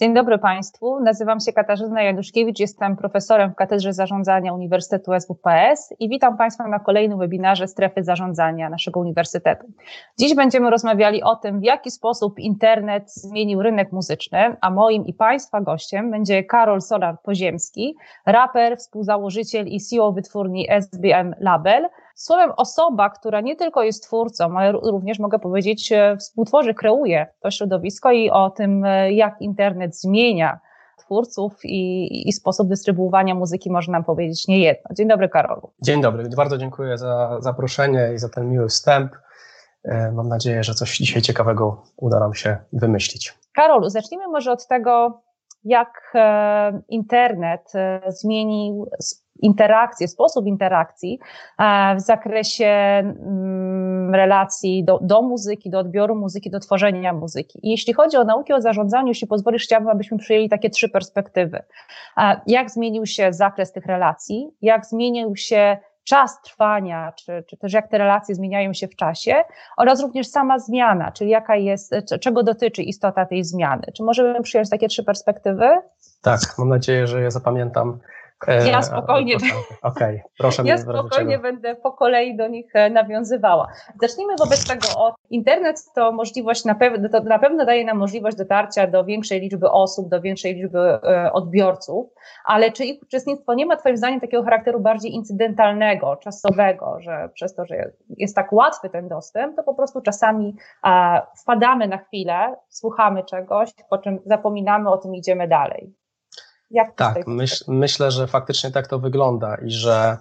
Dzień 0.00 0.14
dobry 0.14 0.38
Państwu. 0.38 1.00
Nazywam 1.00 1.40
się 1.40 1.52
Katarzyna 1.52 2.02
Januszkiewicz, 2.02 2.60
jestem 2.60 2.96
profesorem 2.96 3.52
w 3.52 3.54
Katedrze 3.54 3.92
Zarządzania 3.92 4.52
Uniwersytetu 4.52 5.12
SWPS 5.20 5.94
i 5.98 6.08
witam 6.08 6.36
Państwa 6.36 6.68
na 6.68 6.78
kolejnym 6.78 7.18
webinarze 7.18 7.68
Strefy 7.68 8.04
Zarządzania 8.04 8.70
naszego 8.70 9.00
Uniwersytetu. 9.00 9.66
Dziś 10.18 10.34
będziemy 10.34 10.70
rozmawiali 10.70 11.22
o 11.22 11.36
tym, 11.36 11.60
w 11.60 11.64
jaki 11.64 11.90
sposób 11.90 12.38
internet 12.38 13.12
zmienił 13.12 13.62
rynek 13.62 13.92
muzyczny, 13.92 14.56
a 14.60 14.70
moim 14.70 15.06
i 15.06 15.12
Państwa 15.12 15.60
gościem 15.60 16.10
będzie 16.10 16.44
Karol 16.44 16.80
Solar-Poziemski, 16.80 17.94
raper, 18.26 18.76
współzałożyciel 18.76 19.66
i 19.66 19.80
CEO 19.80 20.12
wytwórni 20.12 20.66
SBM 20.70 21.34
Label, 21.40 21.88
Słowem, 22.14 22.52
osoba, 22.56 23.10
która 23.10 23.40
nie 23.40 23.56
tylko 23.56 23.82
jest 23.82 24.02
twórcą, 24.02 24.58
ale 24.58 24.72
również 24.72 25.18
mogę 25.18 25.38
powiedzieć, 25.38 25.92
e, 25.92 26.16
współtworzy, 26.16 26.74
kreuje 26.74 27.26
to 27.40 27.50
środowisko 27.50 28.12
i 28.12 28.30
o 28.30 28.50
tym, 28.50 28.84
e, 28.84 29.12
jak 29.12 29.40
internet 29.40 30.00
zmienia 30.00 30.60
twórców 30.98 31.64
i, 31.64 32.28
i 32.28 32.32
sposób 32.32 32.68
dystrybuowania 32.68 33.34
muzyki 33.34 33.70
może 33.70 33.92
nam 33.92 34.04
powiedzieć 34.04 34.48
niejedno. 34.48 34.90
Dzień 34.94 35.08
dobry, 35.08 35.28
Karolu. 35.28 35.70
Dzień 35.82 36.02
dobry, 36.02 36.28
bardzo 36.36 36.58
dziękuję 36.58 36.98
za 36.98 37.36
zaproszenie 37.40 38.10
i 38.14 38.18
za 38.18 38.28
ten 38.28 38.50
miły 38.50 38.68
wstęp. 38.68 39.12
E, 39.84 40.12
mam 40.12 40.28
nadzieję, 40.28 40.64
że 40.64 40.74
coś 40.74 40.96
dzisiaj 40.96 41.22
ciekawego 41.22 41.82
uda 41.96 42.20
nam 42.20 42.34
się 42.34 42.56
wymyślić. 42.72 43.38
Karolu, 43.54 43.90
zacznijmy 43.90 44.28
może 44.28 44.52
od 44.52 44.66
tego, 44.66 45.22
jak 45.64 46.12
internet 46.88 47.72
zmienił 48.08 48.90
interakcję, 49.42 50.08
sposób 50.08 50.46
interakcji 50.46 51.18
e, 51.58 51.96
w 51.96 52.00
zakresie 52.00 52.64
mm, 52.64 54.14
relacji 54.14 54.84
do, 54.84 54.98
do 55.02 55.22
muzyki, 55.22 55.70
do 55.70 55.78
odbioru 55.78 56.16
muzyki, 56.16 56.50
do 56.50 56.60
tworzenia 56.60 57.12
muzyki. 57.12 57.60
I 57.62 57.70
jeśli 57.70 57.92
chodzi 57.92 58.16
o 58.16 58.24
naukę 58.24 58.54
o 58.54 58.60
zarządzaniu, 58.60 59.08
jeśli 59.08 59.26
pozwolisz, 59.26 59.64
chciałabym, 59.64 59.90
abyśmy 59.90 60.18
przyjęli 60.18 60.48
takie 60.48 60.70
trzy 60.70 60.88
perspektywy. 60.88 61.62
E, 62.16 62.40
jak 62.46 62.70
zmienił 62.70 63.06
się 63.06 63.32
zakres 63.32 63.72
tych 63.72 63.86
relacji, 63.86 64.50
jak 64.62 64.86
zmienił 64.86 65.36
się 65.36 65.76
czas 66.04 66.42
trwania, 66.42 67.12
czy, 67.16 67.44
czy 67.48 67.56
też 67.56 67.72
jak 67.72 67.88
te 67.88 67.98
relacje 67.98 68.34
zmieniają 68.34 68.72
się 68.72 68.88
w 68.88 68.96
czasie, 68.96 69.34
oraz 69.76 70.02
również 70.02 70.26
sama 70.26 70.58
zmiana, 70.58 71.12
czyli 71.12 71.30
jaka 71.30 71.56
jest, 71.56 71.94
czego 72.20 72.42
dotyczy 72.42 72.82
istota 72.82 73.26
tej 73.26 73.44
zmiany. 73.44 73.82
Czy 73.96 74.02
możemy 74.02 74.42
przyjąć 74.42 74.70
takie 74.70 74.88
trzy 74.88 75.04
perspektywy? 75.04 75.68
Tak, 76.22 76.40
mam 76.58 76.68
nadzieję, 76.68 77.06
że 77.06 77.22
je 77.22 77.30
zapamiętam 77.30 77.98
E, 77.98 78.23
ja 78.46 78.82
spokojnie, 78.82 79.36
okay, 79.82 80.22
proszę 80.38 80.62
ja 80.66 80.78
spokojnie 80.78 81.38
będę 81.38 81.74
po 81.74 81.92
kolei 81.92 82.36
do 82.36 82.48
nich 82.48 82.76
e, 82.76 82.90
nawiązywała. 82.90 83.68
Zacznijmy 84.02 84.34
wobec 84.38 84.68
tego 84.68 84.98
od 84.98 85.14
internet 85.30 85.84
to 85.94 86.12
możliwość 86.12 86.64
na 86.64 86.74
pewno, 86.74 87.08
to 87.08 87.20
na 87.20 87.38
pewno 87.38 87.64
daje 87.64 87.84
nam 87.84 87.98
możliwość 87.98 88.36
dotarcia 88.36 88.86
do 88.86 89.04
większej 89.04 89.40
liczby 89.40 89.70
osób, 89.70 90.08
do 90.08 90.20
większej 90.20 90.54
liczby 90.54 90.78
e, 90.78 91.32
odbiorców, 91.32 92.06
ale 92.44 92.72
czy 92.72 92.84
ich 92.84 93.02
uczestnictwo 93.02 93.54
nie 93.54 93.66
ma 93.66 93.76
Twoim 93.76 93.96
zdaniem 93.96 94.20
takiego 94.20 94.42
charakteru 94.42 94.80
bardziej 94.80 95.14
incydentalnego, 95.14 96.16
czasowego, 96.16 97.00
że 97.00 97.28
przez 97.34 97.54
to, 97.54 97.66
że 97.66 97.92
jest 98.16 98.36
tak 98.36 98.52
łatwy 98.52 98.90
ten 98.90 99.08
dostęp, 99.08 99.56
to 99.56 99.62
po 99.62 99.74
prostu 99.74 100.00
czasami 100.00 100.56
wpadamy 101.42 101.88
na 101.88 101.98
chwilę, 101.98 102.56
słuchamy 102.68 103.24
czegoś, 103.24 103.70
po 103.90 103.98
czym 103.98 104.18
zapominamy 104.26 104.90
o 104.90 104.96
tym, 104.96 105.14
idziemy 105.14 105.48
dalej. 105.48 105.94
Jak 106.70 106.94
tak, 106.96 107.26
myśl, 107.26 107.64
myślę, 107.68 108.10
że 108.10 108.26
faktycznie 108.26 108.70
tak 108.70 108.86
to 108.86 108.98
wygląda 108.98 109.54
i 109.54 109.70
że 109.70 110.18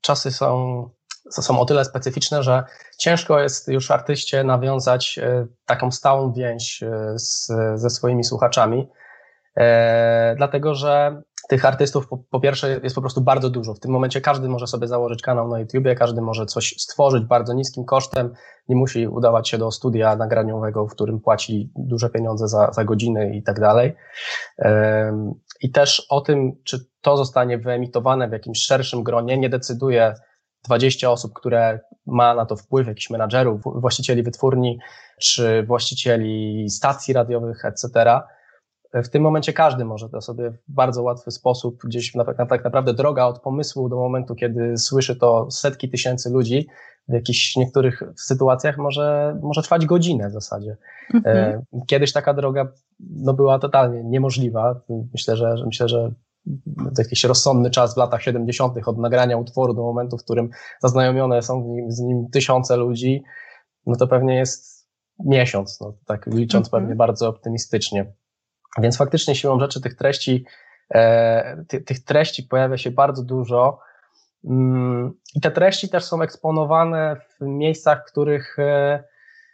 czasy 0.00 0.32
są, 0.32 0.88
są 1.30 1.60
o 1.60 1.64
tyle 1.64 1.84
specyficzne, 1.84 2.42
że 2.42 2.64
ciężko 2.98 3.40
jest 3.40 3.68
już 3.68 3.90
artyście 3.90 4.44
nawiązać 4.44 5.18
e, 5.18 5.46
taką 5.66 5.92
stałą 5.92 6.32
więź 6.32 6.82
e, 6.82 7.18
z, 7.18 7.46
ze 7.74 7.90
swoimi 7.90 8.24
słuchaczami, 8.24 8.88
dlatego 10.36 10.74
że 10.74 11.22
tych 11.48 11.64
artystów 11.64 12.08
po, 12.08 12.18
po, 12.30 12.40
pierwsze 12.40 12.80
jest 12.82 12.94
po 12.94 13.00
prostu 13.00 13.20
bardzo 13.20 13.50
dużo. 13.50 13.74
W 13.74 13.80
tym 13.80 13.90
momencie 13.90 14.20
każdy 14.20 14.48
może 14.48 14.66
sobie 14.66 14.88
założyć 14.88 15.22
kanał 15.22 15.48
na 15.48 15.60
YouTubie, 15.60 15.94
każdy 15.94 16.20
może 16.20 16.46
coś 16.46 16.74
stworzyć 16.78 17.24
bardzo 17.24 17.54
niskim 17.54 17.84
kosztem, 17.84 18.32
nie 18.68 18.76
musi 18.76 19.08
udawać 19.08 19.48
się 19.48 19.58
do 19.58 19.70
studia 19.70 20.16
nagraniowego, 20.16 20.86
w 20.86 20.92
którym 20.92 21.20
płaci 21.20 21.72
duże 21.76 22.10
pieniądze 22.10 22.48
za, 22.48 22.72
za 22.72 22.84
godziny 22.84 23.36
i 23.36 23.42
tak 23.42 23.60
dalej. 23.60 23.94
I 25.60 25.70
też 25.70 26.06
o 26.10 26.20
tym, 26.20 26.52
czy 26.64 26.78
to 27.00 27.16
zostanie 27.16 27.58
wyemitowane 27.58 28.28
w 28.28 28.32
jakimś 28.32 28.58
szerszym 28.58 29.02
gronie, 29.02 29.38
nie 29.38 29.48
decyduje 29.48 30.14
20 30.64 31.10
osób, 31.10 31.32
które 31.34 31.80
ma 32.06 32.34
na 32.34 32.46
to 32.46 32.56
wpływ, 32.56 32.86
jakichś 32.86 33.10
menadżerów, 33.10 33.60
właścicieli 33.64 34.22
wytwórni, 34.22 34.78
czy 35.20 35.62
właścicieli 35.62 36.66
stacji 36.70 37.14
radiowych, 37.14 37.64
etc., 37.64 37.88
w 38.94 39.08
tym 39.08 39.22
momencie 39.22 39.52
każdy 39.52 39.84
może 39.84 40.08
to 40.08 40.20
sobie 40.20 40.50
w 40.50 40.58
bardzo 40.68 41.02
łatwy 41.02 41.30
sposób, 41.30 41.80
gdzieś 41.84 42.14
na, 42.14 42.24
na, 42.24 42.46
tak 42.46 42.64
naprawdę 42.64 42.94
droga 42.94 43.24
od 43.24 43.40
pomysłu 43.40 43.88
do 43.88 43.96
momentu, 43.96 44.34
kiedy 44.34 44.76
słyszy 44.76 45.16
to 45.16 45.50
setki 45.50 45.88
tysięcy 45.88 46.30
ludzi, 46.30 46.68
w 47.08 47.12
jakichś 47.12 47.56
niektórych 47.56 48.02
sytuacjach 48.16 48.78
może, 48.78 49.38
może 49.42 49.62
trwać 49.62 49.86
godzinę 49.86 50.28
w 50.28 50.32
zasadzie. 50.32 50.76
Mhm. 51.14 51.36
E, 51.36 51.62
kiedyś 51.86 52.12
taka 52.12 52.34
droga 52.34 52.72
no, 53.00 53.34
była 53.34 53.58
totalnie 53.58 54.04
niemożliwa. 54.04 54.80
Myślę, 55.12 55.36
że, 55.36 55.54
myślę, 55.66 55.88
że 55.88 56.12
jakiś 56.98 57.24
rozsądny 57.24 57.70
czas 57.70 57.94
w 57.94 57.96
latach 57.96 58.22
70. 58.22 58.88
od 58.88 58.98
nagrania 58.98 59.36
utworu 59.36 59.74
do 59.74 59.82
momentu, 59.82 60.18
w 60.18 60.24
którym 60.24 60.50
zaznajomione 60.80 61.42
są 61.42 61.64
nim, 61.64 61.92
z 61.92 62.00
nim 62.00 62.30
tysiące 62.30 62.76
ludzi, 62.76 63.22
no 63.86 63.96
to 63.96 64.06
pewnie 64.06 64.34
jest 64.34 64.88
miesiąc, 65.24 65.80
no, 65.80 65.94
tak 66.06 66.26
licząc 66.26 66.66
mhm. 66.66 66.82
pewnie 66.82 66.96
bardzo 66.96 67.28
optymistycznie. 67.28 68.12
Więc 68.80 68.96
faktycznie 68.96 69.34
siłą 69.34 69.60
rzeczy 69.60 69.80
tych 69.80 69.94
treści, 69.94 70.44
e, 70.94 71.64
ty, 71.68 71.80
tych 71.80 72.04
treści 72.04 72.42
pojawia 72.42 72.78
się 72.78 72.90
bardzo 72.90 73.22
dużo. 73.22 73.80
Mm, 74.44 75.12
I 75.34 75.40
te 75.40 75.50
treści 75.50 75.88
też 75.88 76.04
są 76.04 76.22
eksponowane 76.22 77.16
w 77.16 77.44
miejscach, 77.44 78.02
w 78.02 78.12
których, 78.12 78.58
e, 78.58 79.04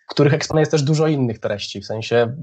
w 0.07 0.11
których 0.11 0.35
eksponuje 0.35 0.63
jest 0.63 0.73
też 0.73 0.83
dużo 0.83 1.07
innych 1.07 1.39
treści. 1.39 1.81
W 1.81 1.87
sensie 1.87 2.37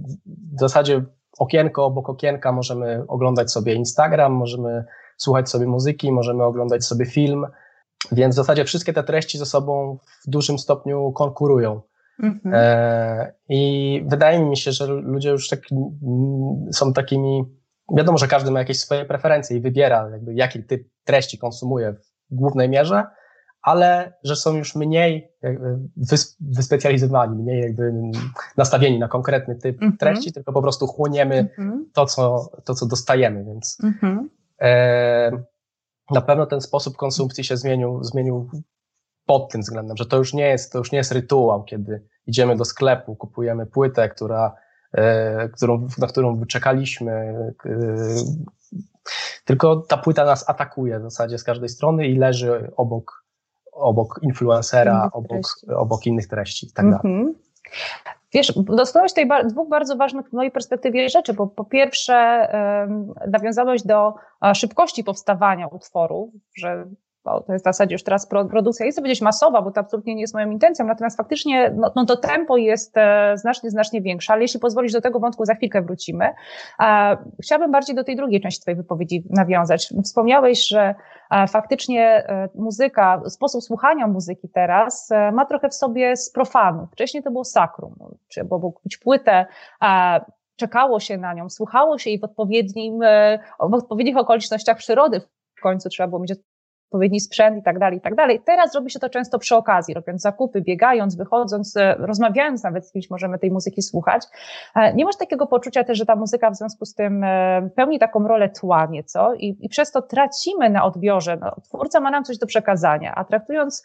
w 0.56 0.60
zasadzie 0.60 1.04
okienko 1.40 1.86
obok 1.86 2.10
okienka 2.10 2.52
możemy 2.52 3.04
oglądać 3.08 3.52
sobie 3.52 3.74
Instagram, 3.74 4.32
możemy 4.32 4.86
słuchać 5.18 5.50
sobie 5.50 5.68
muzyki, 5.68 6.12
możemy 6.12 6.44
oglądać 6.44 6.86
sobie 6.86 7.06
film. 7.06 7.46
Więc 8.12 8.36
w 8.36 8.38
zasadzie 8.38 8.66
wszystkie 8.66 8.94
te 8.94 9.04
treści 9.04 9.38
ze 9.38 9.46
sobą 9.46 9.98
w 10.28 10.30
dużym 10.30 10.60
stopniu 10.60 11.12
konkurują. 11.12 11.82
Mhm. 12.22 12.54
E, 12.56 13.34
I 13.50 14.04
wydaje 14.08 14.46
mi 14.46 14.58
się, 14.58 14.72
że 14.72 14.86
ludzie 14.86 15.30
już 15.30 15.48
tak, 15.48 15.60
są 16.72 16.94
takimi. 16.94 17.44
Wiadomo, 17.98 18.18
że 18.18 18.28
każdy 18.28 18.52
ma 18.52 18.60
jakieś 18.60 18.80
swoje 18.80 19.06
preferencje 19.06 19.58
i 19.58 19.62
wybiera, 19.62 20.10
jakby, 20.12 20.34
jaki 20.34 20.64
typ 20.64 20.88
treści 21.04 21.38
konsumuje 21.38 21.94
w 21.94 22.36
głównej 22.36 22.70
mierze, 22.70 23.04
ale 23.62 24.14
że 24.24 24.36
są 24.36 24.58
już 24.58 24.76
mniej 24.76 25.32
wyspecjalizowani, 26.40 27.44
mniej 27.44 27.62
jakby 27.62 27.94
nastawieni 28.58 29.00
na 29.00 29.08
konkretny 29.08 29.56
typ 29.56 29.76
mhm. 29.76 29.98
treści, 29.98 30.34
tylko 30.34 30.54
po 30.54 30.62
prostu 30.62 30.88
chłoniemy 30.88 31.40
mhm. 31.40 31.90
to, 31.94 32.06
co, 32.06 32.50
to, 32.66 32.74
co 32.74 32.86
dostajemy. 32.86 33.46
Więc 33.46 33.78
mhm. 33.84 34.30
e, 34.62 35.32
na 36.12 36.22
pewno 36.22 36.46
ten 36.46 36.62
sposób 36.62 36.98
konsumpcji 36.98 37.44
się 37.44 37.58
zmienił, 37.58 38.04
zmienił 38.04 38.50
pod 39.26 39.52
tym 39.52 39.62
względem, 39.62 39.98
że 39.98 40.06
to 40.06 40.18
już 40.18 40.34
nie 40.34 40.48
jest, 40.48 40.72
to 40.72 40.78
już 40.78 40.92
nie 40.92 40.98
jest 40.98 41.12
rytuał, 41.12 41.64
kiedy 41.64 42.08
idziemy 42.28 42.56
do 42.56 42.66
sklepu, 42.66 43.16
kupujemy 43.16 43.66
płytę, 43.66 44.10
która, 44.10 44.56
e, 44.94 45.50
którą, 45.50 45.88
na 45.98 46.08
którą 46.08 46.36
wyczekaliśmy, 46.36 47.12
e, 47.12 47.76
tylko 49.46 49.76
ta 49.76 49.98
płyta 49.98 50.26
nas 50.26 50.50
atakuje 50.50 51.00
w 51.00 51.04
zasadzie 51.04 51.38
z 51.38 51.44
każdej 51.44 51.70
strony 51.70 52.08
i 52.08 52.16
leży 52.16 52.72
obok, 52.78 53.26
obok 53.72 54.20
influencera, 54.24 55.10
obok, 55.14 55.42
obok 55.76 56.06
innych 56.06 56.28
treści 56.28 56.68
i 56.68 56.74
tak 56.74 56.86
dalej. 56.86 57.02
Mhm. 57.04 57.36
Wiesz, 58.34 58.54
dotknąłeś 58.56 59.12
tutaj 59.14 59.50
dwóch 59.50 59.70
bardzo 59.70 59.96
ważnych 59.96 60.30
w 60.30 60.34
mojej 60.34 60.52
perspektywie 60.52 61.10
rzeczy, 61.10 61.34
bo 61.34 61.48
po 61.48 61.66
pierwsze 61.66 62.48
nawiązałeś 63.28 63.84
do 63.84 64.14
szybkości 64.54 65.04
powstawania 65.04 65.68
utworu, 65.68 66.32
że 66.58 66.86
bo 67.24 67.42
to 67.42 67.54
jest 67.54 67.66
w 67.66 67.68
zasadzie 67.70 67.96
już 67.96 68.04
teraz 68.04 68.28
produkcja 68.28 68.86
jest 68.86 68.98
powiedzieć 68.98 69.22
masowa, 69.22 69.62
bo 69.62 69.72
to 69.72 69.80
absolutnie 69.80 70.16
nie 70.16 70.22
jest 70.22 70.34
moją 70.34 70.50
intencją, 70.50 70.86
natomiast 70.86 71.18
faktycznie 71.18 71.74
no, 71.78 71.92
no 71.96 72.06
to 72.06 72.18
tempo 72.18 72.58
jest 72.58 72.98
e, 72.98 73.34
znacznie, 73.38 73.70
znacznie 73.70 74.02
większe, 74.02 74.34
ale 74.34 74.42
jeśli 74.42 74.60
pozwolisz 74.60 74.94
do 74.94 75.02
tego 75.02 75.20
wątku 75.20 75.46
za 75.46 75.56
chwilkę 75.56 75.82
wrócimy. 75.82 76.30
Chciałabym 77.44 77.72
bardziej 77.72 77.96
do 77.96 78.04
tej 78.04 78.16
drugiej 78.16 78.42
części 78.42 78.62
Twojej 78.62 78.78
wypowiedzi 78.78 79.24
nawiązać. 79.30 79.94
Wspomniałeś, 80.04 80.68
że 80.68 80.96
e, 81.32 81.48
faktycznie 81.48 82.04
e, 82.06 82.50
muzyka, 82.56 83.22
sposób 83.30 83.64
słuchania 83.64 84.08
muzyki 84.08 84.50
teraz 84.54 85.10
ma 85.34 85.46
trochę 85.46 85.70
w 85.70 85.76
sobie 85.76 86.18
z 86.18 86.32
profanu. 86.32 86.88
Wcześniej 86.92 87.24
to 87.24 87.32
było 87.32 87.44
sakrum, 87.44 87.96
bo 88.46 88.60
mógł 88.60 88.72
kupić 88.72 88.98
płytę, 88.98 89.46
czekało 90.56 91.00
się 91.00 91.18
na 91.18 91.34
nią, 91.34 91.50
słuchało 91.50 91.98
się 91.98 92.10
jej 92.10 92.20
w 92.20 92.24
odpowiednim, 92.24 93.00
w 93.60 93.74
odpowiednich 93.74 94.18
okolicznościach 94.18 94.78
przyrody. 94.78 95.22
W 95.56 95.62
końcu 95.62 95.90
trzeba 95.90 96.08
było 96.08 96.22
mieć 96.22 96.32
odpowiedni 96.92 97.20
sprzęt 97.20 97.58
i 97.58 97.64
tak 97.64 97.80
dalej, 97.80 97.98
i 97.98 98.02
tak 98.02 98.16
dalej. 98.16 98.42
Teraz 98.46 98.76
robi 98.76 98.92
się 98.92 99.00
to 99.00 99.10
często 99.10 99.40
przy 99.40 99.56
okazji, 99.56 99.94
robiąc 99.94 100.22
zakupy, 100.22 100.62
biegając, 100.62 101.16
wychodząc, 101.16 101.78
e, 101.78 101.96
rozmawiając 102.00 102.64
nawet 102.64 102.88
z 102.88 102.92
kimś, 102.92 103.10
możemy 103.10 103.40
tej 103.40 103.52
muzyki 103.52 103.82
słuchać. 103.82 104.24
E, 104.76 104.94
nie 104.94 105.06
masz 105.06 105.18
takiego 105.18 105.48
poczucia 105.48 105.84
też, 105.84 105.98
że 105.98 106.06
ta 106.06 106.16
muzyka 106.16 106.50
w 106.52 106.56
związku 106.56 106.86
z 106.86 106.94
tym 106.96 107.24
e, 107.24 107.70
pełni 107.76 108.00
taką 108.00 108.28
rolę 108.28 108.50
tła 108.50 108.86
nieco 108.86 109.34
i, 109.34 109.58
i 109.60 109.70
przez 109.70 109.92
to 109.92 110.02
tracimy 110.02 110.70
na 110.70 110.84
odbiorze. 110.84 111.38
No, 111.42 111.56
twórca 111.64 112.00
ma 112.00 112.12
nam 112.12 112.24
coś 112.24 112.38
do 112.38 112.48
przekazania, 112.48 113.16
a 113.16 113.24
traktując 113.24 113.84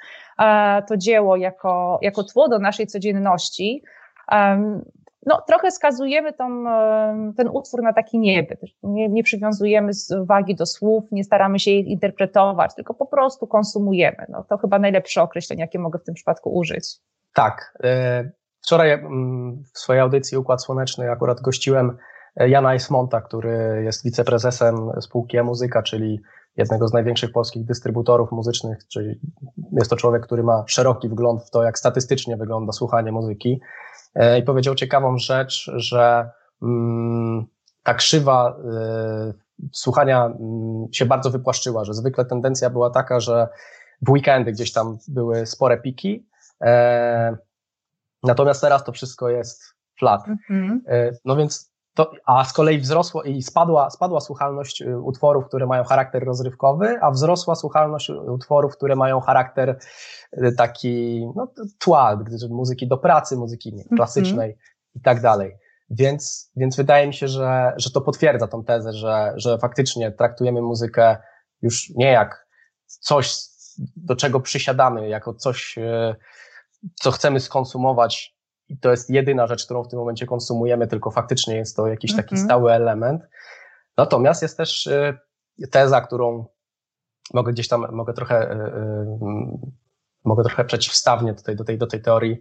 to 0.88 0.96
dzieło 0.96 1.36
jako, 1.36 1.98
jako 2.02 2.24
tło 2.24 2.48
do 2.48 2.58
naszej 2.58 2.86
codzienności, 2.86 3.82
no, 5.26 5.42
trochę 5.46 5.70
skazujemy 5.70 6.32
tą, 6.32 6.64
ten 7.36 7.48
utwór 7.48 7.82
na 7.82 7.92
taki 7.92 8.18
niebyt. 8.18 8.60
Nie, 8.82 9.08
nie 9.08 9.22
przywiązujemy 9.22 9.92
wagi 10.24 10.54
do 10.54 10.66
słów, 10.66 11.04
nie 11.12 11.24
staramy 11.24 11.58
się 11.58 11.70
ich 11.70 11.86
interpretować, 11.86 12.74
tylko 12.74 12.94
po 12.94 13.06
prostu 13.06 13.46
konsumujemy. 13.46 14.26
No, 14.28 14.44
to 14.48 14.58
chyba 14.58 14.78
najlepsze 14.78 15.22
określenie, 15.22 15.60
jakie 15.60 15.78
mogę 15.78 15.98
w 15.98 16.04
tym 16.04 16.14
przypadku 16.14 16.54
użyć. 16.54 16.96
Tak. 17.34 17.78
E, 17.84 18.30
wczoraj 18.62 18.92
mm, 18.92 19.62
w 19.74 19.78
swojej 19.78 20.02
audycji 20.02 20.38
Układ 20.38 20.62
Słoneczny 20.62 21.10
akurat 21.10 21.40
gościłem 21.40 21.96
e, 22.36 22.48
Jana 22.48 22.74
Esmonta, 22.74 23.20
który 23.20 23.82
jest 23.84 24.04
wiceprezesem 24.04 24.90
spółki 25.00 25.38
E-Muzyka, 25.38 25.82
czyli 25.82 26.20
jednego 26.56 26.88
z 26.88 26.92
największych 26.92 27.32
polskich 27.32 27.64
dystrybutorów 27.64 28.32
muzycznych, 28.32 28.78
czyli 28.88 29.20
jest 29.72 29.90
to 29.90 29.96
człowiek, 29.96 30.22
który 30.22 30.42
ma 30.42 30.64
szeroki 30.66 31.08
wgląd 31.08 31.42
w 31.42 31.50
to, 31.50 31.62
jak 31.62 31.78
statystycznie 31.78 32.36
wygląda 32.36 32.72
słuchanie 32.72 33.12
muzyki. 33.12 33.60
E, 34.16 34.38
i 34.38 34.42
powiedział 34.42 34.74
ciekawą 34.74 35.18
rzecz, 35.18 35.70
że 35.74 36.30
mm, 36.62 37.46
ta 37.82 37.94
krzywa 37.94 38.56
y, 39.30 39.68
słuchania 39.72 40.26
mm, 40.26 40.86
się 40.92 41.06
bardzo 41.06 41.30
wypłaszczyła, 41.30 41.84
że 41.84 41.94
zwykle 41.94 42.24
tendencja 42.24 42.70
była 42.70 42.90
taka, 42.90 43.20
że 43.20 43.48
w 44.02 44.10
weekendy 44.10 44.52
gdzieś 44.52 44.72
tam 44.72 44.98
były 45.08 45.46
spore 45.46 45.78
piki, 45.78 46.26
e, 46.60 47.36
natomiast 48.22 48.60
teraz 48.60 48.84
to 48.84 48.92
wszystko 48.92 49.28
jest 49.28 49.74
flat. 49.98 50.20
Mm-hmm. 50.50 50.78
No 51.24 51.36
więc 51.36 51.72
to, 51.96 52.12
a 52.26 52.44
z 52.44 52.52
kolei 52.52 52.78
wzrosło 52.78 53.22
i 53.22 53.42
spadła, 53.42 53.90
spadła 53.90 54.20
słuchalność 54.20 54.82
y, 54.82 54.98
utworów, 54.98 55.46
które 55.46 55.66
mają 55.66 55.84
charakter 55.84 56.24
rozrywkowy, 56.24 56.98
a 57.02 57.10
wzrosła 57.10 57.54
słuchalność 57.54 58.10
utworów, 58.10 58.76
które 58.76 58.96
mają 58.96 59.20
charakter 59.20 59.78
y, 60.32 60.52
taki, 60.52 61.26
no, 61.36 61.48
tła, 61.78 62.18
muzyki 62.50 62.88
do 62.88 62.98
pracy, 62.98 63.36
muzyki 63.36 63.74
nie, 63.74 63.84
klasycznej 63.84 64.50
mm 64.50 64.56
-hmm. 64.56 64.96
i 64.98 65.00
tak 65.00 65.20
dalej. 65.20 65.56
Więc, 65.90 66.50
więc 66.56 66.76
wydaje 66.76 67.06
mi 67.06 67.14
się, 67.14 67.28
że, 67.28 67.72
że 67.76 67.90
to 67.90 68.00
potwierdza 68.00 68.48
tą 68.48 68.64
tezę, 68.64 68.92
że, 68.92 69.32
że 69.36 69.58
faktycznie 69.58 70.12
traktujemy 70.12 70.62
muzykę 70.62 71.16
już 71.62 71.90
nie 71.94 72.12
jak 72.12 72.46
coś, 72.86 73.34
do 73.96 74.16
czego 74.16 74.40
przysiadamy, 74.40 75.08
jako 75.08 75.34
coś, 75.34 75.78
y, 75.78 76.16
co 76.94 77.10
chcemy 77.10 77.40
skonsumować 77.40 78.35
i 78.68 78.78
to 78.78 78.90
jest 78.90 79.10
jedyna 79.10 79.46
rzecz, 79.46 79.64
którą 79.64 79.84
w 79.84 79.88
tym 79.88 79.98
momencie 79.98 80.26
konsumujemy, 80.26 80.86
tylko 80.86 81.10
faktycznie 81.10 81.56
jest 81.56 81.76
to 81.76 81.86
jakiś 81.86 82.16
taki 82.16 82.34
mm 82.34 82.44
-hmm. 82.44 82.46
stały 82.46 82.72
element. 82.72 83.22
Natomiast 83.96 84.42
jest 84.42 84.56
też 84.56 84.86
y, 84.86 85.18
teza, 85.70 86.00
którą 86.00 86.46
mogę 87.34 87.52
gdzieś 87.52 87.68
tam, 87.68 87.86
mogę 87.92 88.12
trochę, 88.12 88.50
y, 88.50 88.54
y, 88.54 89.72
mogę 90.24 90.44
trochę 90.44 90.64
przeciwstawnie 90.64 91.34
tutaj 91.34 91.56
do 91.56 91.64
tej, 91.64 91.78
do 91.78 91.86
tej 91.86 92.02
teorii 92.02 92.40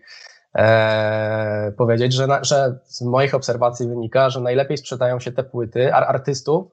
e, 0.55 1.71
powiedzieć, 1.77 2.13
że, 2.13 2.27
na, 2.27 2.43
że 2.43 2.79
z 2.85 3.01
moich 3.01 3.35
obserwacji 3.35 3.87
wynika, 3.87 4.29
że 4.29 4.41
najlepiej 4.41 4.77
sprzedają 4.77 5.19
się 5.19 5.31
te 5.31 5.43
płyty 5.43 5.93
artystów, 5.93 6.71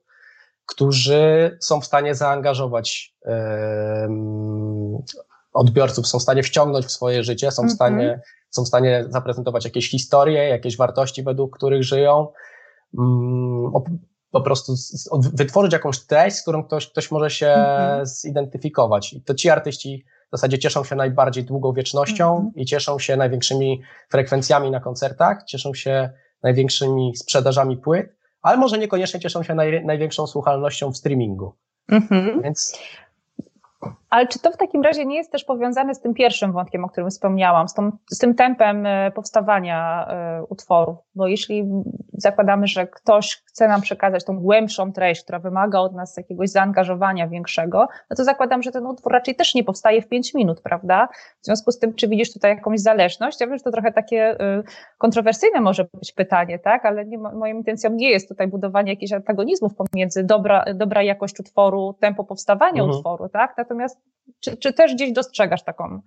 którzy 0.67 1.57
są 1.61 1.81
w 1.81 1.87
stanie 1.87 2.15
zaangażować 2.15 3.17
e, 3.27 4.09
odbiorców, 5.53 6.07
są 6.07 6.19
w 6.19 6.23
stanie 6.23 6.43
wciągnąć 6.43 6.87
w 6.87 6.91
swoje 6.91 7.25
życie, 7.25 7.51
są 7.51 7.63
w 7.63 7.71
mhm. 7.71 7.77
stanie 7.77 8.21
są 8.53 8.65
w 8.65 8.69
stanie 8.69 9.05
zaprezentować 9.09 9.65
jakieś 9.65 9.91
historie, 9.91 10.49
jakieś 10.49 10.77
wartości, 10.77 11.23
według 11.23 11.57
których 11.57 11.85
żyją, 11.85 12.29
mm, 12.99 13.73
po 14.31 14.41
prostu 14.41 14.75
wytworzyć 15.33 15.73
jakąś 15.73 16.01
treść, 16.01 16.37
z 16.37 16.43
którą 16.43 16.65
ktoś, 16.65 16.91
ktoś 16.91 17.11
może 17.11 17.31
się 17.31 17.47
mhm. 17.47 18.07
zidentyfikować. 18.07 19.13
I 19.13 19.23
to 19.23 19.35
ci 19.35 19.51
artyści 19.51 20.05
w 20.29 20.31
zasadzie 20.31 20.59
cieszą 20.59 20.85
się 20.85 20.97
najbardziej 20.97 21.45
długą 21.45 21.73
wiecznością 21.73 22.37
mhm. 22.37 22.53
i 22.55 22.65
cieszą 22.65 22.99
się 22.99 23.17
największymi 23.17 23.83
frekwencjami 24.11 24.71
na 24.71 24.81
koncertach, 24.81 25.45
cieszą 25.45 25.75
się 25.75 26.11
największymi 26.43 27.17
sprzedażami 27.17 27.77
płyt, 27.77 28.17
ale 28.43 28.57
może 28.57 28.79
niekoniecznie 28.79 29.21
cieszą 29.21 29.43
się 29.43 29.55
naj, 29.55 29.85
największą 29.85 30.27
słuchalnością 30.27 30.93
w 30.93 30.97
streamingu. 30.97 31.55
Mhm. 31.89 32.43
Więc 32.43 32.79
ale 34.11 34.27
czy 34.27 34.39
to 34.39 34.51
w 34.51 34.57
takim 34.57 34.83
razie 34.83 35.07
nie 35.07 35.17
jest 35.17 35.33
też 35.33 35.45
powiązane 35.45 35.95
z 35.95 36.01
tym 36.01 36.15
pierwszym 36.15 36.53
wątkiem, 36.53 36.85
o 36.85 36.89
którym 36.89 37.11
wspomniałam, 37.11 37.69
z, 37.69 37.75
tą, 37.75 37.93
z 38.11 38.19
tym 38.19 38.35
tempem 38.35 38.87
e, 38.87 39.11
powstawania 39.11 40.07
e, 40.09 40.45
utworów? 40.49 40.99
Bo 41.15 41.27
jeśli 41.27 41.65
zakładamy, 42.13 42.67
że 42.67 42.87
ktoś 42.87 43.43
chce 43.47 43.69
nam 43.69 43.81
przekazać 43.81 44.25
tą 44.25 44.39
głębszą 44.39 44.93
treść, 44.93 45.23
która 45.23 45.39
wymaga 45.39 45.79
od 45.79 45.95
nas 45.95 46.17
jakiegoś 46.17 46.49
zaangażowania 46.49 47.29
większego, 47.29 47.89
no 48.11 48.17
to 48.17 48.25
zakładam, 48.25 48.63
że 48.63 48.73
ten 48.73 48.87
utwór 48.87 49.13
raczej 49.13 49.35
też 49.35 49.55
nie 49.55 49.65
powstaje 49.65 50.03
w 50.03 50.09
pięć 50.09 50.35
minut, 50.35 50.61
prawda? 50.61 51.09
W 51.41 51.45
związku 51.45 51.73
z 51.73 51.79
tym, 51.79 51.95
czy 51.95 52.09
widzisz 52.09 52.33
tutaj 52.33 52.55
jakąś 52.55 52.81
zależność? 52.81 53.41
Ja 53.41 53.47
wiem, 53.47 53.59
że 53.59 53.65
to 53.65 53.71
trochę 53.71 53.93
takie 53.93 54.35
y, 54.35 54.63
kontrowersyjne 54.99 55.61
może 55.61 55.87
być 55.95 56.13
pytanie, 56.13 56.59
tak? 56.59 56.85
Ale 56.87 57.05
nie, 57.05 57.19
moją 57.19 57.57
intencją 57.57 57.91
nie 57.91 58.11
jest 58.11 58.29
tutaj 58.29 58.49
budowanie 58.49 58.93
jakichś 58.93 59.13
antagonizmów 59.13 59.73
pomiędzy 59.75 60.25
dobra, 60.25 60.65
dobra 60.75 61.03
jakość 61.03 61.41
utworu, 61.41 61.95
tempo 62.01 62.25
powstawania 62.25 62.83
mhm. 62.83 62.91
utworu, 62.91 63.29
tak? 63.29 63.55
Natomiast 63.73 63.99
czy, 64.41 64.57
czy 64.57 64.73
też 64.73 64.95
gdzieś 64.95 65.13
dostrzegasz 65.13 65.65
taką, 65.65 66.01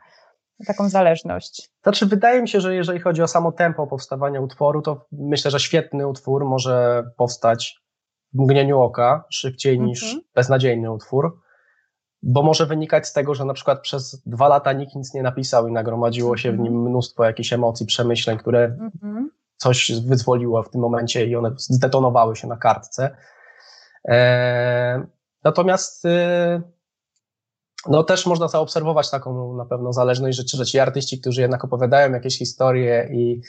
taką 0.68 0.90
zależność? 0.90 1.72
Znaczy, 1.84 2.06
wydaje 2.06 2.42
mi 2.42 2.50
się, 2.50 2.62
że 2.62 2.76
jeżeli 2.76 3.00
chodzi 3.00 3.22
o 3.22 3.28
samo 3.28 3.52
tempo 3.52 3.88
powstawania 3.88 4.42
utworu, 4.42 4.82
to 4.82 5.06
myślę, 5.12 5.52
że 5.52 5.60
świetny 5.60 6.08
utwór 6.08 6.46
może 6.46 7.04
powstać 7.18 7.80
w 8.34 8.40
mgnieniu 8.40 8.80
oka, 8.80 9.24
szybciej 9.30 9.80
niż 9.80 10.04
mhm. 10.04 10.22
beznadziejny 10.36 10.92
utwór, 10.92 11.40
bo 12.24 12.44
może 12.44 12.66
wynikać 12.66 13.08
z 13.08 13.14
tego, 13.14 13.36
że 13.36 13.46
na 13.46 13.54
przykład 13.54 13.82
przez 13.82 14.22
dwa 14.26 14.48
lata 14.48 14.74
nikt 14.74 14.96
nic 14.96 15.14
nie 15.14 15.24
napisał 15.24 15.68
i 15.68 15.72
nagromadziło 15.72 16.38
się 16.38 16.52
w 16.52 16.60
nim 16.60 16.74
mhm. 16.74 16.90
mnóstwo 16.90 17.24
jakichś 17.24 17.54
emocji, 17.54 17.86
przemyśleń, 17.86 18.38
które 18.38 18.64
mhm. 18.64 19.30
coś 19.58 19.92
wyzwoliło 20.08 20.64
w 20.64 20.70
tym 20.70 20.82
momencie 20.82 21.26
i 21.26 21.36
one 21.36 21.52
zdetonowały 21.58 22.36
się 22.36 22.48
na 22.48 22.58
kartce. 22.58 23.18
Eee, 24.06 25.02
natomiast 25.44 26.06
y, 26.06 26.75
no 27.88 28.04
też 28.04 28.26
można 28.26 28.48
zaobserwować 28.48 29.10
taką 29.10 29.56
na 29.56 29.66
pewno 29.66 29.94
zależność, 29.94 30.38
że, 30.38 30.58
że 30.58 30.66
ci 30.66 30.80
artyści, 30.80 31.22
którzy 31.22 31.42
jednak 31.42 31.66
opowiadają 31.66 32.12
jakieś 32.12 32.38
historie 32.38 33.10
i, 33.12 33.42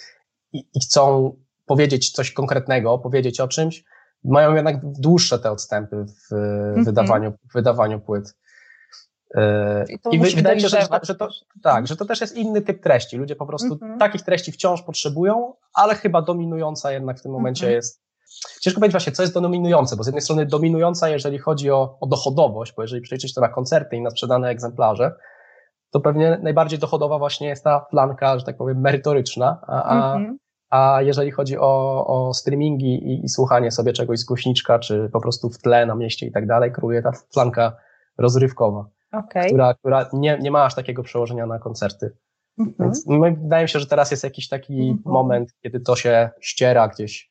i, 0.53 0.69
i 0.75 0.81
chcą 0.81 1.33
powiedzieć 1.67 2.11
coś 2.11 2.33
konkretnego, 2.33 2.93
opowiedzieć 2.93 3.41
o 3.41 3.49
czymś, 3.49 3.85
mają 4.25 4.55
jednak 4.55 4.77
dłuższe 4.83 5.39
te 5.39 5.51
odstępy 5.51 5.97
w 6.07 6.33
mm 6.33 6.75
-hmm. 6.75 6.85
wydawaniu, 6.85 7.33
wydawaniu 7.55 8.01
płyt. 8.01 8.35
E, 9.35 9.85
I, 10.13 10.17
I 10.17 10.19
wydaje 10.37 10.57
mi 10.57 10.63
się, 10.63 10.69
że, 10.69 10.81
że, 10.81 11.01
że, 11.03 11.15
to, 11.15 11.29
tak, 11.63 11.87
że 11.87 11.97
to 11.97 12.05
też 12.05 12.21
jest 12.21 12.37
inny 12.37 12.63
typ 12.63 12.83
treści. 12.83 13.17
Ludzie 13.17 13.37
po 13.37 13.47
prostu 13.47 13.79
mm 13.83 13.97
-hmm. 13.97 13.99
takich 13.99 14.23
treści 14.23 14.53
wciąż 14.53 14.83
potrzebują, 14.83 15.55
ale 15.75 15.95
chyba 15.95 16.23
dominująca 16.23 16.93
jednak 16.93 17.19
w 17.19 17.23
tym 17.23 17.33
momencie 17.33 17.67
mm 17.67 17.73
-hmm. 17.73 17.77
jest 17.77 18.06
Ciężko 18.61 18.81
powiedzieć 18.81 18.93
właśnie, 18.93 19.13
co 19.13 19.23
jest 19.23 19.35
dominujące, 19.35 19.97
bo 19.97 20.03
z 20.03 20.07
jednej 20.07 20.23
strony 20.23 20.47
dominująca, 20.47 21.09
jeżeli 21.09 21.39
chodzi 21.39 21.71
o, 21.71 21.99
o 22.01 22.07
dochodowość, 22.07 22.75
bo 22.77 22.83
jeżeli 22.83 23.03
przeliczyć 23.03 23.35
to 23.35 23.41
na 23.41 23.49
koncerty 23.49 23.97
i 23.97 24.03
na 24.03 24.11
sprzedane 24.11 24.49
egzemplarze, 24.49 25.15
to 25.91 26.01
pewnie 26.01 26.39
najbardziej 26.43 26.79
dochodowa 26.79 27.19
właśnie 27.19 27.49
jest 27.49 27.65
ta 27.65 27.87
flanka, 27.91 28.39
że 28.39 28.45
tak 28.45 28.57
powiem, 28.57 28.81
merytoryczna, 28.81 29.61
a, 29.67 29.83
a, 29.83 30.17
mhm. 30.17 30.39
a 30.71 31.03
jeżeli 31.03 31.31
chodzi 31.31 31.59
o, 31.59 32.07
o 32.07 32.35
streamingi 32.35 32.95
i, 32.95 33.25
i, 33.25 33.29
słuchanie 33.29 33.71
sobie 33.71 33.93
czegoś 33.93 34.19
z 34.19 34.25
głośniczka, 34.25 34.79
czy 34.79 35.11
po 35.13 35.21
prostu 35.21 35.51
w 35.51 35.59
tle 35.59 35.87
na 35.87 35.95
mieście 35.95 36.27
i 36.27 36.33
tak 36.33 36.47
dalej, 36.47 36.73
króluje 36.73 37.03
ta 37.03 37.13
flanka 37.33 37.77
rozrywkowa, 38.19 38.85
okay. 39.13 39.47
która, 39.47 39.75
która 39.75 40.09
nie, 40.13 40.39
nie 40.41 40.51
ma 40.51 40.65
aż 40.65 40.75
takiego 40.75 41.03
przełożenia 41.03 41.47
na 41.47 41.59
koncerty. 41.59 42.17
Mhm. 42.59 42.75
Więc 42.81 43.07
wydaje 43.43 43.63
mi 43.63 43.69
się, 43.69 43.81
że 43.81 43.87
teraz 43.87 44.11
jest 44.11 44.25
jakiś 44.25 44.49
taki 44.49 44.89
mhm. 44.89 45.01
moment, 45.05 45.55
kiedy 45.63 45.81
to 45.81 45.97
się 45.97 46.31
ściera 46.41 46.89
gdzieś 46.89 47.31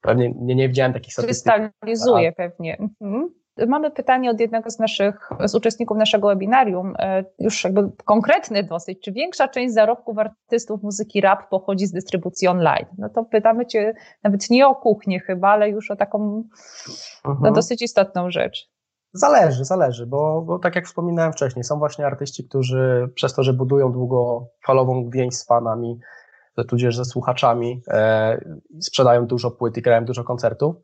Pewnie 0.00 0.32
nie, 0.40 0.54
nie 0.54 0.68
widziałem 0.68 0.92
takich 0.92 1.12
statystyk. 1.12 1.52
Krystalizuje 1.80 2.32
pewnie. 2.32 2.78
Mhm. 2.78 3.28
Mamy 3.66 3.90
pytanie 3.90 4.30
od 4.30 4.40
jednego 4.40 4.70
z 4.70 4.78
naszych, 4.78 5.30
z 5.44 5.54
uczestników 5.54 5.96
naszego 5.96 6.28
webinarium, 6.28 6.94
e, 6.98 7.24
już 7.38 7.64
jakby 7.64 7.90
konkretny 8.04 8.62
dosyć. 8.62 9.00
Czy 9.00 9.12
większa 9.12 9.48
część 9.48 9.74
zarobków 9.74 10.18
artystów 10.18 10.82
muzyki 10.82 11.20
rap 11.20 11.48
pochodzi 11.48 11.86
z 11.86 11.92
dystrybucji 11.92 12.48
online? 12.48 12.86
No 12.98 13.08
to 13.08 13.24
pytamy 13.24 13.66
Cię 13.66 13.94
nawet 14.22 14.50
nie 14.50 14.68
o 14.68 14.74
kuchnię 14.74 15.20
chyba, 15.20 15.48
ale 15.48 15.70
już 15.70 15.90
o 15.90 15.96
taką 15.96 16.44
no, 17.24 17.30
mhm. 17.32 17.54
dosyć 17.54 17.82
istotną 17.82 18.30
rzecz. 18.30 18.70
Zależy, 19.12 19.64
zależy, 19.64 20.06
bo, 20.06 20.42
bo 20.42 20.58
tak 20.58 20.76
jak 20.76 20.86
wspominałem 20.86 21.32
wcześniej, 21.32 21.64
są 21.64 21.78
właśnie 21.78 22.06
artyści, 22.06 22.48
którzy 22.48 23.08
przez 23.14 23.34
to, 23.34 23.42
że 23.42 23.52
budują 23.52 23.92
długofalową 23.92 25.10
więź 25.10 25.34
z 25.34 25.46
fanami, 25.46 25.98
tudzież 26.64 26.96
ze 26.96 27.04
słuchaczami, 27.04 27.82
e, 27.88 28.40
sprzedają 28.80 29.26
dużo 29.26 29.50
płyt 29.50 29.76
i 29.76 29.82
grają 29.82 30.04
dużo 30.04 30.24
koncertów. 30.24 30.76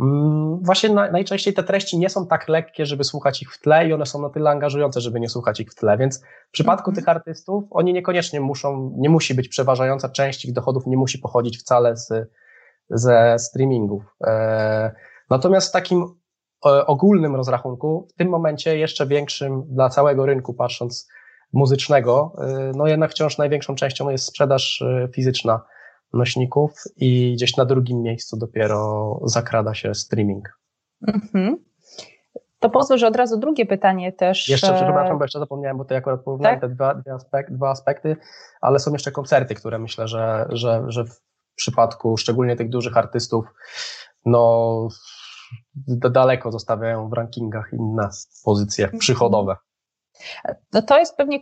Mm, 0.00 0.58
właśnie 0.62 0.88
na, 0.88 1.10
najczęściej 1.10 1.54
te 1.54 1.62
treści 1.62 1.98
nie 1.98 2.08
są 2.08 2.26
tak 2.26 2.48
lekkie, 2.48 2.86
żeby 2.86 3.04
słuchać 3.04 3.42
ich 3.42 3.52
w 3.52 3.60
tle 3.60 3.88
i 3.88 3.92
one 3.92 4.06
są 4.06 4.22
na 4.22 4.30
tyle 4.30 4.50
angażujące, 4.50 5.00
żeby 5.00 5.20
nie 5.20 5.28
słuchać 5.28 5.60
ich 5.60 5.70
w 5.70 5.74
tle, 5.74 5.98
więc 5.98 6.22
w 6.48 6.50
przypadku 6.52 6.90
-hmm. 6.90 6.94
tych 6.94 7.08
artystów 7.08 7.64
oni 7.70 7.92
niekoniecznie 7.92 8.40
muszą, 8.40 8.94
nie 8.96 9.08
musi 9.08 9.34
być 9.34 9.48
przeważająca 9.48 10.08
część 10.08 10.44
ich 10.44 10.52
dochodów, 10.52 10.86
nie 10.86 10.96
musi 10.96 11.18
pochodzić 11.18 11.58
wcale 11.58 11.96
z, 11.96 12.30
ze 12.90 13.36
streamingów. 13.38 14.02
E, 14.24 14.92
natomiast 15.30 15.68
w 15.68 15.72
takim 15.72 16.04
e, 16.66 16.86
ogólnym 16.86 17.36
rozrachunku, 17.36 18.08
w 18.10 18.14
tym 18.14 18.28
momencie 18.28 18.78
jeszcze 18.78 19.06
większym 19.06 19.62
dla 19.68 19.88
całego 19.88 20.26
rynku, 20.26 20.54
patrząc 20.54 21.08
muzycznego, 21.52 22.32
e, 22.38 22.72
no 22.76 22.86
jednak 22.86 23.10
wciąż 23.10 23.38
największą 23.38 23.74
częścią 23.74 24.10
jest 24.10 24.24
sprzedaż 24.24 24.82
e, 24.82 25.08
fizyczna 25.14 25.60
nośników 26.12 26.72
i 26.96 27.32
gdzieś 27.34 27.56
na 27.56 27.64
drugim 27.64 28.02
miejscu 28.02 28.36
dopiero 28.36 29.20
zakrada 29.24 29.74
się 29.74 29.94
streaming. 29.94 30.58
Mhm. 31.08 31.56
To 32.60 32.70
pozwól, 32.70 32.98
że 32.98 33.06
od 33.06 33.16
razu 33.16 33.38
drugie 33.38 33.66
pytanie 33.66 34.12
też. 34.12 34.48
Jeszcze, 34.48 34.74
e, 34.74 34.74
przepraszam, 34.74 35.18
bo 35.18 35.24
jeszcze 35.24 35.38
zapomniałem, 35.38 35.78
bo 35.78 35.84
to 35.84 35.96
akurat 35.96 36.20
porównałem 36.20 36.60
tak? 36.60 36.70
te 36.70 36.74
dwa, 36.74 36.94
dwa, 36.94 37.14
aspekt, 37.14 37.52
dwa 37.52 37.70
aspekty, 37.70 38.16
ale 38.60 38.78
są 38.78 38.92
jeszcze 38.92 39.12
koncerty, 39.12 39.54
które 39.54 39.78
myślę, 39.78 40.08
że, 40.08 40.46
że, 40.50 40.84
że 40.88 41.04
w 41.04 41.20
przypadku 41.54 42.16
szczególnie 42.16 42.56
tych 42.56 42.68
dużych 42.68 42.96
artystów, 42.96 43.44
no 44.24 44.88
daleko 45.86 46.52
zostawiają 46.52 47.08
w 47.08 47.12
rankingach 47.12 47.72
inne 47.72 48.08
pozycje 48.44 48.88
przychodowe. 48.98 49.56
No 50.72 50.82
to 50.82 50.98
jest 50.98 51.16
pewnie, 51.16 51.40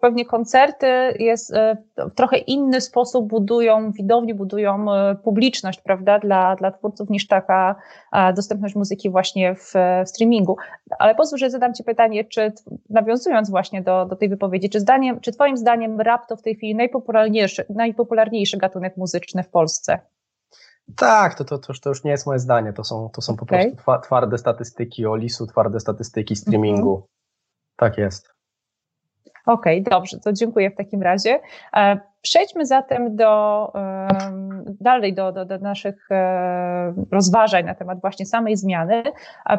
pewnie 0.00 0.24
koncerty 0.24 0.86
jest 1.18 1.54
e, 1.54 1.76
w 1.96 2.14
trochę 2.14 2.38
inny 2.38 2.80
sposób 2.80 3.28
budują, 3.28 3.92
widowni 3.92 4.34
budują 4.34 4.92
e, 4.92 5.14
publiczność, 5.14 5.80
prawda, 5.80 6.18
dla, 6.18 6.56
dla 6.56 6.70
twórców 6.70 7.10
niż 7.10 7.26
taka 7.26 7.76
e, 8.12 8.32
dostępność 8.32 8.74
muzyki 8.74 9.10
właśnie 9.10 9.54
w, 9.54 9.72
w 10.04 10.08
streamingu. 10.08 10.56
Ale 10.98 11.14
pozwól, 11.14 11.38
że 11.38 11.50
zadam 11.50 11.74
Ci 11.74 11.84
pytanie, 11.84 12.24
czy 12.24 12.52
nawiązując 12.90 13.50
właśnie 13.50 13.82
do, 13.82 14.06
do 14.06 14.16
tej 14.16 14.28
wypowiedzi, 14.28 14.70
czy 14.70 14.80
zdaniem, 14.80 15.20
czy 15.20 15.32
Twoim 15.32 15.56
zdaniem 15.56 16.00
rap 16.00 16.26
to 16.28 16.36
w 16.36 16.42
tej 16.42 16.56
chwili 16.56 16.74
najpopularniejszy, 16.74 17.64
najpopularniejszy 17.70 18.56
gatunek 18.56 18.96
muzyczny 18.96 19.42
w 19.42 19.48
Polsce? 19.48 19.98
Tak, 20.96 21.34
to, 21.34 21.44
to, 21.44 21.58
to, 21.58 21.66
już, 21.68 21.80
to 21.80 21.88
już 21.88 22.04
nie 22.04 22.10
jest 22.10 22.26
moje 22.26 22.38
zdanie, 22.38 22.72
to 22.72 22.84
są, 22.84 23.10
to 23.12 23.22
są 23.22 23.36
po 23.36 23.42
okay. 23.42 23.76
prostu 23.76 24.06
twarde 24.06 24.38
statystyki 24.38 25.06
o 25.06 25.16
lisu, 25.16 25.46
twarde 25.46 25.80
statystyki 25.80 26.36
streamingu. 26.36 27.06
Tak 27.78 27.98
jest. 27.98 28.34
Okej, 29.46 29.80
okay, 29.80 29.90
dobrze, 29.90 30.18
to 30.18 30.32
dziękuję 30.32 30.70
w 30.70 30.76
takim 30.76 31.02
razie. 31.02 31.40
E, 31.76 32.00
przejdźmy 32.22 32.66
zatem 32.66 33.16
do, 33.16 33.72
dalej 34.80 35.14
do, 35.14 35.32
do, 35.32 35.44
do 35.44 35.58
naszych 35.58 36.10
e, 36.10 36.94
rozważań 37.12 37.64
na 37.64 37.74
temat 37.74 38.00
właśnie 38.00 38.26
samej 38.26 38.56
zmiany. 38.56 39.02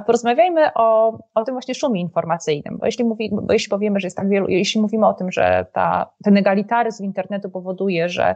Porozmawiajmy 0.06 0.74
o, 0.74 1.20
o 1.36 1.44
tym 1.44 1.56
właśnie 1.56 1.76
szumie 1.76 2.02
informacyjnym, 2.02 2.78
bo 2.78 2.86
jeśli, 2.86 3.06
mówi, 3.06 3.30
bo 3.32 3.54
jeśli 3.54 3.70
powiemy, 3.70 4.00
że 4.00 4.08
jest 4.08 4.18
tak 4.18 4.30
wielu, 4.30 4.48
jeśli 4.48 4.82
mówimy 4.82 5.08
o 5.08 5.14
tym, 5.14 5.32
że 5.32 5.66
ta, 5.74 6.10
ten 6.24 6.38
egalitaryzm 6.38 7.04
internetu 7.04 7.50
powoduje, 7.50 8.10
że 8.10 8.36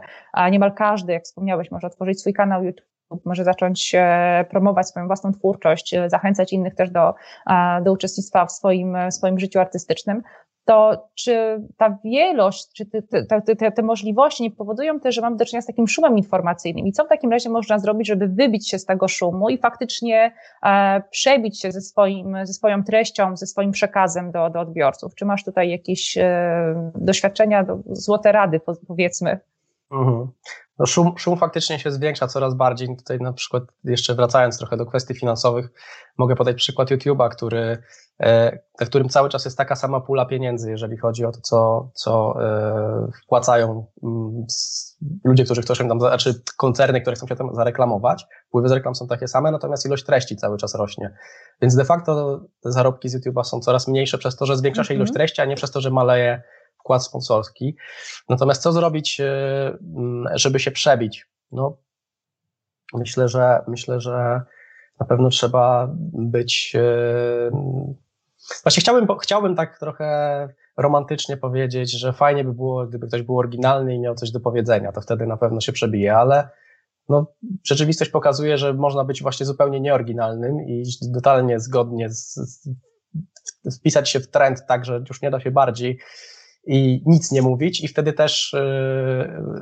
niemal 0.50 0.72
każdy, 0.72 1.12
jak 1.12 1.24
wspomniałeś, 1.24 1.70
może 1.70 1.86
otworzyć 1.86 2.20
swój 2.20 2.32
kanał 2.32 2.64
YouTube, 2.64 2.93
może 3.24 3.44
zacząć 3.44 3.94
e, 3.94 4.44
promować 4.50 4.88
swoją 4.88 5.06
własną 5.06 5.32
twórczość, 5.32 5.94
zachęcać 6.06 6.52
innych 6.52 6.74
też 6.74 6.90
do, 6.90 7.14
do 7.82 7.92
uczestnictwa 7.92 8.46
w 8.46 8.52
swoim, 8.52 8.96
swoim 9.10 9.38
życiu 9.38 9.60
artystycznym, 9.60 10.22
to 10.64 11.08
czy 11.14 11.62
ta 11.76 11.98
wielość, 12.04 12.72
czy 12.72 12.86
te, 12.86 13.02
te, 13.02 13.42
te, 13.56 13.72
te, 13.72 13.82
możliwości 13.82 14.42
nie 14.42 14.50
powodują 14.50 15.00
też, 15.00 15.14
że 15.14 15.20
mamy 15.20 15.36
do 15.36 15.44
czynienia 15.44 15.62
z 15.62 15.66
takim 15.66 15.88
szumem 15.88 16.18
informacyjnym? 16.18 16.86
I 16.86 16.92
co 16.92 17.04
w 17.04 17.08
takim 17.08 17.30
razie 17.30 17.50
można 17.50 17.78
zrobić, 17.78 18.08
żeby 18.08 18.28
wybić 18.28 18.70
się 18.70 18.78
z 18.78 18.84
tego 18.84 19.08
szumu 19.08 19.48
i 19.48 19.58
faktycznie 19.58 20.32
e, 20.62 21.02
przebić 21.10 21.60
się 21.60 21.72
ze, 21.72 21.80
swoim, 21.80 22.36
ze 22.42 22.52
swoją 22.52 22.84
treścią, 22.84 23.36
ze 23.36 23.46
swoim 23.46 23.70
przekazem 23.70 24.30
do, 24.30 24.50
do 24.50 24.60
odbiorców? 24.60 25.14
Czy 25.14 25.24
masz 25.24 25.44
tutaj 25.44 25.70
jakieś 25.70 26.18
e, 26.18 26.90
doświadczenia, 26.94 27.64
do, 27.64 27.78
złote 27.86 28.32
rady, 28.32 28.60
powiedzmy? 28.88 29.38
Mhm. 29.92 30.28
No 30.78 30.86
szum, 30.86 31.12
szum 31.18 31.38
faktycznie 31.38 31.78
się 31.78 31.92
zwiększa 31.92 32.28
coraz 32.28 32.54
bardziej. 32.54 32.96
Tutaj 32.96 33.18
na 33.18 33.32
przykład, 33.32 33.62
jeszcze 33.84 34.14
wracając 34.14 34.58
trochę 34.58 34.76
do 34.76 34.86
kwestii 34.86 35.14
finansowych, 35.14 35.68
mogę 36.18 36.36
podać 36.36 36.56
przykład 36.56 36.90
YouTube'a, 36.90 37.28
który, 37.28 37.78
e, 38.20 38.58
na 38.80 38.86
którym 38.86 39.08
cały 39.08 39.28
czas 39.28 39.44
jest 39.44 39.58
taka 39.58 39.76
sama 39.76 40.00
pula 40.00 40.26
pieniędzy, 40.26 40.70
jeżeli 40.70 40.96
chodzi 40.96 41.24
o 41.24 41.32
to, 41.32 41.40
co, 41.40 41.90
co 41.94 42.34
e, 42.42 43.10
wpłacają 43.24 43.86
mm, 44.02 44.46
ludzie, 45.24 45.44
którzy 45.44 45.62
chcą 45.62 45.74
się 45.74 45.88
tam, 45.88 46.00
znaczy 46.00 46.42
koncerny, 46.56 47.00
które 47.00 47.16
chcą 47.16 47.26
się 47.26 47.36
tam 47.36 47.54
zareklamować. 47.54 48.26
Wpływy 48.48 48.68
z 48.68 48.72
reklam 48.72 48.94
są 48.94 49.06
takie 49.06 49.28
same, 49.28 49.50
natomiast 49.50 49.86
ilość 49.86 50.04
treści 50.04 50.36
cały 50.36 50.58
czas 50.58 50.74
rośnie. 50.74 51.14
Więc 51.62 51.76
de 51.76 51.84
facto 51.84 52.40
te 52.62 52.72
zarobki 52.72 53.08
z 53.08 53.16
YouTube'a 53.16 53.44
są 53.44 53.60
coraz 53.60 53.88
mniejsze 53.88 54.18
przez 54.18 54.36
to, 54.36 54.46
że 54.46 54.56
zwiększa 54.56 54.84
się 54.84 54.94
ilość 54.94 55.10
mhm. 55.10 55.14
treści, 55.14 55.42
a 55.42 55.44
nie 55.44 55.56
przez 55.56 55.70
to, 55.70 55.80
że 55.80 55.90
maleje 55.90 56.42
wkład 56.84 57.04
sponsorski. 57.04 57.76
Natomiast 58.28 58.62
co 58.62 58.72
zrobić, 58.72 59.20
e, 59.20 59.78
żeby 60.34 60.60
się 60.60 60.70
przebić? 60.70 61.26
No, 61.52 61.76
myślę, 62.94 63.28
że 63.28 63.64
myślę, 63.68 64.00
że 64.00 64.40
na 65.00 65.06
pewno 65.06 65.28
trzeba 65.28 65.88
być. 66.12 66.72
E, 66.76 67.50
właśnie 68.62 68.80
chciałbym, 68.80 69.18
chciałbym 69.22 69.56
tak 69.56 69.78
trochę 69.78 70.48
romantycznie 70.76 71.36
powiedzieć, 71.36 71.98
że 71.98 72.12
fajnie 72.12 72.44
by 72.44 72.52
było, 72.52 72.86
gdyby 72.86 73.06
ktoś 73.06 73.22
był 73.22 73.38
oryginalny 73.38 73.94
i 73.94 73.98
miał 73.98 74.14
coś 74.14 74.30
do 74.30 74.40
powiedzenia, 74.40 74.92
to 74.92 75.00
wtedy 75.00 75.26
na 75.26 75.36
pewno 75.36 75.60
się 75.60 75.72
przebije, 75.72 76.16
ale 76.16 76.48
no, 77.08 77.26
rzeczywistość 77.64 78.10
pokazuje, 78.10 78.58
że 78.58 78.74
można 78.74 79.04
być 79.04 79.22
właśnie 79.22 79.46
zupełnie 79.46 79.80
nieoryginalnym 79.80 80.60
i 80.60 80.82
totalnie 81.14 81.60
zgodnie 81.60 82.10
z, 82.10 82.34
z, 82.34 82.68
wpisać 83.78 84.10
się 84.10 84.20
w 84.20 84.28
trend 84.28 84.66
tak, 84.68 84.84
że 84.84 85.04
już 85.08 85.22
nie 85.22 85.30
da 85.30 85.40
się 85.40 85.50
bardziej 85.50 85.98
i 86.66 87.02
nic 87.06 87.32
nie 87.32 87.42
mówić 87.42 87.84
i 87.84 87.88
wtedy 87.88 88.12
też 88.12 88.52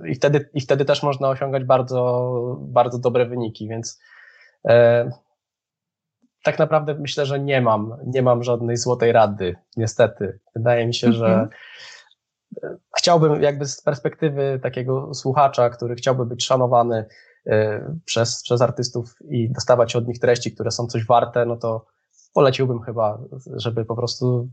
yy, 0.01 0.11
i 0.11 0.15
wtedy, 0.15 0.51
i 0.55 0.61
wtedy 0.61 0.85
też 0.85 1.03
można 1.03 1.29
osiągać 1.29 1.65
bardzo, 1.65 2.57
bardzo 2.61 2.99
dobre 2.99 3.27
wyniki, 3.27 3.69
więc 3.69 4.01
e, 4.69 5.11
tak 6.43 6.59
naprawdę 6.59 6.95
myślę, 6.95 7.27
że 7.27 7.41
nie 7.41 7.61
mam, 7.61 7.97
nie 8.07 8.23
mam 8.23 8.43
żadnej 8.43 8.77
złotej 8.77 9.13
rady, 9.13 9.57
niestety. 9.77 10.39
Wydaje 10.57 10.87
mi 10.87 10.95
się, 10.95 11.07
mm 11.07 11.17
-hmm. 11.17 11.21
że 11.21 11.27
mhm. 11.27 11.49
chciałbym 12.99 13.43
jakby 13.43 13.67
z 13.67 13.83
perspektywy 13.83 14.61
takiego 14.63 15.15
słuchacza, 15.15 15.71
który 15.71 15.95
chciałby 15.95 16.27
być 16.27 16.45
szanowany 16.45 17.07
e, 17.47 17.81
przez, 18.05 18.43
przez 18.43 18.63
artystów 18.63 19.17
i 19.29 19.53
dostawać 19.53 19.97
od 19.97 20.09
nich 20.09 20.19
treści, 20.19 20.55
które 20.55 20.71
są 20.71 20.87
coś 20.87 21.07
warte, 21.07 21.47
no 21.47 21.57
to 21.57 21.87
poleciłbym 22.35 22.83
chyba, 22.83 23.19
żeby 23.57 23.85
po 23.85 23.97
prostu 23.97 24.49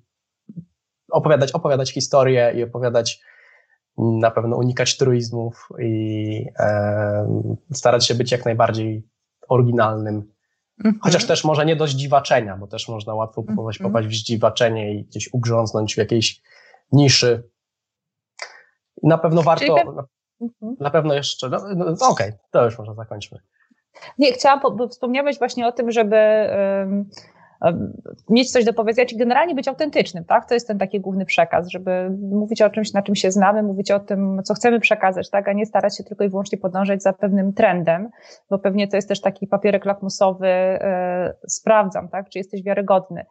opowiadać, 1.11 1.51
opowiadać 1.51 1.91
historię 1.91 2.53
i 2.55 2.63
opowiadać, 2.63 3.21
na 3.97 4.31
pewno 4.31 4.57
unikać 4.57 4.97
truizmów 4.97 5.69
i 5.79 6.45
e, 6.59 7.53
starać 7.73 8.07
się 8.07 8.15
być 8.15 8.31
jak 8.31 8.45
najbardziej 8.45 9.07
oryginalnym. 9.49 10.31
Mm-hmm. 10.83 10.93
Chociaż 11.01 11.27
też 11.27 11.43
może 11.43 11.65
nie 11.65 11.75
do 11.75 11.87
zdziwaczenia, 11.87 12.57
bo 12.57 12.67
też 12.67 12.89
można 12.89 13.13
łatwo 13.13 13.41
mm-hmm. 13.41 13.83
popaść 13.83 14.07
w 14.07 14.13
zdziwaczenie 14.13 14.93
i 14.93 15.03
gdzieś 15.03 15.33
ugrząznąć 15.33 15.95
w 15.95 15.97
jakiejś 15.97 16.41
niszy. 16.91 17.49
Na 19.03 19.17
pewno 19.17 19.41
warto, 19.41 19.75
na, 19.75 19.83
mm-hmm. 19.83 20.75
na 20.79 20.89
pewno 20.89 21.13
jeszcze, 21.13 21.49
no, 21.49 21.57
no, 21.75 21.85
no 21.85 22.09
okej, 22.09 22.27
okay, 22.27 22.39
to 22.51 22.65
już 22.65 22.77
może 22.77 22.95
zakończmy. 22.95 23.39
Nie, 24.17 24.33
chciałam, 24.33 24.77
bo 24.77 24.87
wspomniałeś 24.87 25.39
właśnie 25.39 25.67
o 25.67 25.71
tym, 25.71 25.91
żeby 25.91 26.15
um, 26.15 27.09
mieć 28.29 28.51
coś 28.51 28.65
do 28.65 28.73
powiedzenia, 28.73 29.05
czy 29.05 29.17
generalnie 29.17 29.55
być 29.55 29.67
autentycznym, 29.67 30.25
tak? 30.25 30.47
To 30.47 30.53
jest 30.53 30.67
ten 30.67 30.77
taki 30.77 30.99
główny 30.99 31.25
przekaz, 31.25 31.67
żeby 31.67 32.09
mówić 32.31 32.61
o 32.61 32.69
czymś, 32.69 32.93
na 32.93 33.01
czym 33.01 33.15
się 33.15 33.31
znamy, 33.31 33.63
mówić 33.63 33.91
o 33.91 33.99
tym, 33.99 34.41
co 34.43 34.53
chcemy 34.53 34.79
przekazać, 34.79 35.29
tak? 35.29 35.47
A 35.47 35.53
nie 35.53 35.65
starać 35.65 35.97
się 35.97 36.03
tylko 36.03 36.23
i 36.23 36.29
wyłącznie 36.29 36.57
podążać 36.57 37.03
za 37.03 37.13
pewnym 37.13 37.53
trendem, 37.53 38.09
bo 38.49 38.59
pewnie 38.59 38.87
to 38.87 38.95
jest 38.95 39.07
też 39.07 39.21
taki 39.21 39.47
papierek 39.47 39.85
lakmusowy, 39.85 40.47
e, 40.47 41.33
sprawdzam, 41.47 42.09
tak? 42.09 42.29
Czy 42.29 42.39
jesteś 42.39 42.63
wiarygodny. 42.63 43.25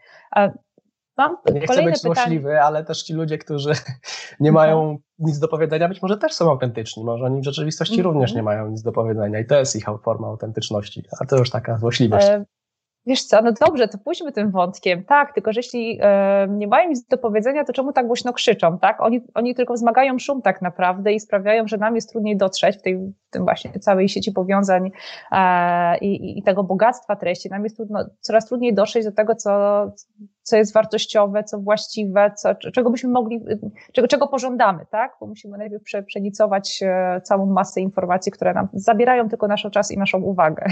Mam 1.16 1.36
nie 1.52 1.60
chcę 1.60 1.82
być 1.82 2.00
złośliwy, 2.00 2.60
ale 2.60 2.84
też 2.84 3.02
ci 3.02 3.14
ludzie, 3.14 3.38
którzy 3.38 3.72
nie 4.40 4.52
mają 4.52 4.80
mhm. 4.80 4.98
nic 5.18 5.38
do 5.38 5.48
powiedzenia, 5.48 5.88
być 5.88 6.02
może 6.02 6.16
też 6.16 6.32
są 6.32 6.50
autentyczni. 6.50 7.04
Może 7.04 7.24
oni 7.24 7.40
w 7.40 7.44
rzeczywistości 7.44 7.94
mm 7.94 8.04
-hmm. 8.04 8.12
również 8.12 8.34
nie 8.34 8.42
mają 8.42 8.68
nic 8.68 8.82
do 8.82 8.92
powiedzenia 8.92 9.40
i 9.40 9.46
to 9.46 9.58
jest 9.58 9.76
ich 9.76 9.84
forma 10.04 10.28
autentyczności. 10.28 11.04
A 11.20 11.26
to 11.26 11.36
już 11.36 11.50
taka 11.50 11.78
złośliwość. 11.78 12.26
E 12.26 12.44
Wiesz 13.06 13.24
co, 13.24 13.42
no 13.42 13.52
dobrze, 13.52 13.88
to 13.88 13.98
pójdźmy 13.98 14.32
tym 14.32 14.50
wątkiem. 14.50 15.04
Tak, 15.04 15.34
tylko 15.34 15.52
że 15.52 15.58
jeśli 15.58 15.98
e, 16.02 16.46
nie 16.50 16.66
mają 16.66 16.88
nic 16.88 17.06
do 17.06 17.18
powiedzenia, 17.18 17.64
to 17.64 17.72
czemu 17.72 17.92
tak 17.92 18.06
głośno 18.06 18.32
krzyczą, 18.32 18.78
tak? 18.78 19.00
Oni, 19.00 19.20
oni 19.34 19.54
tylko 19.54 19.74
wzmagają 19.74 20.18
szum 20.18 20.42
tak 20.42 20.62
naprawdę 20.62 21.12
i 21.12 21.20
sprawiają, 21.20 21.66
że 21.66 21.76
nam 21.76 21.94
jest 21.94 22.10
trudniej 22.10 22.36
dotrzeć 22.36 22.76
w 22.76 22.82
tej 22.82 22.98
w 23.28 23.30
tym 23.30 23.44
właśnie 23.44 23.72
całej 23.72 24.08
sieci 24.08 24.32
powiązań 24.32 24.90
e, 25.32 25.98
i, 25.98 26.38
i, 26.38 26.42
tego 26.42 26.64
bogactwa 26.64 27.16
treści. 27.16 27.50
Nam 27.50 27.64
jest 27.64 27.76
trudno, 27.76 28.04
coraz 28.20 28.46
trudniej 28.46 28.74
dotrzeć 28.74 29.04
do 29.04 29.12
tego, 29.12 29.34
co, 29.34 29.50
co 30.42 30.56
jest 30.56 30.74
wartościowe, 30.74 31.44
co 31.44 31.58
właściwe, 31.58 32.32
co, 32.36 32.54
czego 32.54 32.90
byśmy 32.90 33.10
mogli, 33.10 33.40
czego, 33.92 34.08
czego 34.08 34.28
pożądamy, 34.28 34.86
tak? 34.90 35.16
Bo 35.20 35.26
musimy 35.26 35.58
najpierw 35.58 35.82
prze, 35.82 36.02
przenicować 36.02 36.80
e, 36.82 37.20
całą 37.24 37.46
masę 37.46 37.80
informacji, 37.80 38.32
które 38.32 38.54
nam 38.54 38.68
zabierają 38.72 39.28
tylko 39.28 39.48
nasz 39.48 39.66
czas 39.72 39.90
i 39.90 39.98
naszą 39.98 40.18
uwagę. 40.18 40.66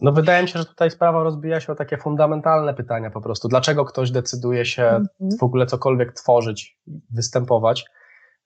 No 0.00 0.12
wydaje 0.12 0.42
mi 0.42 0.48
się, 0.48 0.58
że 0.58 0.64
tutaj 0.64 0.90
sprawa 0.90 1.22
rozbija 1.22 1.60
się 1.60 1.72
o 1.72 1.76
takie 1.76 1.96
fundamentalne 1.96 2.74
pytania 2.74 3.10
po 3.10 3.20
prostu. 3.20 3.48
Dlaczego 3.48 3.84
ktoś 3.84 4.10
decyduje 4.10 4.64
się 4.64 4.82
mm 4.82 5.02
-hmm. 5.02 5.38
w 5.40 5.42
ogóle 5.42 5.66
cokolwiek 5.66 6.12
tworzyć, 6.12 6.78
występować? 7.10 7.86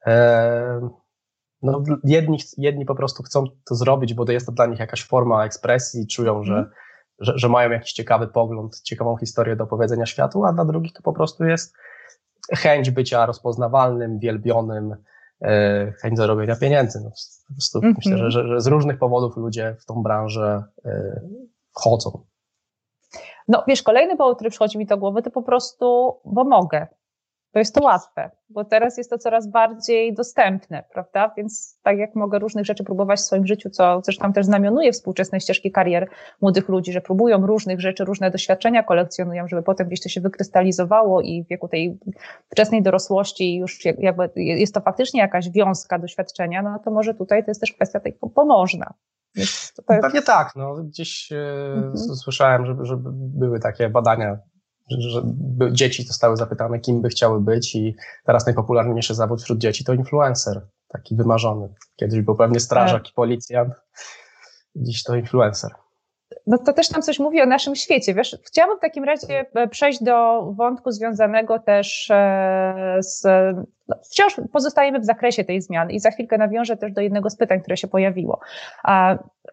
E, 0.07 0.89
no, 1.63 1.83
jedni, 2.05 2.39
jedni 2.59 2.85
po 2.85 2.95
prostu 2.95 3.23
chcą 3.23 3.45
to 3.65 3.75
zrobić, 3.75 4.15
bo 4.15 4.25
to 4.25 4.33
jest 4.33 4.47
to 4.47 4.53
dla 4.53 4.67
nich 4.67 4.79
jakaś 4.79 5.05
forma 5.07 5.45
ekspresji, 5.45 6.07
czują, 6.07 6.45
że, 6.45 6.55
mm. 6.55 6.71
że, 7.19 7.33
że, 7.37 7.49
mają 7.49 7.71
jakiś 7.71 7.93
ciekawy 7.93 8.29
pogląd, 8.29 8.81
ciekawą 8.81 9.17
historię 9.17 9.57
do 9.57 9.67
powiedzenia 9.67 10.07
światu, 10.07 10.45
a 10.45 10.53
dla 10.53 10.65
drugich 10.65 10.93
to 10.93 11.03
po 11.03 11.13
prostu 11.13 11.45
jest 11.45 11.77
chęć 12.57 12.91
bycia 12.91 13.27
rozpoznawalnym, 13.27 14.19
wielbionym, 14.19 14.97
chęć 16.03 16.17
zarobienia 16.17 16.57
pieniędzy. 16.57 17.01
No, 17.05 17.11
po 17.49 17.55
prostu 17.55 17.79
mm 17.79 17.93
-hmm. 17.93 17.97
myślę, 17.97 18.19
że, 18.19 18.31
że, 18.31 18.49
że, 18.49 18.61
z 18.61 18.67
różnych 18.67 18.99
powodów 18.99 19.37
ludzie 19.37 19.77
w 19.81 19.87
tą 19.87 20.03
branżę 20.03 20.65
e, 20.85 21.21
wchodzą. 21.77 22.25
No 23.49 23.65
wiesz, 23.69 23.83
kolejny 23.83 24.17
powód, 24.17 24.35
który 24.37 24.51
przychodzi 24.51 24.79
mi 24.79 24.87
do 24.87 24.97
głowy, 24.97 25.23
to 25.23 25.31
po 25.31 25.43
prostu, 25.43 26.17
bo 26.25 26.45
mogę 26.45 26.87
to 27.55 27.59
jest 27.59 27.75
to 27.75 27.85
łatwe, 27.85 28.31
bo 28.49 28.65
teraz 28.65 28.99
jest 28.99 29.11
to 29.11 29.19
coraz 29.19 29.47
bardziej 29.47 30.15
dostępne, 30.15 30.85
prawda? 30.93 31.33
Więc 31.37 31.79
tak 31.83 31.99
jak 31.99 32.15
mogę 32.15 32.39
różnych 32.39 32.65
rzeczy 32.65 32.85
próbować 32.85 33.19
w 33.19 33.23
swoim 33.23 33.47
życiu, 33.47 33.71
co 33.71 34.01
zresztą 34.05 34.33
też 34.33 34.47
znamionuje 34.47 34.93
współczesne 34.93 35.41
ścieżki 35.41 35.73
karier 35.73 36.09
młodych 36.41 36.69
ludzi, 36.69 36.93
że 36.93 37.01
próbują 37.01 37.47
różnych 37.47 37.81
rzeczy, 37.81 38.05
różne 38.05 38.31
doświadczenia 38.31 38.83
kolekcjonują, 38.83 39.49
żeby 39.49 39.63
potem 39.63 39.87
gdzieś 39.87 40.03
to 40.03 40.09
się 40.09 40.21
wykrystalizowało 40.21 41.21
i 41.21 41.45
w 41.45 41.49
wieku 41.49 41.69
tej 41.69 41.99
wczesnej 42.51 42.83
dorosłości 42.83 43.57
już 43.57 43.85
jakby 43.85 44.31
jest 44.37 44.75
to 44.75 44.81
faktycznie 44.81 45.21
jakaś 45.21 45.51
wiązka 45.51 45.99
doświadczenia, 45.99 46.63
no 46.63 46.79
to 46.85 46.91
może 46.91 47.15
tutaj 47.15 47.45
to 47.45 47.51
jest 47.51 47.61
też 47.61 47.73
kwestia 47.73 48.01
tej 48.01 48.13
pomożna. 48.35 48.95
Jest... 49.35 49.83
Pewnie 49.87 50.23
tak, 50.23 50.53
no 50.57 50.75
gdzieś 50.75 51.33
e, 51.33 51.37
mhm. 51.75 51.97
słyszałem, 51.97 52.67
że, 52.67 52.77
że 52.83 52.97
były 53.15 53.61
takie 53.61 53.89
badania 53.89 54.39
że 54.91 55.23
dzieci 55.73 56.03
zostały 56.03 56.37
zapytane, 56.37 56.81
kim 56.81 57.03
by 57.03 57.09
chciały 57.09 57.41
być 57.41 57.75
i 57.75 57.97
teraz 58.25 58.47
najpopularniejszy 58.47 59.15
zawód 59.15 59.43
wśród 59.43 59.59
dzieci 59.59 59.85
to 59.85 59.93
influencer, 59.93 60.61
taki 60.89 61.17
wymarzony. 61.17 61.69
Kiedyś 61.97 62.21
był 62.21 62.37
pewnie 62.37 62.61
strażak 62.61 63.03
tak. 63.03 63.11
i 63.11 63.15
policjant, 63.15 63.75
dziś 64.77 65.03
to 65.03 65.17
influencer. 65.17 65.71
No 66.47 66.59
to 66.59 66.73
też 66.73 66.91
nam 66.91 67.03
coś 67.03 67.19
mówi 67.19 67.41
o 67.41 67.47
naszym 67.47 67.77
świecie. 67.77 68.15
Wiesz, 68.15 68.37
chciałabym 68.47 68.79
w 68.79 68.81
takim 68.81 69.05
razie 69.05 69.47
e, 69.55 69.69
przejść 69.69 70.03
do 70.03 70.43
wątku 70.53 70.91
związanego 70.91 71.59
też 71.59 72.11
e, 72.11 72.97
z 73.01 73.27
no, 73.89 73.97
wciąż 74.05 74.41
pozostajemy 74.53 75.01
w 75.01 75.05
zakresie 75.05 75.45
tej 75.45 75.63
zmiany 75.63 75.93
i 75.93 76.01
za 76.01 76.11
chwilkę 76.11 76.39
nawiążę 76.39 76.77
też 76.77 76.93
do 76.93 77.01
jednego 77.01 77.31
z 77.31 77.37
pytań, 77.37 77.61
które 77.61 77.77
się 77.77 77.89
pojawiło. 77.89 78.41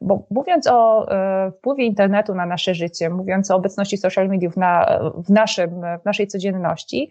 Bo 0.01 0.23
mówiąc 0.29 0.67
o 0.67 1.11
e, 1.11 1.51
wpływie 1.51 1.85
internetu 1.85 2.35
na 2.35 2.45
nasze 2.45 2.73
życie, 2.73 3.09
mówiąc 3.09 3.51
o 3.51 3.55
obecności 3.55 3.97
social 3.97 4.29
mediów 4.29 4.57
na, 4.57 4.99
w, 5.27 5.29
naszym, 5.29 5.69
w 6.01 6.05
naszej 6.05 6.27
codzienności, 6.27 7.09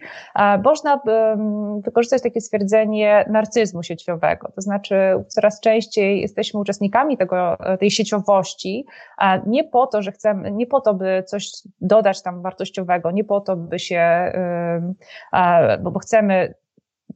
można 0.63 1.01
wykorzystać 1.83 2.21
takie 2.21 2.41
stwierdzenie 2.41 3.25
narcyzmu 3.29 3.83
sieciowego. 3.83 4.51
To 4.55 4.61
znaczy, 4.61 4.95
coraz 5.27 5.59
częściej 5.59 6.21
jesteśmy 6.21 6.59
uczestnikami 6.59 7.17
tego, 7.17 7.57
tej 7.79 7.91
sieciowości, 7.91 8.85
nie 9.47 9.63
po 9.63 9.87
to, 9.87 10.01
że 10.01 10.11
chcemy, 10.11 10.51
nie 10.51 10.67
po 10.67 10.81
to, 10.81 10.93
by 10.93 11.23
coś 11.27 11.51
dodać 11.81 12.21
tam 12.21 12.41
wartościowego, 12.41 13.11
nie 13.11 13.23
po 13.23 13.41
to, 13.41 13.55
by 13.55 13.79
się, 13.79 14.31
bo 15.81 15.99
chcemy 15.99 16.53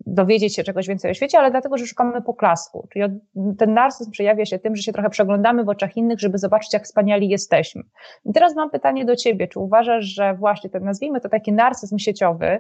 dowiedzieć 0.06 0.56
się 0.56 0.64
czegoś 0.64 0.88
więcej 0.88 1.12
o 1.12 1.14
świecie, 1.14 1.40
ale 1.40 1.52
dlatego, 1.52 1.78
że 1.78 1.86
szukamy 1.86 2.22
poklasku. 2.22 2.88
Czyli 2.94 3.20
ten 3.58 3.74
narcyzm 3.74 4.12
przejawia 4.12 4.46
się 4.46 4.60
tym, 4.60 4.76
że 4.76 4.84
się 4.84 4.94
trochę 4.94 5.10
przeglądamy 5.10 5.64
w 5.64 5.70
oczach 5.70 5.98
innych, 5.98 6.20
żeby 6.20 6.38
zobaczyć, 6.38 6.74
jak 6.74 6.84
wspaniali 6.84 7.30
jesteśmy. 7.30 7.84
I 8.26 8.34
teraz 8.34 8.56
mam 8.56 8.70
pytanie 8.70 9.06
do 9.06 9.16
ciebie. 9.16 9.48
Czy 9.48 9.60
uważasz, 9.60 10.06
że 10.06 10.34
właśnie 10.34 10.70
ten, 10.70 10.84
nazwijmy 10.84 11.22
to 11.22 11.30
taki 11.30 11.54
narcyzm 11.54 11.98
sieciowy, 11.98 12.60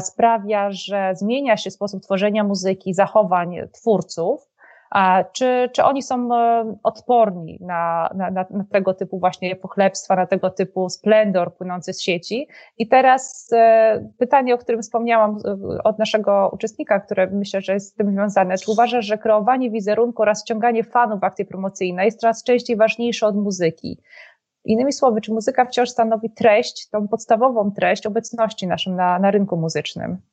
sprawia, 0.00 0.70
że 0.70 1.12
zmienia 1.14 1.56
się 1.56 1.70
sposób 1.70 2.02
tworzenia 2.02 2.44
muzyki, 2.44 2.94
zachowań 2.94 3.56
twórców, 3.72 4.49
czy, 5.32 5.70
czy 5.72 5.84
oni 5.84 6.02
są 6.02 6.34
e, 6.34 6.74
odporni 6.82 7.58
na, 7.60 8.10
na, 8.14 8.30
na, 8.30 8.46
tego 8.70 8.94
typu 8.94 9.18
właśnie 9.18 9.56
pochlebstwa, 9.56 10.16
na 10.16 10.26
tego 10.26 10.50
typu 10.50 10.88
splendor 10.88 11.54
płynący 11.54 11.92
z 11.92 12.02
sieci? 12.02 12.48
I 12.78 12.88
teraz 12.88 13.48
e, 13.52 14.08
pytanie, 14.18 14.54
o 14.54 14.58
którym 14.58 14.82
wspomniałam 14.82 15.38
e, 15.44 15.82
od 15.82 15.98
naszego 15.98 16.50
uczestnika, 16.52 17.00
które 17.00 17.26
myślę, 17.26 17.60
że 17.60 17.72
jest 17.72 17.88
z 17.88 17.94
tym 17.94 18.12
związane. 18.12 18.58
Czy 18.58 18.70
uważasz, 18.70 19.06
że 19.06 19.18
kreowanie 19.18 19.70
wizerunku 19.70 20.22
oraz 20.22 20.42
ściąganie 20.42 20.84
fanów 20.84 21.20
w 21.20 21.24
akcje 21.24 21.44
promocyjne 21.44 22.04
jest 22.04 22.20
coraz 22.20 22.44
częściej 22.44 22.76
ważniejsze 22.76 23.26
od 23.26 23.36
muzyki? 23.36 23.98
Innymi 24.64 24.92
słowy, 24.92 25.20
czy 25.20 25.32
muzyka 25.32 25.64
wciąż 25.64 25.90
stanowi 25.90 26.30
treść, 26.30 26.88
tą 26.90 27.08
podstawową 27.08 27.70
treść 27.70 28.06
obecności 28.06 28.66
naszym 28.66 28.96
na, 28.96 29.18
na 29.18 29.30
rynku 29.30 29.56
muzycznym? 29.56 30.29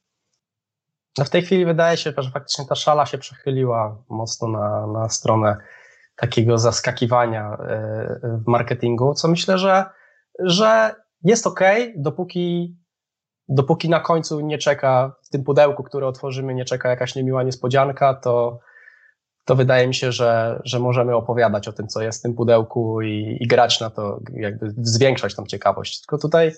No 1.17 1.25
w 1.25 1.29
tej 1.29 1.41
chwili 1.41 1.65
wydaje 1.65 1.97
się, 1.97 2.13
że 2.17 2.31
faktycznie 2.31 2.65
ta 2.65 2.75
szala 2.75 3.05
się 3.05 3.17
przechyliła 3.17 4.03
mocno 4.09 4.47
na, 4.47 4.87
na 4.87 5.09
stronę 5.09 5.57
takiego 6.15 6.57
zaskakiwania 6.57 7.57
e, 7.59 8.19
w 8.23 8.47
marketingu, 8.47 9.13
co 9.13 9.27
myślę, 9.27 9.57
że, 9.57 9.85
że 10.39 10.95
jest 11.23 11.47
ok, 11.47 11.59
dopóki, 11.95 12.77
dopóki 13.49 13.89
na 13.89 13.99
końcu 13.99 14.39
nie 14.39 14.57
czeka 14.57 15.15
w 15.23 15.29
tym 15.29 15.43
pudełku, 15.43 15.83
które 15.83 16.07
otworzymy, 16.07 16.53
nie 16.53 16.65
czeka 16.65 16.89
jakaś 16.89 17.15
niemiła 17.15 17.43
niespodzianka, 17.43 18.13
to, 18.13 18.59
to 19.45 19.55
wydaje 19.55 19.87
mi 19.87 19.95
się, 19.95 20.11
że, 20.11 20.61
że 20.63 20.79
możemy 20.79 21.15
opowiadać 21.15 21.67
o 21.67 21.73
tym, 21.73 21.87
co 21.87 22.01
jest 22.01 22.19
w 22.19 22.21
tym 22.21 22.33
pudełku 22.33 23.01
i, 23.01 23.37
i 23.39 23.47
grać 23.47 23.79
na 23.79 23.89
to, 23.89 24.19
jakby 24.33 24.73
zwiększać 24.77 25.35
tą 25.35 25.45
ciekawość. 25.45 26.01
Tylko 26.01 26.17
tutaj 26.17 26.51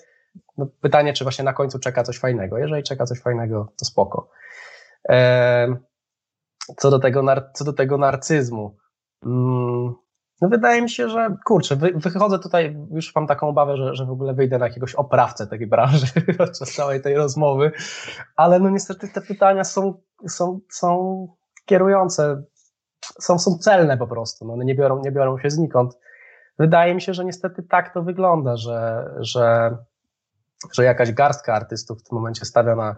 no, 0.58 0.66
pytanie, 0.80 1.12
czy 1.12 1.24
właśnie 1.24 1.44
na 1.44 1.52
końcu 1.52 1.78
czeka 1.78 2.02
coś 2.02 2.18
fajnego. 2.18 2.58
Jeżeli 2.58 2.82
czeka 2.82 3.06
coś 3.06 3.20
fajnego, 3.20 3.72
to 3.78 3.84
spoko. 3.84 4.30
Co 6.76 6.90
do 6.90 6.98
tego, 6.98 7.24
co 7.54 7.64
do 7.64 7.72
tego 7.72 7.98
narcyzmu. 7.98 8.76
Mm, 9.26 9.94
no 10.40 10.48
wydaje 10.48 10.82
mi 10.82 10.90
się, 10.90 11.08
że 11.08 11.36
kurczę, 11.44 11.76
wychodzę 11.94 12.38
tutaj, 12.38 12.76
już 12.90 13.14
mam 13.14 13.26
taką 13.26 13.48
obawę, 13.48 13.76
że, 13.76 13.94
że 13.94 14.06
w 14.06 14.10
ogóle 14.10 14.34
wyjdę 14.34 14.58
na 14.58 14.66
jakiegoś 14.66 14.94
oprawcę 14.94 15.46
takiej 15.46 15.66
branży 15.66 16.06
podczas 16.38 16.72
całej 16.72 17.02
tej 17.02 17.14
rozmowy, 17.14 17.72
ale 18.36 18.60
no 18.60 18.70
niestety 18.70 19.08
te 19.08 19.20
pytania 19.20 19.64
są, 19.64 20.02
są, 20.28 20.60
są 20.70 21.26
kierujące, 21.66 22.42
są, 23.20 23.38
są 23.38 23.58
celne 23.58 23.96
po 23.96 24.06
prostu, 24.06 24.44
no 24.44 24.64
nie 24.64 24.74
biorą, 24.74 25.02
nie 25.04 25.12
biorą 25.12 25.38
się 25.38 25.50
znikąd. 25.50 25.98
Wydaje 26.58 26.94
mi 26.94 27.02
się, 27.02 27.14
że 27.14 27.24
niestety 27.24 27.62
tak 27.62 27.94
to 27.94 28.02
wygląda, 28.02 28.56
że, 28.56 29.10
że, 29.18 29.76
że 30.72 30.84
jakaś 30.84 31.12
garstka 31.12 31.54
artystów 31.54 32.00
w 32.00 32.02
tym 32.02 32.18
momencie 32.18 32.44
stawia 32.44 32.76
na, 32.76 32.96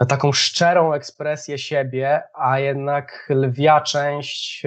na 0.00 0.06
taką 0.06 0.32
szczerą 0.32 0.92
ekspresję 0.92 1.58
siebie, 1.58 2.22
a 2.34 2.58
jednak 2.58 3.28
lwia 3.30 3.80
część, 3.80 4.64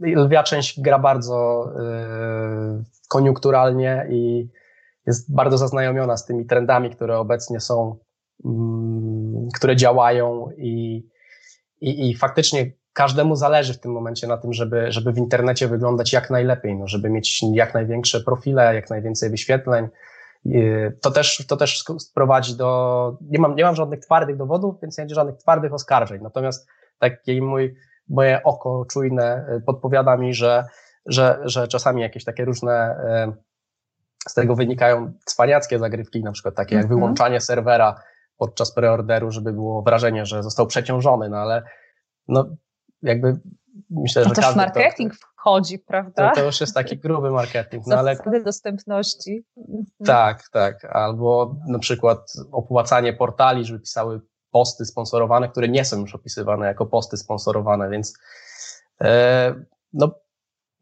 yy, 0.00 0.16
lwia 0.16 0.42
część 0.42 0.80
gra 0.80 0.98
bardzo 0.98 1.70
yy, 1.78 2.84
koniunkturalnie 3.08 4.06
i 4.10 4.48
jest 5.06 5.34
bardzo 5.34 5.58
zaznajomiona 5.58 6.16
z 6.16 6.26
tymi 6.26 6.46
trendami, 6.46 6.90
które 6.90 7.18
obecnie 7.18 7.60
są, 7.60 7.96
yy, 8.44 8.50
które 9.54 9.76
działają 9.76 10.48
i, 10.56 11.06
i, 11.80 12.10
i 12.10 12.14
faktycznie 12.14 12.72
każdemu 12.92 13.36
zależy 13.36 13.74
w 13.74 13.80
tym 13.80 13.92
momencie 13.92 14.26
na 14.26 14.36
tym, 14.36 14.52
żeby, 14.52 14.92
żeby 14.92 15.12
w 15.12 15.18
internecie 15.18 15.68
wyglądać 15.68 16.12
jak 16.12 16.30
najlepiej, 16.30 16.76
no, 16.76 16.88
żeby 16.88 17.10
mieć 17.10 17.40
jak 17.52 17.74
największe 17.74 18.20
profile, 18.20 18.74
jak 18.74 18.90
najwięcej 18.90 19.30
wyświetleń, 19.30 19.88
to 21.00 21.10
też, 21.10 21.46
to 21.48 21.56
też 21.56 21.84
sprowadzi 21.98 22.56
do, 22.56 23.18
nie 23.20 23.38
mam, 23.38 23.56
nie 23.56 23.64
mam 23.64 23.76
żadnych 23.76 24.00
twardych 24.00 24.36
dowodów, 24.36 24.80
więc 24.82 24.98
nie 24.98 25.04
mam 25.04 25.14
żadnych 25.14 25.36
twardych 25.36 25.72
oskarżeń. 25.72 26.22
Natomiast 26.22 26.68
takie 26.98 27.42
mój, 27.42 27.74
moje 28.08 28.42
oko 28.42 28.84
czujne 28.90 29.46
y, 29.56 29.60
podpowiada 29.60 30.16
mi, 30.16 30.34
że, 30.34 30.64
że, 31.06 31.38
że 31.44 31.68
czasami 31.68 32.02
jakieś 32.02 32.24
takie 32.24 32.44
różne 32.44 32.96
y, 33.28 34.30
z 34.30 34.34
tego 34.34 34.54
wynikają 34.54 35.12
cwaniackie 35.24 35.78
zagrywki, 35.78 36.22
na 36.22 36.32
przykład 36.32 36.54
takie 36.54 36.76
jak 36.76 36.86
-hmm. 36.86 36.88
wyłączanie 36.88 37.40
serwera 37.40 38.00
podczas 38.36 38.74
preorderu, 38.74 39.30
żeby 39.30 39.52
było 39.52 39.82
wrażenie, 39.82 40.26
że 40.26 40.42
został 40.42 40.66
przeciążony, 40.66 41.28
no 41.28 41.36
ale 41.36 41.62
no 42.28 42.56
jakby 43.02 43.40
myślę, 43.90 44.22
no 44.22 44.28
że 44.28 44.34
każdy, 44.34 44.56
marketing 44.56 45.12
kto, 45.14 45.26
wchodzi, 45.46 45.78
prawda? 45.78 46.30
To, 46.30 46.34
to, 46.34 46.46
już 46.46 46.60
jest 46.60 46.74
taki 46.74 46.98
gruby 46.98 47.30
marketing. 47.30 47.86
No 47.86 47.96
ale, 47.96 48.16
dostępności. 48.44 49.44
Mhm. 49.56 49.84
Tak, 50.04 50.48
tak. 50.52 50.84
Albo 50.84 51.56
na 51.68 51.78
przykład 51.78 52.32
opłacanie 52.52 53.12
portali, 53.12 53.64
żeby 53.64 53.80
pisały 53.80 54.20
posty 54.50 54.84
sponsorowane, 54.84 55.48
które 55.48 55.68
nie 55.68 55.84
są 55.84 56.00
już 56.00 56.14
opisywane 56.14 56.66
jako 56.66 56.86
posty 56.86 57.16
sponsorowane, 57.16 57.90
więc 57.90 58.18
e, 59.00 59.54
no, 59.92 60.14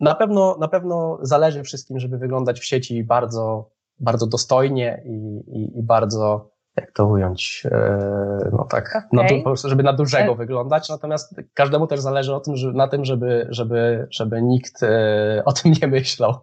na 0.01 0.15
pewno, 0.15 0.57
na 0.61 0.69
pewno 0.69 1.19
zależy 1.23 1.63
wszystkim, 1.63 1.99
żeby 1.99 2.19
wyglądać 2.19 2.61
w 2.61 2.65
sieci 2.65 3.05
bardzo, 3.05 3.71
bardzo 4.01 4.27
dostojnie 4.27 5.03
i, 5.07 5.45
i, 5.47 5.79
i 5.79 5.83
bardzo 5.83 6.54
jak 6.77 6.93
to 6.93 7.07
ująć, 7.07 7.63
e, 7.71 8.51
no 8.53 8.65
tak, 8.65 8.89
okay. 8.89 9.09
na, 9.13 9.39
po 9.39 9.45
prostu, 9.45 9.69
żeby 9.69 9.83
na 9.83 9.93
dużego 9.93 10.33
e... 10.33 10.37
wyglądać, 10.37 10.89
natomiast 10.89 11.35
każdemu 11.55 11.87
też 11.87 12.01
zależy 12.01 12.35
o 12.35 12.41
tym, 12.41 12.57
że, 12.57 12.73
na 12.73 12.89
tym, 12.89 13.05
żeby, 13.05 13.47
żeby, 13.51 14.07
żeby 14.11 14.43
nikt 14.43 14.83
e, 14.83 15.43
o 15.45 15.53
tym 15.53 15.73
nie 15.83 15.89
myślał. 15.89 16.35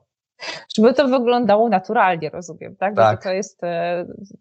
Żeby 0.76 0.94
to 0.94 1.08
wyglądało 1.08 1.70
naturalnie, 1.70 2.30
rozumiem, 2.30 2.76
tak? 2.76 2.96
tak. 2.96 3.17
Bo 3.17 3.24
to 3.24 3.30
jest 3.30 3.62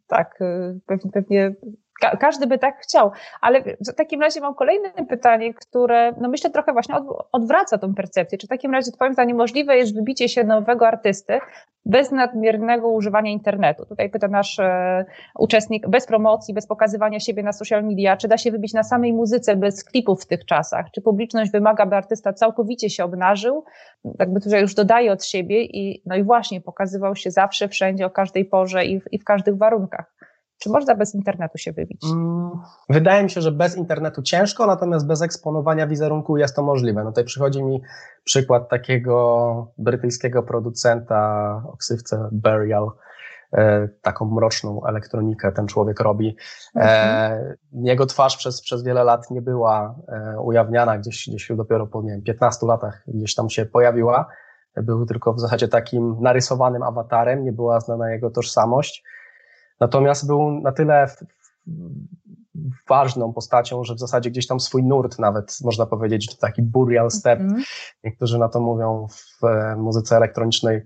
tak, 0.07 0.38
pewnie, 0.87 1.11
pewnie 1.12 1.55
Ka 2.01 2.17
każdy 2.17 2.47
by 2.47 2.59
tak 2.59 2.79
chciał, 2.79 3.11
ale 3.41 3.63
w 3.63 3.95
takim 3.97 4.21
razie 4.21 4.41
mam 4.41 4.55
kolejne 4.55 4.91
pytanie, 5.09 5.55
które 5.55 6.13
no 6.21 6.29
myślę 6.29 6.51
trochę 6.51 6.73
właśnie 6.73 6.95
od, 6.95 7.29
odwraca 7.33 7.79
tą 7.79 7.95
percepcję. 7.95 8.39
Czy 8.39 8.47
w 8.47 8.51
takim 8.51 8.73
razie 8.73 8.93
Twoim 8.93 9.13
zdaniem 9.13 9.37
możliwe 9.37 9.77
jest 9.77 9.95
wybicie 9.95 10.29
się 10.29 10.45
nowego 10.45 10.87
artysty 10.87 11.41
bez 11.87 12.11
nadmiernego 12.11 12.89
używania 12.89 13.31
internetu? 13.31 13.87
Tutaj 13.87 14.11
pyta 14.11 14.29
nasz 14.29 14.59
e, 14.59 15.05
uczestnik, 15.39 15.89
bez 15.89 16.07
promocji, 16.07 16.55
bez 16.55 16.67
pokazywania 16.67 17.21
siebie 17.21 17.43
na 17.43 17.53
social 17.53 17.85
media, 17.85 18.17
czy 18.17 18.29
da 18.29 18.39
się 18.39 18.51
wybić 18.51 18.75
na 18.75 18.83
samej 18.83 19.13
muzyce 19.13 19.57
bez 19.57 19.85
klipów 19.85 20.23
w 20.23 20.27
tych 20.27 20.45
czasach? 20.45 20.87
Czy 20.95 21.01
publiczność 21.01 21.51
wymaga, 21.51 21.87
by 21.87 21.97
artysta 21.97 22.33
całkowicie 22.33 22.91
się 22.91 23.05
obnażył, 23.05 23.65
jakby 24.19 24.41
tutaj 24.41 24.61
już 24.61 24.75
dodaje 24.75 25.13
od 25.13 25.25
siebie 25.25 25.65
i 25.65 26.03
no 26.07 26.17
i 26.17 26.23
właśnie 26.23 26.61
pokazywał 26.61 27.17
się 27.17 27.31
zawsze, 27.31 27.69
wszędzie, 27.69 28.07
o 28.07 28.11
każdej 28.11 28.45
porze 28.45 28.85
i 28.85 29.01
w, 29.01 29.13
i 29.13 29.19
w 29.19 29.25
każdych 29.25 29.57
warunkach? 29.57 30.30
Czy 30.61 30.70
można 30.70 30.94
bez 30.94 31.14
internetu 31.14 31.59
się 31.59 31.73
wybić? 31.73 32.05
Mm, 32.05 32.51
wydaje 32.88 33.23
mi 33.23 33.31
się, 33.31 33.40
że 33.40 33.53
bez 33.53 33.77
internetu 33.77 34.23
ciężko, 34.23 34.66
natomiast 34.66 35.07
bez 35.07 35.23
eksponowania 35.23 35.87
wizerunku 35.87 36.37
jest 36.37 36.57
to 36.57 36.62
możliwe. 36.62 37.05
No 37.05 37.11
tutaj 37.11 37.25
przychodzi 37.25 37.62
mi 37.62 37.83
przykład 38.25 38.68
takiego 38.68 39.73
brytyjskiego 39.79 40.42
producenta 40.42 41.62
o 41.66 41.77
ksywce 41.77 42.29
Burial, 42.33 42.90
e, 43.53 43.88
taką 44.03 44.25
mroczną 44.25 44.87
elektronikę 44.87 45.53
ten 45.53 45.66
człowiek 45.66 46.01
robi. 46.01 46.37
E, 46.77 46.81
mhm. 46.81 47.55
Jego 47.73 48.07
twarz 48.07 48.37
przez, 48.37 48.61
przez 48.62 48.83
wiele 48.83 49.05
lat 49.05 49.31
nie 49.31 49.42
była 49.42 49.94
e, 50.09 50.40
ujawniana, 50.40 50.99
gdzieś, 50.99 51.29
gdzieś 51.29 51.53
dopiero 51.57 51.87
po 51.87 52.03
nie 52.03 52.11
wiem, 52.11 52.23
15 52.23 52.66
latach 52.66 53.03
gdzieś 53.07 53.35
tam 53.35 53.51
się 53.51 53.66
pojawiła. 53.66 54.27
Był 54.77 55.07
tylko 55.07 55.33
w 55.33 55.40
zasadzie 55.40 55.68
takim 55.68 56.16
narysowanym 56.20 56.83
awatarem, 56.83 57.44
nie 57.44 57.53
była 57.53 57.81
znana 57.81 58.11
jego 58.11 58.31
tożsamość. 58.31 59.05
Natomiast 59.81 60.27
był 60.27 60.51
na 60.51 60.73
tyle 60.73 61.07
ważną 62.88 63.33
postacią, 63.33 63.85
że 63.85 63.95
w 63.95 63.99
zasadzie 63.99 64.31
gdzieś 64.31 64.47
tam 64.47 64.61
swój 64.61 64.83
nurt 64.85 65.19
nawet, 65.19 65.59
można 65.64 65.87
powiedzieć, 65.87 66.37
taki 66.38 66.62
burial 66.62 67.11
step, 67.11 67.40
mm. 67.40 67.62
niektórzy 68.05 68.38
na 68.38 68.49
to 68.49 68.61
mówią 68.61 69.07
w 69.09 69.45
e, 69.45 69.77
muzyce 69.77 70.16
elektronicznej, 70.16 70.81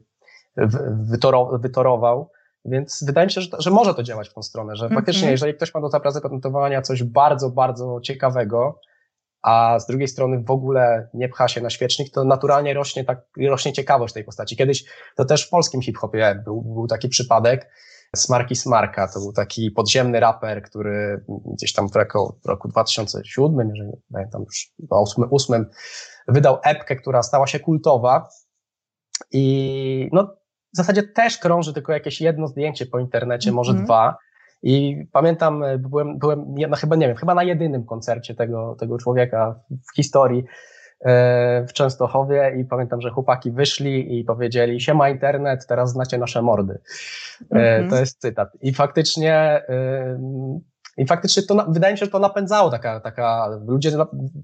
wytorował. 1.52 2.30
Więc 2.64 3.04
wydaje 3.07 3.26
mi 3.26 3.33
się, 3.33 3.40
że, 3.40 3.48
że 3.59 3.70
może 3.70 3.94
to 3.94 4.02
działać 4.02 4.28
w 4.28 4.35
tą 4.35 4.42
stronę, 4.42 4.76
że 4.76 4.88
faktycznie, 4.88 5.22
mm 5.22 5.28
-hmm. 5.28 5.33
jeżeli 5.33 5.54
ktoś 5.54 5.74
ma 5.74 5.80
do 5.80 5.88
zaprezentowania 5.88 6.83
coś 6.83 7.02
bardzo, 7.02 7.50
bardzo 7.50 8.00
ciekawego, 8.02 8.80
a 9.42 9.78
z 9.78 9.87
drugiej 9.87 10.09
strony 10.09 10.42
w 10.42 10.50
ogóle 10.50 11.09
nie 11.14 11.28
pcha 11.28 11.48
się 11.48 11.61
na 11.61 11.70
świecznik, 11.70 12.12
to 12.12 12.24
naturalnie 12.24 12.74
rośnie, 12.74 13.04
tak, 13.04 13.22
rośnie 13.48 13.72
ciekawość 13.72 14.14
tej 14.14 14.24
postaci. 14.24 14.57
Kiedyś 14.57 14.85
to 15.16 15.24
też 15.24 15.46
w 15.46 15.50
polskim 15.50 15.83
hip-hopie 15.83 16.42
był, 16.44 16.62
był 16.62 16.87
taki 16.87 17.09
przypadek, 17.09 17.70
Smarki 18.16 18.57
Smarka, 18.57 19.09
to 19.09 19.20
był 19.20 19.33
taki 19.33 19.70
podziemny 19.70 20.20
raper, 20.20 20.62
który 20.62 21.24
gdzieś 21.55 21.72
tam 21.72 21.88
w 21.88 21.96
roku, 21.96 22.38
w 22.44 22.48
roku 22.48 22.68
2007, 22.68 23.70
jeżeli 23.74 23.92
pamiętam 24.12 24.42
już, 24.42 24.72
2008, 24.79 25.66
wydał 26.29 26.59
epkę, 26.64 26.96
która 26.96 27.22
stała 27.22 27.46
się 27.46 27.61
kultowa 27.61 28.29
i 29.33 30.09
no, 30.12 30.37
w 30.74 30.77
zasadzie 30.77 31.03
też 31.03 31.38
krąży 31.38 31.72
tylko 31.74 31.92
jakieś 31.92 32.20
jedno 32.20 32.48
zdjęcie 32.48 32.87
po 32.87 32.98
internecie, 32.98 33.50
mm 33.50 33.55
-hmm. 33.55 33.57
może 33.57 33.70
mhm. 33.70 33.87
dwa. 33.87 34.16
I 34.62 35.07
pamiętam, 35.12 35.64
byłem, 35.79 36.18
byłem 36.18 36.55
no 36.68 36.77
chyba 36.77 36.96
nie 36.96 37.09
wiem, 37.09 37.16
chyba 37.16 37.35
na 37.35 37.42
jedynym 37.42 37.85
koncercie 37.85 38.35
tego, 38.35 38.77
tego 38.81 38.98
człowieka 38.98 39.61
w 39.70 39.96
historii, 39.96 40.44
w 41.68 41.72
Częstochowie 41.72 42.54
i 42.60 42.64
pamiętam, 42.64 43.00
że 43.00 43.10
chłopaki 43.10 43.50
wyszli 43.50 44.18
i 44.20 44.24
powiedzieli, 44.24 44.80
siema 44.80 45.08
internet, 45.08 45.66
teraz 45.66 45.90
znacie 45.90 46.18
nasze 46.18 46.42
mordy. 46.42 46.78
Mm 47.50 47.86
-hmm. 47.86 47.90
To 47.90 47.96
jest 47.96 48.20
cytat. 48.20 48.48
I 48.62 48.74
faktycznie 48.74 49.62
i 50.96 51.06
faktycznie 51.06 51.42
to, 51.42 51.66
wydaje 51.68 51.94
mi 51.94 51.98
się, 51.98 52.04
że 52.04 52.10
to 52.10 52.18
napędzało 52.18 52.70
taka, 52.70 53.00
taka, 53.00 53.48
ludzie, 53.66 53.90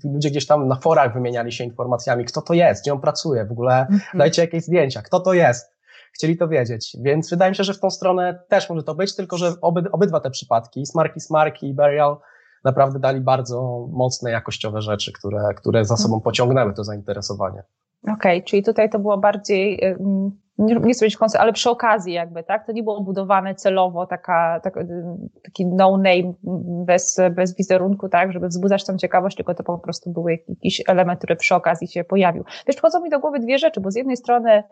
ludzie 0.04 0.30
gdzieś 0.30 0.46
tam 0.46 0.68
na 0.68 0.76
forach 0.76 1.14
wymieniali 1.14 1.52
się 1.52 1.64
informacjami, 1.64 2.24
kto 2.24 2.42
to 2.42 2.54
jest, 2.54 2.82
gdzie 2.82 2.92
on 2.92 3.00
pracuje, 3.00 3.44
w 3.44 3.52
ogóle 3.52 3.86
mm 3.86 4.00
-hmm. 4.00 4.18
dajcie 4.18 4.42
jakieś 4.42 4.64
zdjęcia, 4.64 5.02
kto 5.02 5.20
to 5.20 5.32
jest. 5.32 5.80
Chcieli 6.12 6.36
to 6.36 6.48
wiedzieć, 6.48 6.96
więc 7.00 7.30
wydaje 7.30 7.50
mi 7.50 7.56
się, 7.56 7.64
że 7.64 7.74
w 7.74 7.80
tą 7.80 7.90
stronę 7.90 8.42
też 8.48 8.70
może 8.70 8.82
to 8.82 8.94
być, 8.94 9.16
tylko 9.16 9.36
że 9.36 9.52
oby, 9.60 9.90
obydwa 9.92 10.20
te 10.20 10.30
przypadki, 10.30 10.86
Smarki 10.86 11.20
Smarki 11.20 11.68
i 11.68 11.74
Burial, 11.74 12.16
naprawdę 12.64 12.98
dali 12.98 13.20
bardzo 13.20 13.88
mocne, 13.92 14.30
jakościowe 14.30 14.82
rzeczy, 14.82 15.12
które, 15.12 15.54
które 15.56 15.84
za 15.84 15.96
sobą 15.96 16.20
pociągnęły 16.20 16.74
to 16.74 16.84
zainteresowanie. 16.84 17.62
Okej, 18.02 18.14
okay, 18.14 18.42
czyli 18.42 18.62
tutaj 18.62 18.90
to 18.90 18.98
było 18.98 19.18
bardziej, 19.18 19.80
nie, 20.58 20.74
chcę 20.74 20.80
powiedzieć 20.80 21.18
ale 21.38 21.52
przy 21.52 21.70
okazji 21.70 22.12
jakby, 22.12 22.42
tak? 22.42 22.66
To 22.66 22.72
nie 22.72 22.82
było 22.82 23.00
budowane 23.00 23.54
celowo, 23.54 24.06
taka, 24.06 24.60
tak, 24.60 24.74
taki 25.44 25.66
no-name 25.66 26.32
bez, 26.86 27.20
bez 27.30 27.56
wizerunku, 27.56 28.08
tak? 28.08 28.32
Żeby 28.32 28.48
wzbudzać 28.48 28.84
tą 28.84 28.96
ciekawość, 28.96 29.36
tylko 29.36 29.54
to 29.54 29.62
po 29.62 29.78
prostu 29.78 30.10
był 30.10 30.28
jakiś 30.28 30.82
element, 30.88 31.18
który 31.18 31.36
przy 31.36 31.54
okazji 31.54 31.88
się 31.88 32.04
pojawił. 32.04 32.44
Wiesz, 32.66 32.76
przychodzą 32.76 33.00
mi 33.00 33.10
do 33.10 33.20
głowy 33.20 33.38
dwie 33.38 33.58
rzeczy, 33.58 33.80
bo 33.80 33.90
z 33.90 33.96
jednej 33.96 34.16
strony 34.16 34.62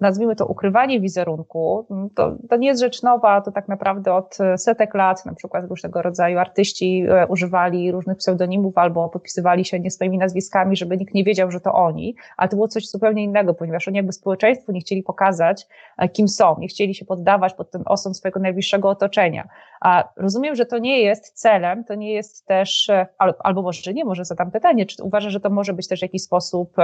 nazwijmy 0.00 0.36
to 0.36 0.46
ukrywanie 0.46 1.00
wizerunku, 1.00 1.86
to, 2.14 2.36
to 2.50 2.56
nie 2.56 2.68
jest 2.68 2.80
rzecz 2.80 3.02
nowa, 3.02 3.40
to 3.40 3.52
tak 3.52 3.68
naprawdę 3.68 4.14
od 4.14 4.38
setek 4.56 4.94
lat, 4.94 5.26
na 5.26 5.34
przykład 5.34 5.64
różnego 5.64 6.02
rodzaju 6.02 6.38
artyści 6.38 7.04
e, 7.08 7.26
używali 7.26 7.92
różnych 7.92 8.16
pseudonimów 8.16 8.78
albo 8.78 9.08
podpisywali 9.08 9.64
się 9.64 9.80
nie 9.80 9.90
swoimi 9.90 10.18
nazwiskami, 10.18 10.76
żeby 10.76 10.96
nikt 10.96 11.14
nie 11.14 11.24
wiedział, 11.24 11.50
że 11.50 11.60
to 11.60 11.72
oni, 11.72 12.14
ale 12.36 12.48
to 12.48 12.56
było 12.56 12.68
coś 12.68 12.88
zupełnie 12.88 13.24
innego, 13.24 13.54
ponieważ 13.54 13.88
oni 13.88 13.96
jakby 13.96 14.12
społeczeństwu 14.12 14.72
nie 14.72 14.80
chcieli 14.80 15.02
pokazać, 15.02 15.66
e, 15.98 16.08
kim 16.08 16.28
są, 16.28 16.56
nie 16.58 16.68
chcieli 16.68 16.94
się 16.94 17.04
poddawać 17.04 17.54
pod 17.54 17.70
ten 17.70 17.82
osąd 17.86 18.16
swojego 18.16 18.40
najbliższego 18.40 18.88
otoczenia. 18.88 19.48
A 19.80 20.08
rozumiem, 20.16 20.54
że 20.54 20.66
to 20.66 20.78
nie 20.78 21.02
jest 21.02 21.40
celem, 21.40 21.84
to 21.84 21.94
nie 21.94 22.12
jest 22.12 22.46
też, 22.46 22.88
e, 22.88 23.06
albo 23.18 23.62
może 23.62 23.92
nie, 23.94 24.04
może 24.04 24.24
zadam 24.24 24.50
pytanie, 24.50 24.86
czy 24.86 25.02
uważasz, 25.02 25.32
że 25.32 25.40
to 25.40 25.50
może 25.50 25.72
być 25.72 25.88
też 25.88 26.00
w 26.00 26.02
jakiś 26.02 26.22
sposób 26.22 26.76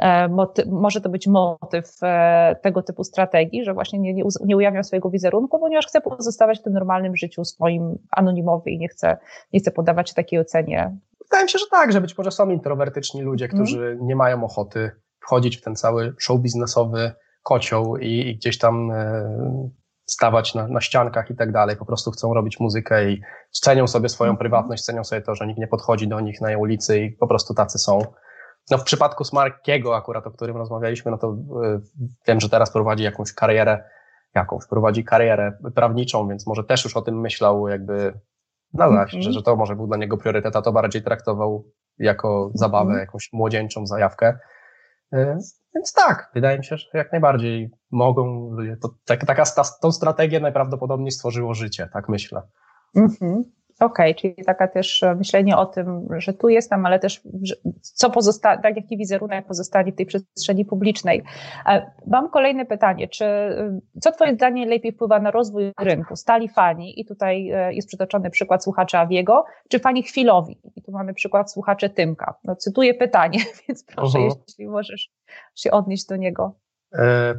E, 0.00 0.28
motyw, 0.28 0.66
może 0.66 1.00
to 1.00 1.08
być 1.08 1.26
motyw 1.26 1.96
e, 2.02 2.56
tego 2.62 2.82
typu 2.82 3.04
strategii, 3.04 3.64
że 3.64 3.74
właśnie 3.74 3.98
nie, 3.98 4.14
nie, 4.14 4.24
nie 4.44 4.56
ujawniam 4.56 4.84
swojego 4.84 5.10
wizerunku, 5.10 5.58
ponieważ 5.58 5.86
chcę 5.86 6.00
pozostawać 6.00 6.58
w 6.58 6.62
tym 6.62 6.72
normalnym 6.72 7.16
życiu 7.16 7.44
swoim 7.44 7.98
anonimowy 8.10 8.70
i 8.70 8.78
nie 8.78 8.88
chcę, 8.88 9.18
nie 9.52 9.60
chcę 9.60 9.70
poddawać 9.70 10.08
się 10.08 10.14
takiej 10.14 10.40
ocenie. 10.40 10.98
Wydaje 11.24 11.44
mi 11.44 11.50
się, 11.50 11.58
że 11.58 11.64
tak, 11.70 11.92
że 11.92 12.00
być 12.00 12.18
może 12.18 12.30
są 12.30 12.50
introwertyczni 12.50 13.22
ludzie, 13.22 13.44
mhm. 13.44 13.62
którzy 13.62 13.86
mm. 13.86 14.06
nie 14.06 14.16
mają 14.16 14.44
ochoty 14.44 14.90
wchodzić 15.20 15.56
w 15.56 15.62
ten 15.62 15.76
cały 15.76 16.14
show 16.18 16.40
biznesowy 16.40 17.12
kocioł 17.42 17.96
i, 17.96 18.28
i 18.28 18.36
gdzieś 18.36 18.58
tam 18.58 18.90
e, 18.90 19.70
stawać 20.06 20.54
na, 20.54 20.68
na 20.68 20.80
ściankach 20.80 21.30
i 21.30 21.36
tak 21.36 21.52
dalej. 21.52 21.76
Po 21.76 21.86
prostu 21.86 22.10
chcą 22.10 22.34
robić 22.34 22.60
muzykę 22.60 23.10
i 23.10 23.20
cenią 23.50 23.86
sobie 23.86 24.08
swoją 24.08 24.30
mm. 24.30 24.38
prywatność, 24.38 24.84
cenią 24.84 25.04
sobie 25.04 25.22
to, 25.22 25.34
że 25.34 25.46
nikt 25.46 25.60
nie 25.60 25.68
podchodzi 25.68 26.08
do 26.08 26.20
nich 26.20 26.40
na 26.40 26.58
ulicy 26.58 27.00
i 27.00 27.10
po 27.10 27.26
prostu 27.26 27.54
tacy 27.54 27.78
są. 27.78 28.02
No 28.70 28.78
w 28.78 28.84
przypadku 28.84 29.24
Smarkiego 29.24 29.96
akurat, 29.96 30.26
o 30.26 30.30
którym 30.30 30.56
rozmawialiśmy, 30.56 31.10
no 31.10 31.18
to 31.18 31.32
y, 31.32 31.80
wiem, 32.26 32.40
że 32.40 32.48
teraz 32.48 32.72
prowadzi 32.72 33.04
jakąś 33.04 33.32
karierę, 33.32 33.84
jakąś, 34.34 34.66
prowadzi 34.66 35.04
karierę 35.04 35.52
prawniczą, 35.74 36.28
więc 36.28 36.46
może 36.46 36.64
też 36.64 36.84
już 36.84 36.96
o 36.96 37.02
tym 37.02 37.20
myślał 37.20 37.68
jakby, 37.68 38.20
no 38.72 38.84
mm 38.84 39.06
-hmm. 39.06 39.22
że, 39.22 39.32
że 39.32 39.42
to 39.42 39.56
może 39.56 39.76
był 39.76 39.86
dla 39.86 39.96
niego 39.96 40.16
priorytet, 40.16 40.56
a 40.56 40.62
to 40.62 40.72
bardziej 40.72 41.02
traktował 41.02 41.64
jako 41.98 42.50
zabawę, 42.54 42.90
mm 42.90 42.96
-hmm. 42.96 43.00
jakąś 43.00 43.32
młodzieńczą 43.32 43.86
zajawkę. 43.86 44.38
Y, 45.14 45.36
więc 45.74 45.92
tak, 45.92 46.30
wydaje 46.34 46.58
mi 46.58 46.64
się, 46.64 46.76
że 46.76 46.86
jak 46.94 47.12
najbardziej 47.12 47.70
mogą, 47.90 48.56
to, 48.82 48.88
tak, 49.04 49.26
taka, 49.26 49.44
ta, 49.44 49.62
tą 49.82 49.92
strategię 49.92 50.40
najprawdopodobniej 50.40 51.10
stworzyło 51.10 51.54
życie, 51.54 51.88
tak 51.92 52.08
myślę. 52.08 52.42
Mhm. 52.96 53.44
Okej, 53.80 54.10
okay, 54.10 54.14
czyli 54.14 54.44
taka 54.46 54.68
też 54.68 55.02
e, 55.02 55.14
myślenie 55.14 55.56
o 55.56 55.66
tym, 55.66 56.08
że 56.16 56.32
tu 56.32 56.48
jestem, 56.48 56.86
ale 56.86 56.98
też 56.98 57.20
co 57.80 58.10
pozostanie, 58.10 58.62
tak 58.62 58.76
jaki 58.76 58.96
wizerunek 58.96 59.46
pozostanie 59.46 59.92
w 59.92 59.96
tej 59.96 60.06
przestrzeni 60.06 60.64
publicznej. 60.64 61.22
E, 61.66 61.90
mam 62.06 62.30
kolejne 62.30 62.66
pytanie, 62.66 63.08
czy 63.08 63.24
e, 63.24 63.80
co 64.00 64.12
twoje 64.12 64.34
zdanie 64.34 64.66
lepiej 64.66 64.92
wpływa 64.92 65.20
na 65.20 65.30
rozwój 65.30 65.72
rynku? 65.80 66.16
Stali 66.16 66.48
fani 66.48 67.00
i 67.00 67.04
tutaj 67.04 67.44
jest 67.70 67.88
przytoczony 67.88 68.30
przykład 68.30 68.64
słuchaczy 68.64 68.98
Awiego, 68.98 69.44
czy 69.68 69.78
fani 69.78 70.02
chwilowi? 70.02 70.60
I 70.76 70.82
tu 70.82 70.92
mamy 70.92 71.14
przykład 71.14 71.52
słuchaczy 71.52 71.90
Tymka. 71.90 72.34
No, 72.44 72.56
cytuję 72.56 72.94
pytanie, 72.94 73.38
więc 73.68 73.84
proszę, 73.84 74.18
uh 74.18 74.24
-huh. 74.24 74.36
jeśli 74.48 74.68
możesz 74.68 75.10
się 75.54 75.70
odnieść 75.70 76.06
do 76.06 76.16
niego. 76.16 76.54
E, 76.94 77.34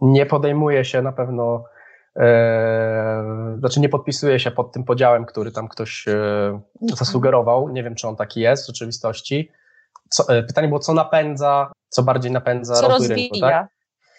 nie 0.00 0.26
podejmuje 0.26 0.84
się 0.84 1.02
na 1.02 1.12
pewno 1.12 1.64
znaczy 3.58 3.80
nie 3.80 3.88
podpisuje 3.88 4.40
się 4.40 4.50
pod 4.50 4.72
tym 4.72 4.84
podziałem, 4.84 5.24
który 5.24 5.52
tam 5.52 5.68
ktoś 5.68 6.08
e, 6.08 6.60
zasugerował. 6.80 7.68
Nie 7.68 7.82
wiem, 7.82 7.94
czy 7.94 8.08
on 8.08 8.16
taki 8.16 8.40
jest 8.40 8.64
w 8.64 8.66
rzeczywistości. 8.66 9.50
Co, 10.10 10.28
e, 10.28 10.42
pytanie 10.42 10.68
było, 10.68 10.80
co 10.80 10.94
napędza, 10.94 11.72
co 11.88 12.02
bardziej 12.02 12.32
napędza 12.32 12.74
co 12.74 12.88
rozwój 12.88 13.08
rozwija. 13.08 13.22
rynku, 13.22 13.40
tak? 13.40 13.68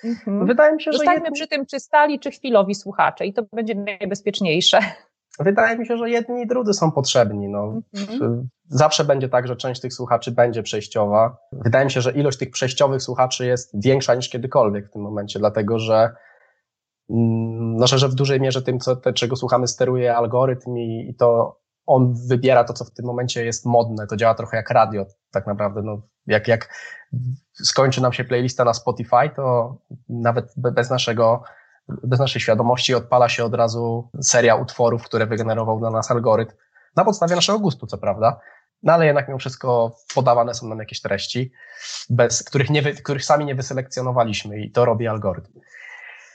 Mhm. 0.04 0.48
Wydaje 0.48 0.76
mi 0.76 0.82
się, 0.82 0.92
że. 0.92 0.98
Zostańmy 0.98 1.32
przy 1.32 1.48
tym, 1.48 1.66
czy 1.66 1.80
stali, 1.80 2.20
czy 2.20 2.32
chwilowi 2.32 2.76
słuchacze, 2.76 3.26
i 3.26 3.34
to 3.34 3.44
będzie 3.54 3.76
najbezpieczniejsze. 3.76 4.80
Wydaje 5.40 5.78
mi 5.78 5.88
się, 5.88 5.98
że 5.98 6.10
jedni 6.10 6.42
i 6.42 6.48
drudzy 6.48 6.74
są 6.74 6.92
potrzebni. 6.92 7.48
No. 7.48 7.82
Mhm. 7.94 8.50
Zawsze 8.70 9.06
będzie 9.06 9.30
tak, 9.30 9.48
że 9.48 9.56
część 9.56 9.82
tych 9.82 9.94
słuchaczy 9.94 10.32
będzie 10.32 10.64
przejściowa. 10.64 11.38
Wydaje 11.52 11.86
mi 11.86 11.92
się, 11.92 12.02
że 12.02 12.12
ilość 12.12 12.38
tych 12.38 12.52
przejściowych 12.52 13.02
słuchaczy 13.02 13.46
jest 13.46 13.84
większa 13.84 14.16
niż 14.16 14.30
kiedykolwiek 14.30 14.88
w 14.88 14.92
tym 14.92 15.02
momencie, 15.02 15.40
dlatego 15.40 15.80
że 15.80 16.16
mm, 17.10 17.78
no, 17.78 17.88
że 17.88 18.10
w 18.10 18.16
dużej 18.16 18.42
mierze 18.42 18.62
tym, 18.62 18.80
co, 18.80 18.96
te, 18.96 19.14
czego 19.14 19.36
słuchamy, 19.36 19.68
steruje 19.68 20.16
algorytm 20.16 20.78
i, 20.78 21.10
i 21.10 21.16
to 21.16 21.60
on 21.86 22.14
wybiera 22.28 22.64
to, 22.64 22.74
co 22.74 22.86
w 22.86 22.92
tym 22.92 23.06
momencie 23.06 23.46
jest 23.46 23.66
modne. 23.66 24.08
To 24.08 24.16
działa 24.16 24.36
trochę 24.36 24.58
jak 24.58 24.70
radio, 24.70 25.06
tak 25.32 25.48
naprawdę. 25.48 25.82
No, 25.82 26.02
jak, 26.28 26.48
jak 26.48 26.74
skończy 27.54 28.02
nam 28.02 28.14
się 28.14 28.24
playlista 28.24 28.64
na 28.64 28.74
Spotify, 28.74 29.30
to 29.36 29.78
nawet 30.10 30.54
bez 30.58 30.90
naszego 30.90 31.44
bez 32.04 32.20
naszej 32.20 32.42
świadomości 32.42 32.96
odpala 32.96 33.30
się 33.30 33.46
od 33.46 33.54
razu 33.54 34.10
seria 34.22 34.56
utworów, 34.56 35.04
które 35.04 35.26
wygenerował 35.26 35.80
dla 35.80 35.92
nas 35.92 36.12
algorytm, 36.12 36.56
na 36.96 37.06
podstawie 37.06 37.36
naszego 37.36 37.60
gustu, 37.60 37.88
co 37.88 37.98
prawda, 37.98 38.40
no 38.84 38.94
ale 38.94 39.06
jednak 39.06 39.28
mimo 39.28 39.40
wszystko 39.40 39.96
podawane 40.16 40.54
są 40.54 40.68
nam 40.68 40.80
jakieś 40.80 41.02
treści, 41.02 41.52
bez, 42.10 42.44
których, 42.44 42.70
nie, 42.70 42.84
których 42.94 43.26
sami 43.26 43.46
nie 43.46 43.56
wyselekcjonowaliśmy 43.56 44.60
i 44.60 44.72
to 44.72 44.86
robi 44.86 45.08
algorytm. 45.08 45.60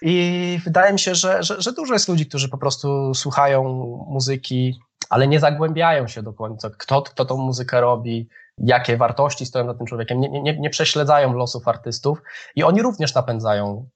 I 0.03 0.61
wydaje 0.65 0.93
mi 0.93 0.99
się, 0.99 1.15
że, 1.15 1.43
że, 1.43 1.63
że 1.63 1.73
dużo 1.73 1.93
jest 1.93 2.09
ludzi, 2.09 2.27
którzy 2.27 2.49
po 2.49 2.59
prostu 2.59 3.15
słuchają 3.15 3.65
muzyki, 4.09 4.81
ale 5.11 5.29
nie 5.29 5.41
zagłębiają 5.41 6.09
się 6.09 6.23
do 6.23 6.33
końca, 6.33 6.71
kto, 6.79 7.03
kto 7.03 7.25
tą 7.25 7.37
muzykę 7.37 7.81
robi, 7.81 8.29
jakie 8.59 8.97
wartości 8.97 9.47
stoją 9.47 9.67
za 9.67 9.75
tym 9.75 9.87
człowiekiem, 9.87 10.21
nie, 10.21 10.43
nie, 10.43 10.59
nie 10.59 10.71
prześledzają 10.71 11.33
losów 11.33 11.69
artystów 11.69 12.23
i 12.57 12.63
oni 12.63 12.83
również 12.83 13.15
napędzają 13.15 13.89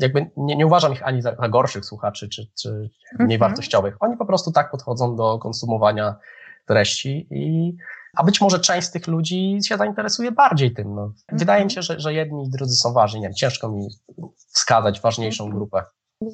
jakby 0.00 0.30
nie, 0.36 0.56
nie 0.56 0.66
uważam 0.66 0.92
ich 0.92 1.06
ani 1.06 1.22
za, 1.22 1.36
za 1.36 1.48
gorszych 1.48 1.84
słuchaczy, 1.84 2.28
czy, 2.28 2.46
czy 2.60 2.90
mniej 3.18 3.36
mhm. 3.36 3.38
wartościowych. 3.38 3.96
Oni 4.00 4.16
po 4.16 4.26
prostu 4.26 4.52
tak 4.52 4.70
podchodzą 4.70 5.16
do 5.16 5.38
konsumowania 5.38 6.16
treści 6.66 7.26
i 7.30 7.76
a 8.16 8.24
być 8.24 8.40
może 8.40 8.60
część 8.60 8.86
z 8.86 8.90
tych 8.90 9.06
ludzi 9.06 9.58
się 9.64 9.76
zainteresuje 9.76 10.32
bardziej 10.32 10.74
tym. 10.74 10.94
No. 10.94 11.12
Wydaje 11.32 11.60
mi 11.60 11.64
mhm. 11.64 11.70
się, 11.70 11.82
że, 11.82 12.00
że 12.00 12.14
jedni 12.14 12.44
i 12.46 12.50
drudzy 12.50 12.76
są 12.76 12.92
ważni. 12.92 13.20
Nie 13.20 13.26
wiem, 13.26 13.34
ciężko 13.34 13.68
mi 13.68 13.88
wskazać 14.54 15.00
ważniejszą 15.00 15.44
mhm. 15.44 15.58
grupę. 15.58 15.84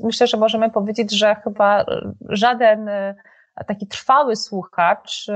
Myślę, 0.03 0.27
że 0.27 0.37
możemy 0.37 0.71
powiedzieć, 0.71 1.13
że 1.13 1.35
chyba 1.35 1.85
żaden 2.29 2.89
taki 3.67 3.87
trwały 3.87 4.37
słuchacz 4.37 5.29
y, 5.29 5.33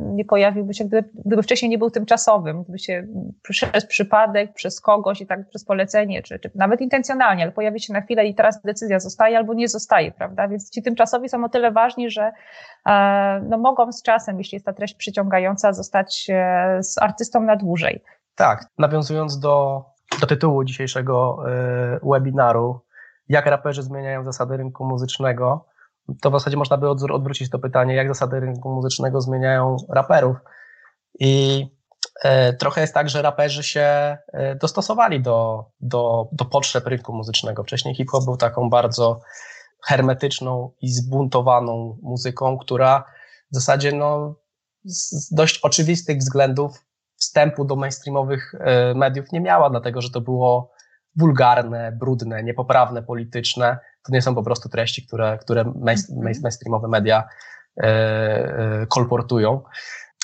nie 0.00 0.24
pojawiłby 0.24 0.74
się, 0.74 0.84
gdyby, 0.84 1.08
gdyby 1.24 1.42
wcześniej 1.42 1.68
nie 1.68 1.78
był 1.78 1.90
tymczasowym, 1.90 2.62
gdyby 2.62 2.78
się 2.78 3.06
przez 3.42 3.86
przypadek, 3.86 4.52
przez 4.52 4.80
kogoś 4.80 5.20
i 5.20 5.26
tak 5.26 5.48
przez 5.48 5.64
polecenie, 5.64 6.22
czy, 6.22 6.38
czy 6.38 6.50
nawet 6.54 6.80
intencjonalnie, 6.80 7.42
ale 7.42 7.52
pojawi 7.52 7.80
się 7.80 7.92
na 7.92 8.00
chwilę 8.00 8.26
i 8.26 8.34
teraz 8.34 8.62
decyzja 8.62 9.00
zostaje 9.00 9.36
albo 9.38 9.54
nie 9.54 9.68
zostaje, 9.68 10.12
prawda? 10.12 10.48
Więc 10.48 10.70
ci 10.70 10.82
tymczasowi 10.82 11.28
są 11.28 11.44
o 11.44 11.48
tyle 11.48 11.72
ważni, 11.72 12.10
że 12.10 12.32
e, 12.86 13.40
no, 13.48 13.58
mogą 13.58 13.92
z 13.92 14.02
czasem, 14.02 14.38
jeśli 14.38 14.56
jest 14.56 14.66
ta 14.66 14.72
treść 14.72 14.94
przyciągająca, 14.94 15.72
zostać 15.72 16.26
e, 16.30 16.78
z 16.82 16.98
artystą 16.98 17.40
na 17.42 17.56
dłużej. 17.56 18.02
Tak, 18.34 18.66
nawiązując 18.78 19.38
do, 19.38 19.84
do 20.20 20.26
tytułu 20.26 20.64
dzisiejszego 20.64 21.42
y, 21.96 22.10
webinaru, 22.10 22.80
jak 23.28 23.46
raperzy 23.46 23.82
zmieniają 23.82 24.24
zasady 24.24 24.56
rynku 24.56 24.84
muzycznego, 24.84 25.69
to 26.20 26.30
w 26.30 26.32
zasadzie 26.32 26.56
można 26.56 26.76
by 26.76 26.88
odwrócić 26.88 27.50
to 27.50 27.58
pytanie, 27.58 27.94
jak 27.94 28.08
zasady 28.08 28.40
rynku 28.40 28.70
muzycznego 28.70 29.20
zmieniają 29.20 29.76
raperów. 29.88 30.36
I 31.20 31.66
e, 32.22 32.52
trochę 32.52 32.80
jest 32.80 32.94
tak, 32.94 33.08
że 33.08 33.22
raperzy 33.22 33.62
się 33.62 33.80
e, 34.32 34.54
dostosowali 34.54 35.22
do, 35.22 35.64
do, 35.80 36.28
do 36.32 36.44
potrzeb 36.44 36.86
rynku 36.86 37.12
muzycznego. 37.12 37.64
Wcześniej 37.64 37.94
hip-hop 37.94 38.24
był 38.24 38.36
taką 38.36 38.70
bardzo 38.70 39.20
hermetyczną 39.86 40.70
i 40.80 40.92
zbuntowaną 40.92 41.98
muzyką, 42.02 42.58
która 42.58 43.04
w 43.52 43.54
zasadzie 43.54 43.92
no, 43.92 44.34
z 44.84 45.34
dość 45.34 45.58
oczywistych 45.58 46.18
względów 46.18 46.84
wstępu 47.16 47.64
do 47.64 47.76
mainstreamowych 47.76 48.54
e, 48.60 48.94
mediów 48.94 49.32
nie 49.32 49.40
miała, 49.40 49.70
dlatego 49.70 50.00
że 50.00 50.10
to 50.10 50.20
było 50.20 50.72
wulgarne, 51.16 51.92
brudne, 51.92 52.42
niepoprawne, 52.42 53.02
polityczne. 53.02 53.78
To 54.06 54.12
nie 54.12 54.22
są 54.22 54.34
po 54.34 54.42
prostu 54.42 54.68
treści, 54.68 55.06
które, 55.06 55.38
które 55.38 55.60
mhm. 55.60 55.96
mainstreamowe 56.42 56.88
media 56.88 57.28
e, 57.76 57.84
e, 57.84 58.86
kolportują. 58.86 59.62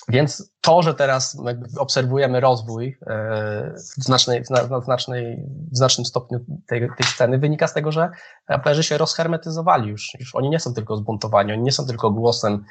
Więc 0.08 0.52
to, 0.60 0.82
że 0.82 0.94
teraz 0.94 1.38
obserwujemy 1.78 2.40
rozwój 2.40 2.98
e, 3.06 3.72
w, 3.98 4.04
znacznej, 4.04 4.42
w, 4.44 4.84
znacznej, 4.84 5.42
w 5.72 5.76
znacznym 5.76 6.04
stopniu 6.04 6.38
tej, 6.66 6.80
tej 6.80 7.06
sceny, 7.06 7.38
wynika 7.38 7.66
z 7.66 7.74
tego, 7.74 7.92
że 7.92 8.10
raperzy 8.48 8.82
się 8.82 8.98
rozhermetyzowali 8.98 9.88
już. 9.88 10.16
już. 10.20 10.34
Oni 10.34 10.50
nie 10.50 10.60
są 10.60 10.74
tylko 10.74 10.96
zbuntowani, 10.96 11.52
oni 11.52 11.62
nie 11.62 11.72
są 11.72 11.86
tylko 11.86 12.10
głosem 12.10 12.64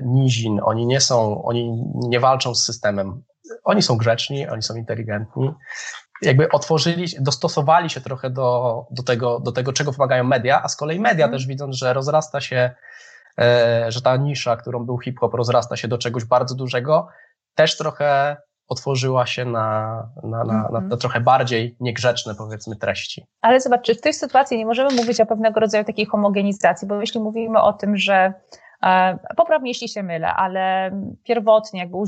nizin, 0.00 0.60
oni 0.64 0.86
nie 0.86 1.00
są, 1.00 1.44
oni 1.44 1.84
nie 1.94 2.20
walczą 2.20 2.54
z 2.54 2.64
systemem. 2.64 3.22
Oni 3.64 3.82
są 3.82 3.96
grzeczni, 3.96 4.48
oni 4.48 4.62
są 4.62 4.76
inteligentni 4.76 5.50
jakby 6.22 6.48
otworzyli, 6.48 7.06
dostosowali 7.20 7.90
się 7.90 8.00
trochę 8.00 8.30
do, 8.30 8.86
do, 8.90 9.02
tego, 9.02 9.40
do 9.40 9.52
tego, 9.52 9.72
czego 9.72 9.92
wymagają 9.92 10.24
media, 10.24 10.62
a 10.62 10.68
z 10.68 10.76
kolei 10.76 11.00
media 11.00 11.24
mm. 11.24 11.38
też 11.38 11.46
widząc, 11.46 11.76
że 11.76 11.92
rozrasta 11.92 12.40
się, 12.40 12.70
e, 13.38 13.86
że 13.88 14.02
ta 14.02 14.16
nisza, 14.16 14.56
którą 14.56 14.84
był 14.84 14.98
hip-hop, 14.98 15.34
rozrasta 15.34 15.76
się 15.76 15.88
do 15.88 15.98
czegoś 15.98 16.24
bardzo 16.24 16.54
dużego, 16.54 17.08
też 17.54 17.76
trochę 17.76 18.36
otworzyła 18.68 19.26
się 19.26 19.44
na, 19.44 20.08
na, 20.22 20.44
na, 20.44 20.68
na, 20.72 20.80
na 20.80 20.96
trochę 20.96 21.20
bardziej 21.20 21.76
niegrzeczne, 21.80 22.34
powiedzmy, 22.34 22.76
treści. 22.76 23.26
Ale 23.40 23.60
zobacz, 23.60 23.82
czy 23.82 23.94
w 23.94 24.00
tej 24.00 24.14
sytuacji 24.14 24.58
nie 24.58 24.66
możemy 24.66 24.94
mówić 24.94 25.20
o 25.20 25.26
pewnego 25.26 25.60
rodzaju 25.60 25.84
takiej 25.84 26.06
homogenizacji, 26.06 26.88
bo 26.88 27.00
jeśli 27.00 27.20
mówimy 27.20 27.62
o 27.62 27.72
tym, 27.72 27.96
że 27.96 28.32
Poprawnie, 29.36 29.70
jeśli 29.70 29.88
się 29.88 30.02
mylę, 30.02 30.34
ale 30.34 30.90
pierwotnie 31.24 31.80
jakby 31.80 31.98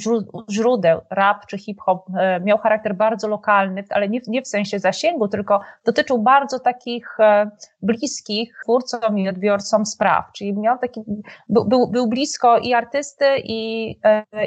źródeł 0.51 1.01
rap 1.11 1.47
czy 1.47 1.59
hip-hop 1.59 2.07
e, 2.17 2.41
miał 2.41 2.59
charakter 2.59 2.95
bardzo 2.95 3.29
lokalny, 3.29 3.85
ale 3.91 4.09
nie, 4.09 4.21
nie 4.27 4.43
w 4.43 4.49
sensie 4.49 4.79
zasięgu, 4.79 5.29
tylko 5.29 5.61
dotyczył 5.85 6.19
bardzo 6.19 6.59
takich 6.59 7.21
e, 7.21 7.51
bliskich 7.83 8.59
twórcom 8.63 9.19
i 9.19 9.29
odbiorcom 9.29 9.87
spraw, 9.87 10.33
czyli 10.33 10.53
miał 10.53 10.79
taki, 10.79 11.03
był, 11.49 11.65
był, 11.65 11.89
był 11.89 12.09
blisko 12.09 12.59
i 12.59 12.75
artysty 12.75 13.25
i, 13.45 13.91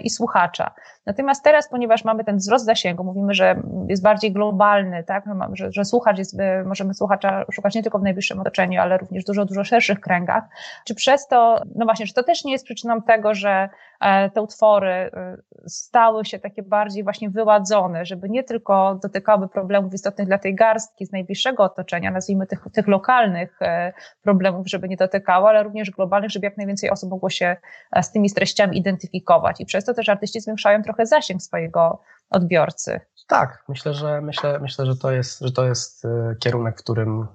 i 0.03 0.09
słuchacza. 0.09 0.71
Natomiast 1.05 1.43
teraz, 1.43 1.69
ponieważ 1.69 2.05
mamy 2.05 2.23
ten 2.23 2.37
wzrost 2.37 2.65
zasięgu, 2.65 3.03
mówimy, 3.03 3.33
że 3.33 3.61
jest 3.89 4.03
bardziej 4.03 4.31
globalny, 4.31 5.03
tak, 5.03 5.25
no, 5.25 5.49
że, 5.53 5.71
że 5.71 5.85
słuchacz 5.85 6.17
jest, 6.17 6.37
możemy 6.65 6.93
słuchacza 6.93 7.45
szukać 7.51 7.75
nie 7.75 7.83
tylko 7.83 7.99
w 7.99 8.03
najbliższym 8.03 8.39
otoczeniu, 8.39 8.81
ale 8.81 8.97
również 8.97 9.23
dużo, 9.23 9.45
dużo 9.45 9.63
szerszych 9.63 9.99
kręgach, 9.99 10.43
czy 10.85 10.95
przez 10.95 11.27
to, 11.27 11.61
no 11.75 11.85
właśnie, 11.85 12.05
że 12.05 12.13
to 12.17 12.23
też 12.23 12.43
nie 12.43 12.51
jest 12.51 12.65
przyczyną 12.65 13.01
tego, 13.01 13.33
że 13.33 13.69
e, 13.99 14.29
te 14.29 14.41
utwory 14.41 14.91
e, 14.91 15.37
stały 15.67 16.25
się 16.25 16.39
takie 16.39 16.63
bardziej 16.63 17.03
właśnie 17.03 17.29
wyładzone, 17.29 18.05
żeby 18.05 18.29
nie 18.29 18.43
tylko 18.43 18.99
dotykały 19.03 19.49
problemów 19.49 19.93
istotnych 19.93 20.27
dla 20.27 20.37
tej 20.37 20.55
garstki 20.55 21.05
z 21.05 21.11
najbliższego 21.11 21.63
otoczenia, 21.63 22.11
nazwijmy 22.11 22.47
tych, 22.47 22.59
tych 22.73 22.87
lokalnych 22.87 23.61
e, 23.61 23.93
problemów, 24.21 24.67
żeby 24.67 24.87
nie 24.87 24.97
dotykały, 24.97 25.49
ale 25.49 25.63
również 25.63 25.91
globalnych, 25.91 26.31
żeby 26.31 26.45
jak 26.45 26.57
najwięcej 26.57 26.89
osób 26.89 27.09
mogło 27.09 27.29
się 27.29 27.57
z 28.01 28.11
tymi 28.11 28.31
treściami 28.31 28.77
identyfikować. 28.77 29.61
I 29.61 29.65
przez 29.65 29.85
to 29.85 29.93
też 29.93 30.09
artyści 30.09 30.41
zwiększają 30.41 30.81
trochę 30.81 31.05
zasięg 31.05 31.41
swojego 31.41 32.01
odbiorcy. 32.29 32.99
Tak, 33.27 33.63
myślę, 33.69 33.93
że 33.93 34.21
myślę, 34.21 34.59
myślę, 34.59 34.85
że 34.85 34.95
to 34.95 35.11
jest, 35.11 35.39
że 35.39 35.51
to 35.51 35.65
jest 35.65 36.07
kierunek, 36.39 36.79
w 36.79 36.83
którym 36.83 37.27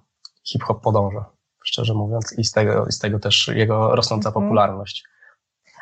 hip-hop 0.44 0.82
podąża 0.82 1.24
szczerze 1.64 1.94
mówiąc, 1.94 2.38
i 2.38 2.44
z 2.44 2.52
tego, 2.52 2.86
i 2.86 2.92
z 2.92 2.98
tego 2.98 3.18
też 3.18 3.50
jego 3.54 3.96
rosnąca 3.96 4.28
mhm. 4.28 4.44
popularność. 4.44 5.04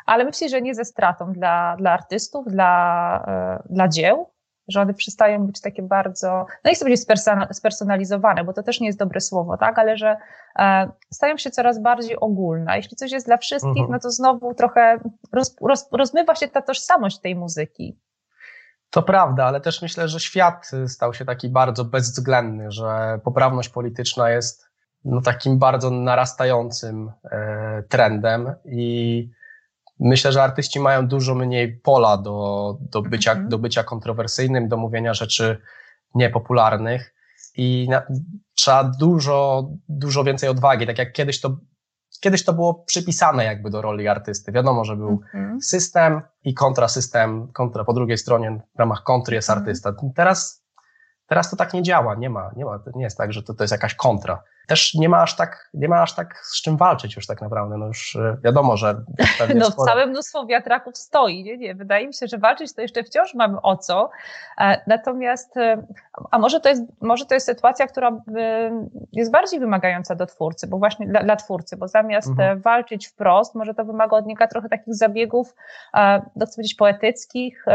Ale 0.05 0.25
myślę, 0.25 0.49
że 0.49 0.61
nie 0.61 0.75
ze 0.75 0.85
stratą 0.85 1.33
dla, 1.33 1.75
dla 1.77 1.91
artystów, 1.91 2.45
dla, 2.47 3.23
e, 3.27 3.63
dla 3.69 3.87
dzieł, 3.87 4.31
że 4.67 4.81
one 4.81 4.93
przestają 4.93 5.47
być 5.47 5.61
takie 5.61 5.83
bardzo, 5.83 6.45
no 6.63 6.69
nie 6.69 6.75
chcę 6.75 6.85
powiedzieć 6.85 7.07
spersonalizowane, 7.51 8.43
bo 8.43 8.53
to 8.53 8.63
też 8.63 8.79
nie 8.79 8.87
jest 8.87 8.99
dobre 8.99 9.21
słowo, 9.21 9.57
tak, 9.57 9.79
ale 9.79 9.97
że 9.97 10.17
e, 10.59 10.91
stają 11.13 11.37
się 11.37 11.51
coraz 11.51 11.81
bardziej 11.81 12.19
ogólne. 12.19 12.77
Jeśli 12.77 12.97
coś 12.97 13.11
jest 13.11 13.25
dla 13.25 13.37
wszystkich, 13.37 13.69
mhm. 13.69 13.91
no 13.91 13.99
to 13.99 14.11
znowu 14.11 14.53
trochę 14.53 14.99
roz, 15.33 15.55
roz, 15.61 15.89
rozmywa 15.91 16.35
się 16.35 16.47
ta 16.47 16.61
tożsamość 16.61 17.19
tej 17.19 17.35
muzyki. 17.35 17.99
To 18.89 19.03
prawda, 19.03 19.45
ale 19.45 19.61
też 19.61 19.81
myślę, 19.81 20.07
że 20.07 20.19
świat 20.19 20.71
stał 20.87 21.13
się 21.13 21.25
taki 21.25 21.49
bardzo 21.49 21.85
bezwzględny, 21.85 22.71
że 22.71 23.19
poprawność 23.23 23.69
polityczna 23.69 24.29
jest 24.29 24.70
no, 25.05 25.21
takim 25.21 25.59
bardzo 25.59 25.89
narastającym 25.89 27.11
e, 27.31 27.83
trendem 27.89 28.53
i 28.65 29.29
myślę, 29.99 30.31
że 30.31 30.43
artyści 30.43 30.79
mają 30.79 31.07
dużo 31.07 31.35
mniej 31.35 31.77
pola 31.77 32.17
do, 32.17 32.77
do, 32.81 33.01
bycia, 33.01 33.31
mhm. 33.31 33.49
do 33.49 33.59
bycia 33.59 33.83
kontrowersyjnym, 33.83 34.67
do 34.67 34.77
mówienia 34.77 35.13
rzeczy 35.13 35.61
niepopularnych 36.15 37.13
i 37.55 37.87
na, 37.89 38.03
trzeba 38.55 38.83
dużo, 38.83 39.69
dużo 39.89 40.23
więcej 40.23 40.49
odwagi, 40.49 40.87
tak 40.87 40.97
jak 40.97 41.13
kiedyś 41.13 41.41
to 41.41 41.57
Kiedyś 42.21 42.45
to 42.45 42.53
było 42.53 42.73
przypisane 42.73 43.45
jakby 43.45 43.69
do 43.69 43.81
roli 43.81 44.07
artysty. 44.07 44.51
Wiadomo, 44.51 44.85
że 44.85 44.95
był 44.95 45.09
mhm. 45.09 45.61
system 45.61 46.21
i 46.43 46.53
kontrasystem, 46.53 47.47
kontra 47.53 47.83
po 47.83 47.93
drugiej 47.93 48.17
stronie 48.17 48.61
w 48.75 48.79
ramach 48.79 49.03
kontry 49.03 49.35
jest 49.35 49.49
mhm. 49.49 49.59
artysta. 49.59 49.93
Teraz, 50.15 50.65
teraz 51.27 51.49
to 51.49 51.55
tak 51.55 51.73
nie 51.73 51.83
działa, 51.83 52.15
nie 52.15 52.29
ma, 52.29 52.51
nie 52.55 52.65
ma, 52.65 52.79
nie 52.95 53.03
jest 53.03 53.17
tak, 53.17 53.33
że 53.33 53.43
to, 53.43 53.53
to 53.53 53.63
jest 53.63 53.71
jakaś 53.71 53.95
kontra 53.95 54.43
też 54.67 54.93
nie 54.93 55.09
ma 55.09 55.21
aż 55.21 55.35
tak, 55.35 55.69
nie 55.73 55.87
ma 55.87 56.01
aż 56.01 56.15
tak 56.15 56.41
z 56.43 56.61
czym 56.61 56.77
walczyć 56.77 57.15
już 57.15 57.27
tak 57.27 57.41
naprawdę. 57.41 57.77
No 57.77 57.87
już 57.87 58.15
e, 58.15 58.37
wiadomo, 58.43 58.77
że 58.77 58.95
no 59.55 59.65
sporo... 59.65 59.91
całe 59.91 60.05
mnóstwo 60.05 60.45
wiatraków 60.45 60.97
stoi, 60.97 61.43
nie, 61.43 61.57
nie, 61.57 61.75
wydaje 61.75 62.07
mi 62.07 62.13
się, 62.13 62.27
że 62.27 62.37
walczyć 62.37 62.73
to 62.73 62.81
jeszcze 62.81 63.03
wciąż 63.03 63.33
mamy 63.33 63.61
o 63.61 63.77
co. 63.77 64.09
E, 64.57 64.81
natomiast, 64.87 65.57
e, 65.57 65.83
a 66.31 66.39
może 66.39 66.59
to 66.59 66.69
jest, 66.69 66.83
może 67.01 67.25
to 67.25 67.33
jest 67.33 67.45
sytuacja, 67.45 67.87
która 67.87 68.21
jest 69.13 69.31
bardziej 69.31 69.59
wymagająca 69.59 70.15
do 70.15 70.25
twórcy, 70.25 70.67
bo 70.67 70.77
właśnie 70.77 71.07
dla, 71.07 71.23
dla 71.23 71.35
twórcy, 71.35 71.77
bo 71.77 71.87
zamiast 71.87 72.29
mhm. 72.29 72.61
walczyć 72.61 73.07
wprost, 73.07 73.55
może 73.55 73.73
to 73.73 73.85
wymaga 73.85 74.17
od 74.17 74.25
niego 74.25 74.47
trochę 74.47 74.69
takich 74.69 74.95
zabiegów, 74.95 75.55
no 76.35 76.45
chcę 76.45 76.55
powiedzieć 76.55 76.75
poetyckich, 76.75 77.65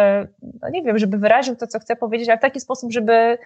no 0.63 0.69
nie 0.71 0.83
wiem, 0.83 0.99
żeby 0.99 1.19
wyraził 1.19 1.57
to, 1.57 1.67
co 1.67 1.79
chce 1.79 1.97
powiedzieć, 1.97 2.29
ale 2.29 2.39
w 2.39 2.43
taki 2.43 2.61
sposób, 2.61 2.93
żeby 2.93 3.39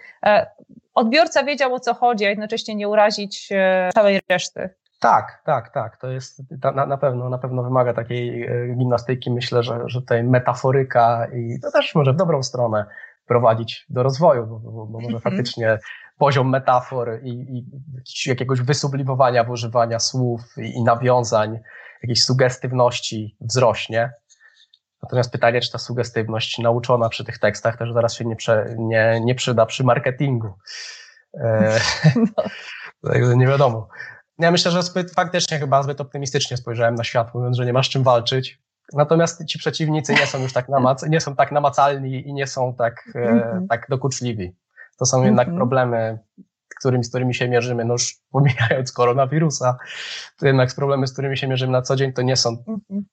odbiorca 0.94 1.44
wiedział 1.44 1.74
o 1.74 1.80
co 1.80 1.94
chodzi, 1.94 2.26
a 2.26 2.28
jednocześnie 2.28 2.74
nie 2.74 2.88
urazić 2.88 3.29
e, 3.50 3.90
całej 3.94 4.20
reszty. 4.28 4.70
Tak, 5.00 5.42
tak, 5.44 5.72
tak. 5.72 5.96
To 5.96 6.08
jest 6.08 6.42
na, 6.74 6.86
na 6.86 6.96
pewno, 6.96 7.28
na 7.28 7.38
pewno 7.38 7.62
wymaga 7.62 7.94
takiej 7.94 8.42
e, 8.44 8.74
gimnastyki. 8.76 9.30
Myślę, 9.30 9.62
że, 9.62 9.80
że 9.86 10.00
tutaj 10.00 10.24
metaforyka 10.24 11.26
i 11.34 11.60
to 11.60 11.70
też 11.70 11.94
może 11.94 12.12
w 12.12 12.16
dobrą 12.16 12.42
stronę 12.42 12.86
prowadzić 13.26 13.86
do 13.88 14.02
rozwoju, 14.02 14.46
bo, 14.46 14.58
bo, 14.58 14.86
bo 14.86 15.00
może 15.00 15.16
-hmm. 15.16 15.20
faktycznie 15.20 15.78
poziom 16.18 16.50
metafor 16.50 17.18
i, 17.22 17.30
i, 17.30 17.64
jakiegoś 18.26 18.60
wysublimowania 18.60 19.44
w 19.44 19.50
używania 19.50 19.98
słów 19.98 20.40
i, 20.56 20.60
i 20.60 20.84
nawiązań, 20.84 21.58
jakiejś 22.02 22.24
sugestywności 22.24 23.36
wzrośnie. 23.40 24.12
Natomiast 25.02 25.32
pytanie, 25.32 25.60
czy 25.60 25.72
ta 25.72 25.78
sugestywność 25.78 26.58
nauczona 26.58 27.08
przy 27.08 27.24
tych 27.24 27.38
tekstach 27.38 27.76
też 27.76 27.92
zaraz 27.92 28.14
się 28.14 28.24
nie, 28.24 28.36
prze, 28.36 28.74
nie, 28.78 29.20
nie 29.24 29.34
przyda 29.34 29.66
przy 29.66 29.84
marketingu. 29.84 30.54
E, 31.34 31.78
no. 32.36 32.44
Także 33.02 33.36
nie 33.36 33.46
wiadomo. 33.46 33.88
Ja 34.38 34.50
myślę, 34.50 34.70
że 34.70 34.82
zbyt, 34.82 35.10
faktycznie 35.10 35.58
chyba 35.58 35.82
zbyt 35.82 36.00
optymistycznie 36.00 36.56
spojrzałem 36.56 36.94
na 36.94 37.04
świat, 37.04 37.34
mówiąc, 37.34 37.56
że 37.56 37.66
nie 37.66 37.72
masz 37.72 37.88
czym 37.88 38.02
walczyć. 38.02 38.58
Natomiast 38.92 39.44
ci 39.44 39.58
przeciwnicy 39.58 40.14
nie 40.14 40.26
są 40.26 40.42
już 40.42 40.52
tak, 40.52 40.68
namac 40.68 41.06
nie 41.08 41.20
są 41.20 41.36
tak 41.36 41.52
namacalni 41.52 42.28
i 42.28 42.34
nie 42.34 42.46
są 42.46 42.74
tak, 42.74 43.10
e, 43.14 43.18
mhm. 43.18 43.68
tak 43.68 43.86
dokuczliwi. 43.88 44.56
To 44.98 45.06
są 45.06 45.24
jednak 45.24 45.48
mhm. 45.48 45.56
problemy 45.56 46.18
którymi, 46.80 47.04
z 47.04 47.08
którymi 47.08 47.34
się 47.34 47.48
mierzymy, 47.48 47.84
no 47.84 47.94
już 47.94 48.16
pomijając 48.30 48.92
koronawirusa, 48.92 49.78
to 50.38 50.46
jednak 50.46 50.72
z 50.72 50.74
problemy, 50.74 51.06
z 51.06 51.12
którymi 51.12 51.36
się 51.36 51.48
mierzymy 51.48 51.72
na 51.72 51.82
co 51.82 51.96
dzień, 51.96 52.12
to 52.12 52.22
nie 52.22 52.36
są 52.36 52.64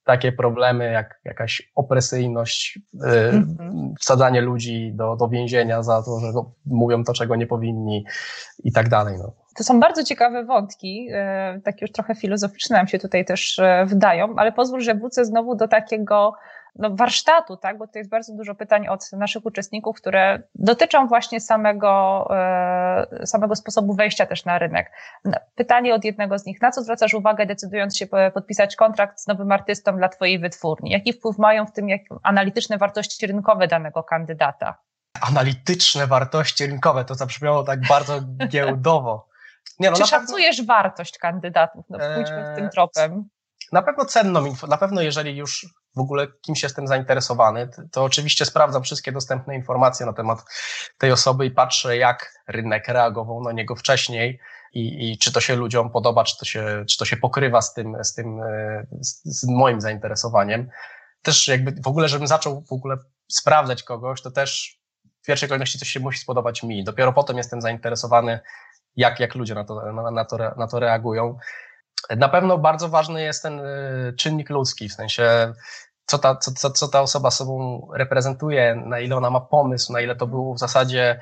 takie 0.04 0.32
problemy 0.32 0.92
jak 0.92 1.20
jakaś 1.26 1.72
opresyjność, 1.76 2.80
yy, 2.94 3.02
wsadzanie 4.00 4.42
ludzi 4.42 4.92
do, 4.94 5.16
do 5.16 5.28
więzienia 5.28 5.84
za 5.84 6.04
to, 6.04 6.20
że 6.20 6.28
mówią 6.66 7.04
to, 7.04 7.14
czego 7.14 7.36
nie 7.36 7.48
powinni 7.48 8.06
i 8.64 8.72
tak 8.72 8.90
dalej. 8.90 9.18
No. 9.18 9.34
To 9.58 9.64
są 9.64 9.80
bardzo 9.80 10.04
ciekawe 10.04 10.46
wątki, 10.46 11.08
e, 11.12 11.62
takie 11.64 11.86
już 11.86 11.92
trochę 11.92 12.16
filozoficzne 12.16 12.78
nam 12.78 12.88
się 12.88 13.00
tutaj 13.00 13.26
też 13.26 13.60
e, 13.60 13.86
wydają, 13.86 14.36
ale 14.38 14.52
pozwól, 14.52 14.82
że 14.82 14.96
wrócę 14.96 15.26
znowu 15.26 15.56
do 15.56 15.68
takiego 15.68 16.34
no, 16.78 16.90
warsztatu, 16.96 17.58
tak? 17.58 17.78
bo 17.78 17.88
to 17.88 18.00
jest 18.00 18.10
bardzo 18.10 18.34
dużo 18.34 18.56
pytań 18.56 18.88
od 18.88 19.12
naszych 19.12 19.46
uczestników, 19.46 19.98
które 19.98 20.44
dotyczą 20.56 21.08
właśnie 21.08 21.42
samego, 21.42 22.28
e, 22.32 23.28
samego 23.28 23.56
sposobu 23.56 23.94
wejścia 23.94 24.26
też 24.26 24.46
na 24.46 24.60
rynek. 24.60 24.92
Pytanie 25.56 25.96
od 25.96 26.06
jednego 26.06 26.40
z 26.40 26.46
nich, 26.46 26.62
na 26.62 26.72
co 26.72 26.84
zwracasz 26.84 27.14
uwagę, 27.14 27.46
decydując 27.46 27.98
się 27.98 28.08
podpisać 28.34 28.76
kontrakt 28.76 29.20
z 29.20 29.28
nowym 29.28 29.52
artystą 29.52 29.98
dla 29.98 30.10
Twojej 30.10 30.40
wytwórni? 30.40 30.92
Jaki 30.92 31.14
wpływ 31.14 31.38
mają 31.38 31.66
w 31.66 31.72
tym 31.72 31.90
jak 31.90 32.02
analityczne 32.24 32.78
wartości 32.78 33.28
rynkowe 33.28 33.68
danego 33.68 34.04
kandydata? 34.04 34.78
Analityczne 35.22 36.08
wartości 36.08 36.68
rynkowe, 36.68 37.06
to 37.06 37.16
zabrzmiało 37.16 37.64
tak 37.64 37.80
bardzo 37.90 38.20
giełdowo. 38.54 39.28
Nie, 39.80 39.92
no, 39.92 39.98
Czy 39.98 40.06
szacujesz 40.06 40.58
pewno... 40.58 40.74
wartość 40.74 41.18
kandydatów? 41.18 41.86
No, 41.90 41.98
pójdźmy 42.16 42.54
w 42.54 42.56
tym 42.56 42.70
tropem. 42.70 43.30
Na 43.72 43.82
pewno 43.82 44.06
cenną 44.06 44.54
na 44.68 44.78
pewno 44.78 45.02
jeżeli 45.02 45.38
już 45.38 45.66
w 45.96 46.00
ogóle 46.00 46.28
kimś 46.42 46.64
jestem 46.64 46.88
zainteresowany, 46.88 47.70
to 47.92 48.04
oczywiście 48.04 48.46
sprawdzam 48.46 48.84
wszystkie 48.84 49.12
dostępne 49.12 49.56
informacje 49.56 50.06
na 50.06 50.14
temat 50.14 50.44
tej 50.98 51.12
osoby 51.12 51.46
i 51.46 51.52
patrzę, 51.52 51.98
jak 51.98 52.34
rynek 52.48 52.88
reagował 52.88 53.44
na 53.44 53.52
niego 53.52 53.76
wcześniej 53.76 54.40
i, 54.74 55.12
i 55.12 55.18
czy 55.18 55.32
to 55.32 55.42
się 55.42 55.56
ludziom 55.56 55.90
podoba, 55.90 56.24
czy 56.24 56.38
to 56.38 56.46
się, 56.46 56.86
czy 56.90 56.98
to 56.98 57.06
się 57.06 57.18
pokrywa 57.18 57.62
z 57.62 57.74
tym, 57.74 57.98
z 58.04 58.14
tym, 58.14 58.40
z, 59.02 59.22
z 59.24 59.48
moim 59.48 59.82
zainteresowaniem. 59.82 60.70
Też 61.22 61.48
jakby 61.48 61.82
w 61.82 61.88
ogóle, 61.88 62.08
żebym 62.10 62.28
zaczął 62.28 62.64
w 62.70 62.74
ogóle 62.74 62.98
sprawdzać 63.32 63.84
kogoś, 63.84 64.22
to 64.22 64.32
też 64.32 64.80
w 65.24 65.26
pierwszej 65.26 65.50
kolejności 65.50 65.80
coś 65.80 65.90
się 65.90 66.00
musi 66.00 66.20
spodobać 66.20 66.64
mi. 66.64 66.84
Dopiero 66.84 67.14
potem 67.14 67.38
jestem 67.38 67.62
zainteresowany, 67.62 68.40
jak, 68.96 69.20
jak 69.20 69.36
ludzie 69.36 69.56
na 69.56 69.64
to, 69.64 69.94
na, 69.94 70.12
na, 70.12 70.26
to, 70.26 70.38
na 70.38 70.68
to 70.68 70.80
reagują. 70.80 71.38
Na 72.16 72.30
pewno 72.30 72.58
bardzo 72.58 72.90
ważny 72.90 73.22
jest 73.22 73.44
ten 73.44 73.60
y, 73.60 74.14
czynnik 74.18 74.50
ludzki, 74.50 74.90
w 74.90 74.94
sensie 74.94 75.54
co 76.06 76.18
ta, 76.18 76.36
co, 76.36 76.52
co, 76.52 76.72
co 76.72 76.88
ta 76.88 77.02
osoba 77.02 77.32
sobą 77.32 77.88
reprezentuje, 77.94 78.76
na 78.86 79.00
ile 79.00 79.16
ona 79.16 79.30
ma 79.30 79.42
pomysł, 79.42 79.94
na 79.94 80.02
ile 80.02 80.16
to 80.16 80.28
było 80.28 80.54
w 80.54 80.60
zasadzie 80.60 81.22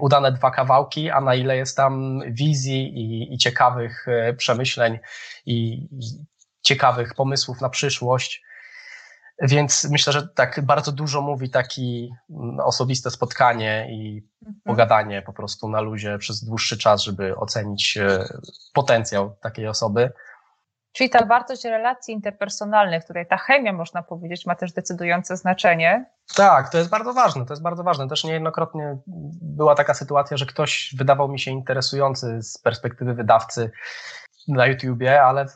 udane 0.00 0.32
dwa 0.32 0.50
kawałki, 0.50 1.10
a 1.10 1.20
na 1.20 1.34
ile 1.34 1.56
jest 1.56 1.76
tam 1.76 2.20
wizji 2.26 2.98
i, 2.98 3.34
i 3.34 3.38
ciekawych 3.38 4.08
y, 4.08 4.34
przemyśleń 4.34 4.98
i, 5.46 5.54
i 5.74 5.88
ciekawych 6.62 7.14
pomysłów 7.14 7.60
na 7.60 7.68
przyszłość. 7.68 8.42
Więc 9.42 9.88
myślę, 9.90 10.12
że 10.12 10.28
tak 10.28 10.60
bardzo 10.64 10.92
dużo 10.92 11.22
mówi 11.22 11.50
taki 11.50 12.12
mm, 12.30 12.60
osobiste 12.60 13.10
spotkanie 13.10 13.86
i 13.90 14.28
mhm. 14.42 14.60
pogadanie 14.64 15.22
po 15.22 15.32
prostu 15.32 15.68
na 15.68 15.80
luzie 15.80 16.18
przez 16.18 16.44
dłuższy 16.44 16.78
czas, 16.78 17.02
żeby 17.02 17.36
ocenić 17.36 17.96
e, 17.96 18.24
potencjał 18.74 19.36
takiej 19.40 19.68
osoby. 19.68 20.12
Czyli 20.92 21.10
ta 21.10 21.26
wartość 21.26 21.64
relacji 21.64 22.14
interpersonalnych, 22.14 23.04
tutaj 23.04 23.26
ta 23.26 23.36
chemia, 23.36 23.72
można 23.72 24.02
powiedzieć, 24.02 24.46
ma 24.46 24.54
też 24.54 24.72
decydujące 24.72 25.36
znaczenie. 25.36 26.06
Tak, 26.36 26.70
to 26.70 26.78
jest 26.78 26.90
bardzo 26.90 27.12
ważne, 27.12 27.46
to 27.46 27.52
jest 27.52 27.62
bardzo 27.62 27.82
ważne. 27.82 28.08
Też 28.08 28.24
niejednokrotnie 28.24 28.96
była 29.42 29.74
taka 29.74 29.94
sytuacja, 29.94 30.36
że 30.36 30.46
ktoś 30.46 30.94
wydawał 30.98 31.28
mi 31.28 31.40
się 31.40 31.50
interesujący 31.50 32.42
z 32.42 32.58
perspektywy 32.58 33.14
wydawcy 33.14 33.70
na 34.48 34.66
YouTubie, 34.66 35.22
ale 35.22 35.46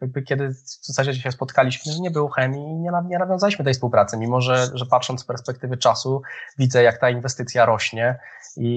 jakby 0.00 0.22
kiedy 0.22 0.48
w 0.48 0.86
zasadzie 0.86 1.14
się 1.14 1.32
spotkaliśmy, 1.32 1.92
nie 2.00 2.10
było 2.10 2.28
chemii 2.28 2.70
i 2.70 2.74
nie, 2.74 2.90
nie 3.06 3.18
nawiązaliśmy 3.18 3.64
tej 3.64 3.74
współpracy, 3.74 4.16
mimo 4.16 4.40
że, 4.40 4.66
że 4.74 4.86
patrząc 4.86 5.20
z 5.20 5.24
perspektywy 5.24 5.76
czasu 5.76 6.22
widzę, 6.58 6.82
jak 6.82 6.98
ta 6.98 7.10
inwestycja 7.10 7.66
rośnie 7.66 8.18
i, 8.56 8.70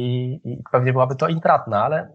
i 0.43 0.63
pewnie 0.71 0.91
byłaby 0.91 1.15
to 1.15 1.27
intratna, 1.27 1.83
ale 1.83 2.11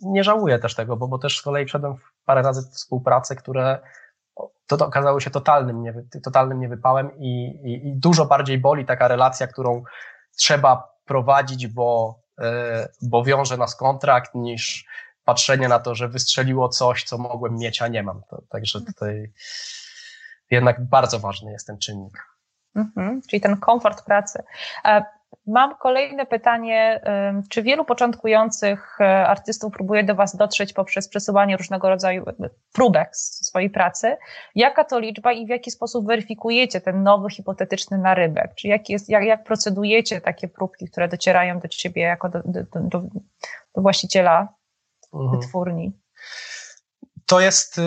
nie 0.00 0.24
żałuję 0.24 0.58
też 0.58 0.74
tego, 0.74 0.96
bo, 0.96 1.08
bo 1.08 1.18
też 1.18 1.38
z 1.38 1.42
kolei 1.42 1.66
wszedłem 1.66 1.96
w 1.96 2.24
parę 2.24 2.42
razy 2.42 2.62
w 2.62 2.74
współpracę, 2.74 3.36
które 3.36 3.78
to, 4.66 4.76
to 4.76 4.86
okazało 4.86 5.20
się 5.20 5.30
totalnym, 5.30 5.82
nie, 5.82 5.94
totalnym 6.24 6.60
niewypałem 6.60 7.18
i, 7.18 7.44
i, 7.64 7.88
i 7.88 7.96
dużo 7.96 8.26
bardziej 8.26 8.58
boli 8.58 8.86
taka 8.86 9.08
relacja, 9.08 9.46
którą 9.46 9.82
trzeba 10.36 10.98
prowadzić, 11.04 11.66
bo, 11.66 12.20
e, 12.40 12.88
bo 13.02 13.24
wiąże 13.24 13.56
nas 13.56 13.76
kontrakt, 13.76 14.34
niż 14.34 14.86
patrzenie 15.28 15.68
na 15.68 15.78
to, 15.78 15.94
że 15.94 16.08
wystrzeliło 16.08 16.68
coś, 16.68 17.04
co 17.04 17.18
mogłem 17.18 17.56
mieć, 17.58 17.82
a 17.82 17.88
nie 17.88 18.02
mam. 18.02 18.22
To, 18.30 18.42
także 18.48 18.80
tutaj 18.80 19.32
jednak 20.50 20.88
bardzo 20.88 21.18
ważny 21.18 21.52
jest 21.52 21.66
ten 21.66 21.78
czynnik. 21.78 22.26
Mhm, 22.76 23.22
czyli 23.30 23.40
ten 23.40 23.56
komfort 23.56 24.04
pracy. 24.04 24.42
E, 24.84 25.04
mam 25.46 25.76
kolejne 25.76 26.26
pytanie. 26.26 27.00
Czy 27.50 27.62
wielu 27.62 27.84
początkujących 27.84 29.00
e, 29.00 29.26
artystów 29.26 29.72
próbuje 29.72 30.04
do 30.04 30.14
Was 30.14 30.36
dotrzeć 30.36 30.72
poprzez 30.72 31.08
przesyłanie 31.08 31.56
różnego 31.56 31.88
rodzaju 31.88 32.28
e, 32.28 32.32
próbek 32.72 33.16
swojej 33.16 33.70
pracy? 33.70 34.16
Jaka 34.54 34.84
to 34.84 34.98
liczba 34.98 35.32
i 35.32 35.46
w 35.46 35.48
jaki 35.48 35.70
sposób 35.70 36.06
weryfikujecie 36.06 36.80
ten 36.80 37.02
nowy 37.02 37.30
hipotetyczny 37.30 37.98
narybek? 37.98 38.54
Czy 38.54 38.68
jak, 38.68 38.88
jest, 38.88 39.08
jak, 39.08 39.24
jak 39.24 39.44
procedujecie 39.44 40.20
takie 40.20 40.48
próbki, 40.48 40.90
które 40.90 41.08
docierają 41.08 41.60
do 41.60 41.68
Ciebie 41.68 42.02
jako 42.02 42.28
do, 42.28 42.42
do, 42.44 42.62
do, 42.74 43.00
do 43.74 43.82
właściciela 43.82 44.57
mhm. 45.12 45.40
wytwórni. 45.40 45.92
To 47.26 47.40
jest 47.40 47.78
y, 47.78 47.82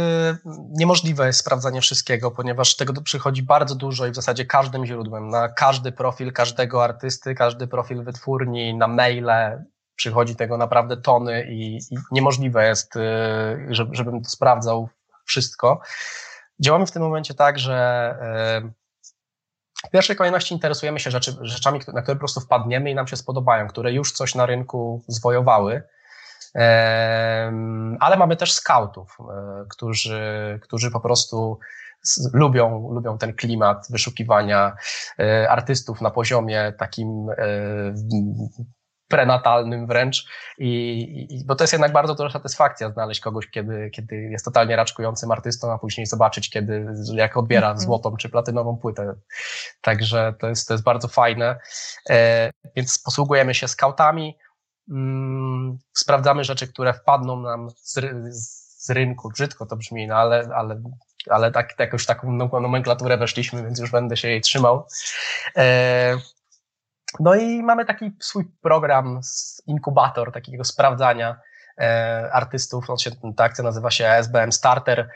niemożliwe 0.70 1.34
sprawdzanie 1.34 1.82
wszystkiego, 1.82 2.32
ponieważ 2.32 2.76
tego 2.76 3.02
przychodzi 3.02 3.44
bardzo 3.44 3.76
dużo 3.76 4.08
i 4.08 4.12
w 4.12 4.16
zasadzie 4.16 4.46
każdym 4.46 4.86
źródłem, 4.86 5.30
na 5.30 5.50
każdy 5.50 5.92
profil 5.92 6.34
każdego 6.34 6.84
artysty, 6.84 7.36
każdy 7.36 7.68
profil 7.68 8.04
wytwórni, 8.04 8.76
na 8.76 8.88
maile 8.88 9.64
przychodzi 9.96 10.36
tego 10.36 10.58
naprawdę 10.58 10.98
tony 10.98 11.48
i, 11.50 11.78
i 11.78 11.98
niemożliwe 12.12 12.68
jest, 12.68 12.96
y, 12.96 13.00
żeby, 13.70 13.96
żebym 13.96 14.24
to 14.24 14.30
sprawdzał 14.30 14.90
wszystko. 15.26 15.82
Działamy 16.60 16.86
w 16.86 16.92
tym 16.92 17.02
momencie 17.02 17.34
tak, 17.34 17.60
że 17.60 18.16
y, 18.66 19.88
w 19.88 19.92
pierwszej 19.92 20.16
kolejności 20.16 20.54
interesujemy 20.54 21.00
się 21.00 21.12
rzeczy, 21.12 21.38
rzeczami, 21.42 21.80
na 21.94 22.02
które 22.02 22.16
po 22.16 22.20
prostu 22.20 22.40
wpadniemy 22.40 22.92
i 22.92 22.96
nam 22.96 23.08
się 23.08 23.18
spodobają, 23.18 23.68
które 23.68 23.94
już 23.94 24.12
coś 24.12 24.36
na 24.36 24.46
rynku 24.46 25.04
zwojowały 25.08 25.84
ale 28.00 28.18
mamy 28.18 28.36
też 28.36 28.54
skautów, 28.54 29.18
e, 29.20 29.66
którzy, 29.70 30.60
którzy 30.62 30.92
po 30.92 31.00
prostu 31.00 31.60
lubią, 32.34 32.92
lubią 32.94 33.18
ten 33.18 33.34
klimat 33.34 33.88
wyszukiwania 33.90 34.76
e, 35.20 35.50
artystów 35.50 36.02
na 36.02 36.12
poziomie 36.12 36.74
takim 36.78 37.30
e, 37.30 37.36
prenatalnym 39.12 39.88
wręcz, 39.88 40.26
I, 40.58 41.02
i, 41.30 41.46
bo 41.46 41.56
to 41.56 41.64
jest 41.64 41.74
jednak 41.74 41.92
bardzo 41.92 42.16
duża 42.16 42.30
satysfakcja 42.30 42.92
znaleźć 42.92 43.20
kogoś, 43.22 43.48
kiedy, 43.48 43.90
kiedy 43.90 44.16
jest 44.16 44.46
totalnie 44.46 44.76
raczkującym 44.76 45.32
artystą, 45.32 45.72
a 45.74 45.78
później 45.78 46.06
zobaczyć, 46.06 46.50
kiedy, 46.50 46.86
jak 47.14 47.38
odbiera 47.38 47.68
mm 47.68 47.78
-hmm. 47.78 47.82
złotą 47.82 48.18
czy 48.18 48.30
platynową 48.30 48.78
płytę. 48.78 49.14
Także 49.82 50.34
to 50.40 50.48
jest, 50.48 50.68
to 50.68 50.74
jest 50.74 50.84
bardzo 50.84 51.08
fajne. 51.08 51.60
E, 52.10 52.52
więc 52.76 53.00
posługujemy 53.06 53.54
się 53.54 53.68
skautami, 53.68 54.38
mm, 54.92 55.78
sprawdzamy 55.94 56.44
rzeczy, 56.44 56.68
które 56.68 56.94
wpadną 56.94 57.40
nam 57.40 57.70
z, 57.70 58.00
z 58.86 58.90
rynku. 58.90 59.30
Brzydko 59.30 59.66
to 59.66 59.76
brzmi, 59.76 60.08
no 60.08 60.16
ale, 60.16 60.50
ale, 60.56 60.82
ale 61.30 61.52
tak, 61.52 61.94
już 61.94 62.06
taką 62.06 62.32
nomenklaturę 62.62 63.18
weszliśmy, 63.18 63.64
więc 63.64 63.80
już 63.80 63.92
będę 63.92 64.18
się 64.18 64.28
jej 64.28 64.42
trzymał. 64.42 64.88
E, 65.58 66.18
no 67.20 67.36
i 67.36 67.64
mamy 67.64 67.86
taki 67.86 68.12
swój 68.20 68.46
program, 68.62 69.20
inkubator 69.68 70.32
takiego 70.32 70.64
sprawdzania 70.64 71.40
e, 71.78 72.30
artystów. 72.34 72.90
On 72.90 72.98
się, 72.98 73.12
ta 73.36 73.44
akcja 73.44 73.64
nazywa 73.64 73.92
się 73.92 74.08
SBM 74.08 74.52
Starter. 74.52 75.10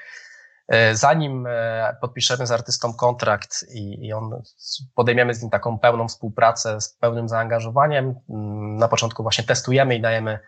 E, 0.67 0.95
zanim 0.95 1.47
e, 1.47 1.97
podpiszemy 2.01 2.47
z 2.47 2.51
artystą 2.51 2.93
kontrakt 2.93 3.65
i, 3.73 4.05
i 4.05 4.13
on 4.13 4.41
podejmiemy 4.95 5.33
z 5.33 5.41
nim 5.41 5.51
taką 5.51 5.79
pełną 5.79 6.07
współpracę 6.07 6.81
z 6.81 6.89
pełnym 6.89 7.29
zaangażowaniem, 7.29 8.15
mm, 8.29 8.77
na 8.77 8.87
początku 8.87 9.23
właśnie 9.23 9.43
testujemy 9.43 9.95
i 9.95 10.01
dajemy, 10.01 10.39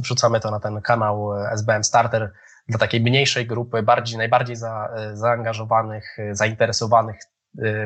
wrzucamy 0.00 0.40
to 0.40 0.50
na 0.50 0.60
ten 0.60 0.80
kanał 0.80 1.32
SBM 1.52 1.84
Starter 1.84 2.32
dla 2.68 2.78
takiej 2.78 3.00
mniejszej 3.00 3.46
grupy, 3.46 3.82
bardziej, 3.82 4.18
najbardziej 4.18 4.56
za, 4.56 4.88
zaangażowanych, 5.12 6.16
zainteresowanych 6.32 7.16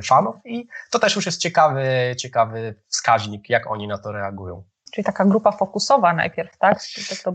fanów 0.05 0.37
i 0.45 0.69
to 0.91 0.99
też 0.99 1.17
już 1.17 1.27
jest 1.27 1.41
ciekawy, 1.41 2.15
ciekawy 2.19 2.75
wskaźnik, 2.89 3.51
jak 3.51 3.71
oni 3.71 3.89
na 3.89 3.99
to 3.99 4.13
reagują. 4.13 4.65
Czyli 4.93 5.05
taka 5.05 5.24
grupa 5.24 5.53
fokusowa 5.53 6.12
najpierw, 6.12 6.57
tak? 6.57 6.82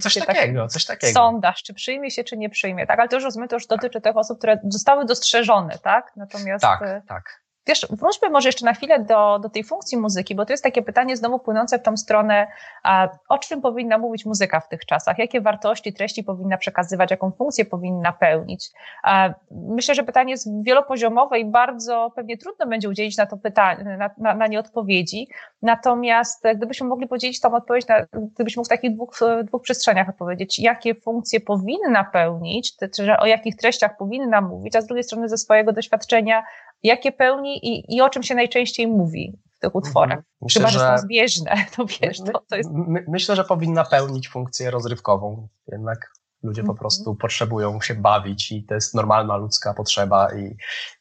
Coś 0.01 0.13
takiego, 0.13 0.61
tak 0.61 0.71
coś 0.71 0.85
takiego. 0.85 1.13
Sondaż, 1.13 1.63
czy 1.63 1.73
przyjmie 1.73 2.11
się, 2.11 2.23
czy 2.23 2.37
nie 2.37 2.49
przyjmie, 2.49 2.87
tak? 2.87 2.99
Ale 2.99 3.09
to 3.09 3.15
już 3.15 3.23
rozumiem, 3.23 3.49
to 3.49 3.55
już 3.55 3.67
dotyczy 3.67 4.01
tych 4.01 4.17
osób, 4.17 4.37
które 4.37 4.59
zostały 4.63 5.05
dostrzeżone, 5.05 5.77
tak? 5.79 6.11
Natomiast... 6.15 6.61
Tak, 6.61 6.81
y, 6.81 7.01
tak. 7.07 7.46
Wiesz, 7.67 7.87
wróćmy 7.89 8.29
może 8.29 8.49
jeszcze 8.49 8.65
na 8.65 8.73
chwilę 8.73 8.99
do, 8.99 9.39
do 9.39 9.49
tej 9.49 9.63
funkcji 9.63 9.97
muzyki, 9.97 10.35
bo 10.35 10.45
to 10.45 10.53
jest 10.53 10.63
takie 10.63 10.81
pytanie 10.81 11.17
znowu 11.17 11.39
płynące 11.39 11.79
w 11.79 11.83
tą 11.83 11.97
stronę, 11.97 12.47
a, 12.83 13.09
o 13.29 13.37
czym 13.37 13.61
powinna 13.61 13.97
mówić 13.97 14.25
muzyka 14.25 14.59
w 14.59 14.67
tych 14.67 14.85
czasach, 14.85 15.17
jakie 15.17 15.41
wartości, 15.41 15.93
treści 15.93 16.23
powinna 16.23 16.57
przekazywać, 16.57 17.11
jaką 17.11 17.31
funkcję 17.31 17.65
powinna 17.65 18.13
pełnić. 18.13 18.69
A, 19.03 19.29
myślę, 19.51 19.95
że 19.95 20.03
pytanie 20.03 20.31
jest 20.31 20.63
wielopoziomowe 20.63 21.39
i 21.39 21.45
bardzo 21.45 22.11
pewnie 22.15 22.37
trudno 22.37 22.67
będzie 22.67 22.89
udzielić 22.89 23.17
na 23.17 23.25
to 23.25 23.37
pytanie, 23.37 23.97
na, 23.97 24.09
na, 24.17 24.33
na 24.33 24.47
nie 24.47 24.59
odpowiedzi. 24.59 25.27
Natomiast 25.61 26.43
gdybyśmy 26.55 26.87
mogli 26.87 27.07
podzielić 27.07 27.39
tą 27.39 27.55
odpowiedź, 27.55 27.87
na, 27.87 28.05
gdybyśmy 28.35 28.63
w 28.63 28.67
takich 28.67 28.95
dwóch, 28.95 29.19
dwóch 29.43 29.61
przestrzeniach 29.61 30.09
odpowiedzieć, 30.09 30.59
jakie 30.59 30.95
funkcje 30.95 31.39
powinna 31.39 32.03
pełnić, 32.03 32.75
czy 32.95 33.17
o 33.17 33.25
jakich 33.25 33.55
treściach 33.55 33.97
powinna 33.97 34.41
mówić, 34.41 34.75
a 34.75 34.81
z 34.81 34.87
drugiej 34.87 35.03
strony 35.03 35.29
ze 35.29 35.37
swojego 35.37 35.73
doświadczenia, 35.73 36.43
jakie 36.83 37.11
pełni 37.11 37.67
i, 37.67 37.95
i 37.95 38.01
o 38.01 38.09
czym 38.09 38.23
się 38.23 38.35
najczęściej 38.35 38.87
mówi 38.87 39.39
w 39.57 39.59
tych 39.59 39.75
utworach. 39.75 40.17
Mhm. 40.17 40.23
Myślę, 40.41 40.59
Chyba, 40.59 40.71
że, 40.71 40.79
że 40.79 40.97
są 40.97 40.97
zbieżne, 40.97 41.55
to 41.75 41.85
wiesz, 41.85 42.17
to, 42.17 42.43
to 42.49 42.55
jest... 42.55 42.69
My, 42.73 43.05
myślę, 43.07 43.35
że 43.35 43.43
powinna 43.43 43.85
pełnić 43.85 44.29
funkcję 44.29 44.71
rozrywkową, 44.71 45.47
jednak 45.67 46.11
ludzie 46.43 46.61
po 46.61 46.71
mhm. 46.71 46.77
prostu 46.77 47.15
potrzebują 47.15 47.81
się 47.81 47.95
bawić 47.95 48.51
i 48.51 48.65
to 48.65 48.75
jest 48.75 48.95
normalna 48.95 49.37
ludzka 49.37 49.73
potrzeba 49.73 50.33
i, 50.35 50.57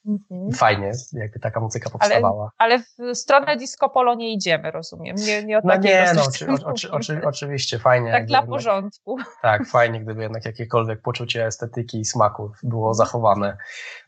mhm. 0.07 0.53
fajnie, 0.53 0.93
jakby 1.13 1.41
taka 1.41 1.61
muzyka 1.61 1.91
powstawała. 1.91 2.51
Ale, 2.59 2.75
ale 2.75 3.13
w 3.13 3.19
stronę 3.19 3.57
disco 3.57 3.89
polo 3.89 4.15
nie 4.15 4.33
idziemy, 4.33 4.71
rozumiem. 4.71 5.17
Nie, 5.17 5.45
nie, 5.45 5.61
no 5.65 5.77
nie, 5.77 6.13
no, 6.15 6.23
oczy, 6.25 6.47
oczy, 6.65 6.91
oczy, 6.91 7.21
oczywiście, 7.25 7.79
fajnie. 7.79 8.13
Tak 8.13 8.27
dla 8.27 8.39
jednak, 8.39 8.51
porządku. 8.51 9.17
Tak, 9.43 9.67
fajnie, 9.67 10.01
gdyby 10.01 10.23
jednak 10.23 10.45
jakiekolwiek 10.45 11.03
poczucie 11.03 11.47
estetyki 11.47 12.01
i 12.01 12.05
smaku 12.05 12.53
było 12.63 12.95
zachowane. 12.95 13.57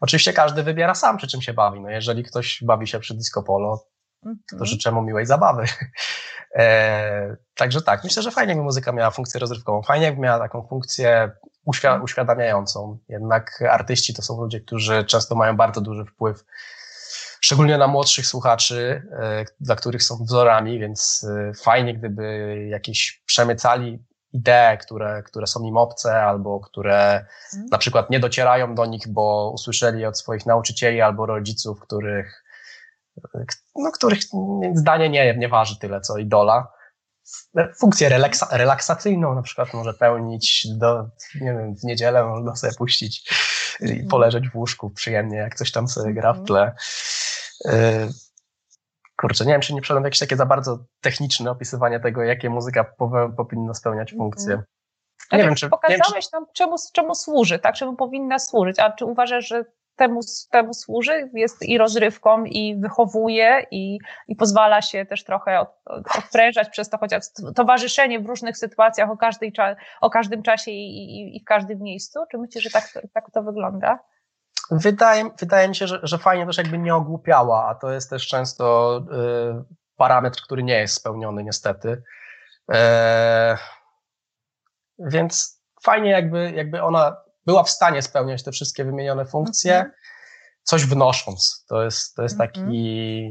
Oczywiście 0.01 0.33
każdy 0.33 0.62
wybiera 0.62 0.95
sam, 0.95 1.16
przy 1.16 1.29
czym 1.29 1.43
się 1.43 1.53
bawi. 1.53 1.81
No 1.81 1.91
jeżeli 1.91 2.24
ktoś 2.24 2.64
bawi 2.64 2.87
się 2.87 2.99
przy 2.99 3.14
disco 3.14 3.43
polo, 3.43 3.85
to 4.23 4.31
mhm. 4.53 4.66
życzę 4.66 4.93
mu 4.93 5.03
miłej 5.03 5.27
zabawy. 5.27 5.64
E, 6.55 7.37
także 7.55 7.83
tak, 7.83 8.05
myślę, 8.05 8.23
że 8.23 8.31
fajnie 8.31 8.51
jakby 8.51 8.64
muzyka 8.64 8.93
miała 8.93 9.11
funkcję 9.11 9.41
rozrywkową, 9.41 9.83
fajnie 9.83 10.07
jakby 10.07 10.21
miała 10.21 10.39
taką 10.39 10.66
funkcję 10.69 11.31
uświ 11.64 11.87
mhm. 11.87 12.03
uświadamiającą. 12.03 12.99
Jednak 13.09 13.62
artyści 13.71 14.14
to 14.14 14.23
są 14.23 14.41
ludzie, 14.41 14.61
którzy 14.61 15.05
często 15.05 15.35
mają 15.35 15.57
bardzo 15.57 15.81
duży 15.81 16.05
wpływ, 16.05 16.45
szczególnie 17.41 17.79
na 17.79 17.87
młodszych 17.87 18.27
słuchaczy, 18.27 19.03
e, 19.12 19.45
dla 19.61 19.77
których 19.77 20.03
są 20.03 20.16
wzorami, 20.25 20.79
więc 20.79 21.27
e, 21.51 21.55
fajnie, 21.55 21.95
gdyby 21.95 22.57
jakieś 22.71 23.23
przemycali 23.27 24.05
idee, 24.33 24.79
które, 24.81 25.23
które 25.23 25.47
są 25.47 25.62
im 25.64 25.77
obce, 25.77 26.23
albo 26.23 26.61
które 26.61 27.27
mhm. 27.55 27.69
na 27.71 27.79
przykład 27.79 28.11
nie 28.11 28.21
docierają 28.21 28.75
do 28.75 28.87
nich, 28.87 29.09
bo 29.09 29.51
usłyszeli 29.55 30.07
od 30.07 30.19
swoich 30.19 30.47
nauczycieli 30.47 31.01
albo 31.01 31.27
rodziców, 31.27 31.81
których 31.81 32.45
no, 33.77 33.93
których 33.93 34.21
zdanie 34.75 35.09
nie, 35.09 35.37
nie 35.37 35.49
waży 35.49 35.79
tyle 35.79 36.01
co 36.01 36.19
idola. 36.19 36.73
Funkcję 37.79 38.09
relaksa, 38.09 38.49
relaksacyjną 38.53 39.35
na 39.35 39.43
przykład 39.43 39.75
może 39.75 39.95
pełnić 39.95 40.66
do, 40.79 41.09
nie 41.35 41.53
wiem, 41.53 41.75
w 41.77 41.85
niedzielę 41.85 42.25
można 42.25 42.57
sobie 42.57 42.73
puścić 42.73 43.33
i 43.81 43.85
mhm. 43.85 44.09
poleżeć 44.09 44.49
w 44.49 44.57
łóżku 44.57 44.91
przyjemnie, 44.91 45.39
jak 45.39 45.55
coś 45.55 45.73
tam 45.73 45.89
sobie 45.89 46.14
gra 46.14 46.33
w 46.33 46.39
mhm. 46.39 46.47
tle. 46.47 46.75
Y, 47.66 48.09
kurczę, 49.16 49.45
nie 49.45 49.53
wiem, 49.53 49.61
czy 49.61 49.75
nie 49.75 49.81
w 49.81 50.05
jakieś 50.05 50.19
takie 50.19 50.37
za 50.37 50.47
bardzo 50.47 50.85
techniczne 51.01 51.51
opisywanie 51.51 52.01
tego, 52.01 52.23
jakie 52.23 52.51
muzyka 52.51 52.85
powinna 53.37 53.75
spełniać 53.75 54.12
mhm. 54.12 54.31
funkcje. 54.31 54.62
Nie 55.33 55.39
wiem, 55.39 55.55
czy, 55.55 55.69
pokazałeś 55.69 56.09
nie 56.09 56.14
wiem, 56.14 56.23
czy... 56.23 56.29
nam, 56.33 56.47
czemu, 56.55 56.77
czemu 56.93 57.14
służy, 57.14 57.59
tak, 57.59 57.75
czemu 57.75 57.97
powinna 57.97 58.39
służyć, 58.39 58.79
a 58.79 58.93
czy 58.93 59.05
uważasz, 59.05 59.49
że 59.49 59.64
temu, 59.99 60.20
temu 60.51 60.74
służy, 60.74 61.30
jest 61.34 61.62
i 61.62 61.78
rozrywką, 61.78 62.44
i 62.44 62.76
wychowuje, 62.80 63.66
i, 63.70 63.99
i 64.28 64.36
pozwala 64.36 64.82
się 64.82 65.07
też 65.07 65.24
trochę 65.24 65.61
od, 65.61 65.68
odprężać 66.18 66.68
przez 66.70 66.88
to 66.88 66.99
chociaż 66.99 67.24
towarzyszenie 67.55 68.20
w 68.20 68.26
różnych 68.26 68.57
sytuacjach 68.57 69.11
o, 69.11 69.16
każdej, 69.16 69.53
o 70.01 70.11
każdym 70.11 70.42
czasie 70.42 70.70
i, 70.70 70.96
i, 70.96 71.36
i 71.36 71.40
w 71.40 71.44
każdym 71.44 71.78
miejscu? 71.78 72.20
Czy 72.30 72.38
myślisz, 72.38 72.64
że 72.64 72.70
tak, 72.70 72.99
tak 73.14 73.30
to 73.30 73.42
wygląda? 73.42 73.99
Wydaje, 74.70 75.30
wydaje 75.40 75.68
mi 75.68 75.76
się, 75.76 75.86
że, 75.86 76.01
że 76.03 76.18
fajnie 76.18 76.46
też 76.46 76.59
jakby 76.59 76.78
nie 76.78 76.94
ogłupiała, 76.94 77.68
a 77.68 77.74
to 77.74 77.92
jest 77.92 78.11
też 78.11 78.26
często 78.26 78.96
y, 78.99 79.74
parametr, 79.96 80.42
który 80.42 80.62
nie 80.62 80.80
jest 80.80 80.94
spełniony 80.94 81.44
niestety. 81.44 82.03
E, 82.72 83.59
więc 84.99 85.62
fajnie 85.82 86.11
jakby, 86.11 86.53
jakby 86.53 86.82
ona 86.82 87.16
była 87.49 87.62
w 87.62 87.70
stanie 87.70 88.03
spełniać 88.03 88.42
te 88.42 88.53
wszystkie 88.53 88.84
wymienione 88.84 89.26
funkcje, 89.26 89.74
mm 89.74 89.90
-hmm. 89.90 89.94
coś 90.62 90.84
wnosząc. 90.84 91.64
To 91.68 91.84
jest, 91.84 92.14
to 92.14 92.22
jest 92.22 92.34
mm 92.34 92.46
-hmm. 92.46 92.51
taki 92.51 93.30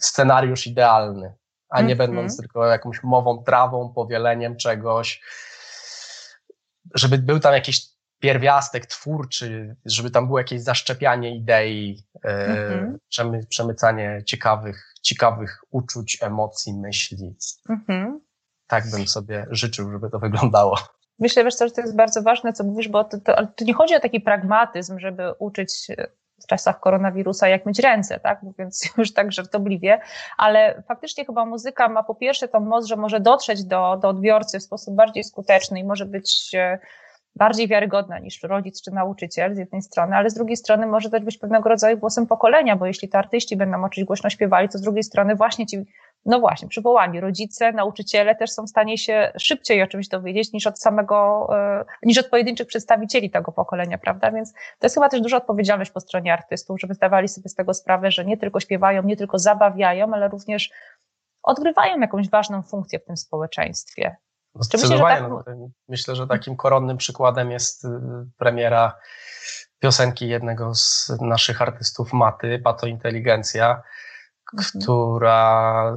scenariusz 0.00 0.66
idealny, 0.66 1.34
a 1.68 1.80
nie 1.80 1.92
mm 1.92 1.94
-hmm. 1.94 1.98
będąc 1.98 2.36
tylko 2.36 2.66
jakąś 2.66 3.02
mową, 3.02 3.44
trawą, 3.44 3.92
powieleniem 3.94 4.56
czegoś, 4.56 5.22
żeby 6.94 7.18
był 7.18 7.40
tam 7.40 7.54
jakiś 7.54 7.86
pierwiastek 8.18 8.86
twórczy, 8.86 9.76
żeby 9.84 10.10
tam 10.10 10.26
było 10.26 10.38
jakieś 10.38 10.62
zaszczepianie 10.62 11.36
idei, 11.36 12.04
e, 12.24 12.46
mhm. 12.46 12.98
przemy, 13.08 13.46
przemycanie 13.46 14.22
ciekawych, 14.26 14.94
ciekawych 15.02 15.58
uczuć, 15.70 16.18
emocji, 16.20 16.74
myśli. 16.74 17.36
Mhm. 17.68 18.20
Tak 18.66 18.90
bym 18.90 19.08
sobie 19.08 19.46
życzył, 19.50 19.92
żeby 19.92 20.10
to 20.10 20.18
wyglądało. 20.18 20.78
Myślę, 21.18 21.44
wiesz, 21.44 21.58
że 21.60 21.70
to 21.70 21.80
jest 21.80 21.96
bardzo 21.96 22.22
ważne, 22.22 22.52
co 22.52 22.64
mówisz, 22.64 22.88
bo 22.88 23.04
to, 23.04 23.20
to, 23.20 23.46
to 23.56 23.64
nie 23.64 23.74
chodzi 23.74 23.94
o 23.94 24.00
taki 24.00 24.20
pragmatyzm, 24.20 24.98
żeby 24.98 25.32
uczyć 25.38 25.86
w 26.42 26.46
czasach 26.46 26.80
koronawirusa, 26.80 27.48
jak 27.48 27.66
myć 27.66 27.78
ręce, 27.78 28.20
tak? 28.20 28.42
Mówiąc 28.42 28.88
już 28.98 29.12
tak 29.12 29.32
żartobliwie, 29.32 30.00
ale 30.36 30.82
faktycznie 30.88 31.24
chyba 31.24 31.46
muzyka 31.46 31.88
ma 31.88 32.02
po 32.02 32.14
pierwsze 32.14 32.48
tą 32.48 32.60
moc, 32.60 32.86
że 32.86 32.96
może 32.96 33.20
dotrzeć 33.20 33.64
do, 33.64 33.98
do 34.02 34.08
odbiorcy 34.08 34.58
w 34.58 34.62
sposób 34.62 34.94
bardziej 34.94 35.24
skuteczny 35.24 35.80
i 35.80 35.84
może 35.84 36.06
być 36.06 36.50
e, 36.54 36.78
bardziej 37.36 37.68
wiarygodna 37.68 38.18
niż 38.18 38.42
rodzic 38.42 38.82
czy 38.82 38.90
nauczyciel 38.90 39.54
z 39.54 39.58
jednej 39.58 39.82
strony, 39.82 40.16
ale 40.16 40.30
z 40.30 40.34
drugiej 40.34 40.56
strony 40.56 40.86
może 40.86 41.10
też 41.10 41.22
być 41.22 41.38
pewnego 41.38 41.68
rodzaju 41.68 41.98
głosem 41.98 42.26
pokolenia, 42.26 42.76
bo 42.76 42.86
jeśli 42.86 43.08
to 43.08 43.18
artyści 43.18 43.56
będą 43.56 43.84
oczywiście 43.84 44.06
głośno 44.06 44.30
śpiewali, 44.30 44.68
to 44.68 44.78
z 44.78 44.80
drugiej 44.80 45.02
strony 45.02 45.34
właśnie 45.34 45.66
ci 45.66 45.84
no 46.24 46.40
właśnie, 46.40 46.68
przywołani 46.68 47.20
rodzice, 47.20 47.72
nauczyciele 47.72 48.34
też 48.34 48.50
są 48.50 48.64
w 48.64 48.68
stanie 48.68 48.98
się 48.98 49.32
szybciej 49.38 49.82
o 49.82 49.86
czymś 49.86 50.08
dowiedzieć 50.08 50.52
niż 50.52 50.66
od 50.66 50.78
samego, 50.78 51.48
e, 51.56 51.84
niż 52.02 52.18
od 52.18 52.26
pojedynczych 52.26 52.66
przedstawicieli 52.66 53.30
tego 53.30 53.52
pokolenia, 53.52 53.98
prawda? 53.98 54.30
Więc 54.30 54.52
to 54.52 54.86
jest 54.86 54.94
chyba 54.94 55.08
też 55.08 55.20
duża 55.20 55.36
odpowiedzialność 55.36 55.90
po 55.90 56.00
stronie 56.00 56.32
artystów, 56.32 56.80
żeby 56.80 56.94
zdawali 56.94 57.28
sobie 57.28 57.48
z 57.48 57.54
tego 57.54 57.74
sprawę, 57.74 58.10
że 58.10 58.24
nie 58.24 58.36
tylko 58.36 58.60
śpiewają, 58.60 59.02
nie 59.02 59.16
tylko 59.16 59.38
zabawiają, 59.38 60.14
ale 60.14 60.28
również 60.28 60.70
odgrywają 61.42 62.00
jakąś 62.00 62.30
ważną 62.30 62.62
funkcję 62.62 62.98
w 62.98 63.04
tym 63.04 63.16
społeczeństwie. 63.16 64.16
No, 64.54 64.60
myślę, 64.72 64.96
że 64.96 64.98
tak... 64.98 65.24
myślę, 65.88 66.16
że 66.16 66.26
takim 66.26 66.56
koronnym 66.56 66.96
przykładem 66.96 67.50
jest 67.50 67.84
y, 67.84 67.88
premiera 68.38 68.96
piosenki 69.78 70.28
jednego 70.28 70.74
z 70.74 71.12
naszych 71.20 71.62
artystów 71.62 72.12
Maty, 72.12 72.60
Pato 72.64 72.86
Inteligencja, 72.86 73.82
mhm. 74.54 74.82
która 74.82 75.92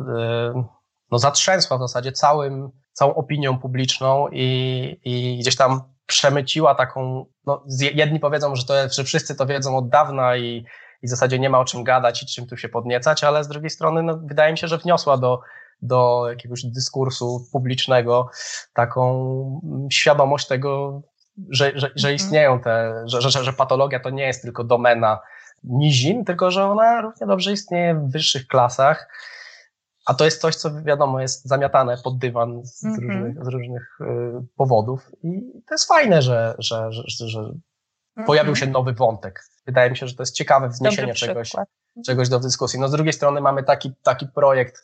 y, 0.56 0.64
no, 1.12 1.20
zatrzęsła 1.20 1.78
w 1.78 1.82
zasadzie 1.82 2.12
całym, 2.12 2.72
całą 2.94 3.16
opinią 3.16 3.60
publiczną 3.60 4.28
i, 4.32 5.00
i 5.04 5.40
gdzieś 5.40 5.56
tam 5.56 5.82
przemyciła 6.06 6.76
taką, 6.76 7.26
no, 7.46 7.64
jedni 7.80 8.20
powiedzą, 8.20 8.56
że, 8.56 8.66
to, 8.66 8.74
że 8.90 9.04
wszyscy 9.04 9.36
to 9.36 9.46
wiedzą 9.46 9.78
od 9.78 9.90
dawna 9.90 10.38
i, 10.38 10.66
i 11.02 11.08
w 11.08 11.10
zasadzie 11.10 11.40
nie 11.40 11.50
ma 11.50 11.60
o 11.60 11.66
czym 11.66 11.84
gadać 11.84 12.24
i 12.24 12.26
czym 12.26 12.48
tu 12.48 12.58
się 12.58 12.70
podniecać, 12.70 13.24
ale 13.24 13.44
z 13.44 13.48
drugiej 13.48 13.70
strony 13.70 14.04
no, 14.04 14.18
wydaje 14.18 14.52
mi 14.52 14.58
się, 14.58 14.68
że 14.68 14.78
wniosła 14.78 15.18
do, 15.18 15.40
do 15.82 16.26
jakiegoś 16.30 16.66
dyskursu 16.66 17.48
publicznego 17.52 18.30
taką 18.74 19.62
świadomość 19.92 20.48
tego, 20.48 21.02
że, 21.50 21.72
że, 21.76 21.92
że 21.96 22.08
mhm. 22.08 22.16
istnieją 22.16 22.60
te, 22.60 23.04
że, 23.06 23.22
że, 23.22 23.44
że 23.44 23.54
patologia 23.54 24.00
to 24.00 24.10
nie 24.10 24.24
jest 24.24 24.42
tylko 24.42 24.64
domena 24.64 25.20
nizin, 25.68 26.26
tylko 26.26 26.52
że 26.52 26.66
ona 26.66 27.02
równie 27.02 27.28
dobrze 27.28 27.52
istnieje 27.52 27.96
w 27.96 28.12
wyższych 28.12 28.48
klasach. 28.48 29.10
A 30.06 30.14
to 30.14 30.26
jest 30.26 30.42
coś, 30.42 30.56
co 30.56 30.84
wiadomo 30.84 31.22
jest 31.22 31.46
zamiatane 31.46 31.98
pod 32.04 32.18
dywan 32.18 32.66
z 32.66 32.84
mm 32.84 32.96
-hmm. 32.96 33.02
różnych, 33.02 33.46
z 33.46 33.48
różnych 33.48 33.98
y, 34.02 34.06
powodów. 34.56 35.12
I 35.24 35.42
to 35.68 35.74
jest 35.74 35.88
fajne, 35.88 36.22
że, 36.22 36.56
że, 36.60 36.92
że, 36.92 37.28
że 37.28 37.40
mm 37.40 37.62
-hmm. 38.18 38.26
pojawił 38.26 38.56
się 38.56 38.68
nowy 38.68 38.94
wątek. 38.94 39.44
Wydaje 39.66 39.90
mi 39.90 39.98
się, 39.98 40.08
że 40.08 40.16
to 40.16 40.24
jest 40.24 40.36
ciekawe 40.36 40.70
wzniesienie 40.70 41.14
czegoś, 41.14 41.52
czegoś 42.06 42.30
do 42.30 42.40
dyskusji. 42.40 42.80
No 42.80 42.88
z 42.88 42.92
drugiej 42.92 43.14
strony 43.14 43.42
mamy 43.42 43.64
taki, 43.64 43.94
taki 44.04 44.28
projekt 44.28 44.82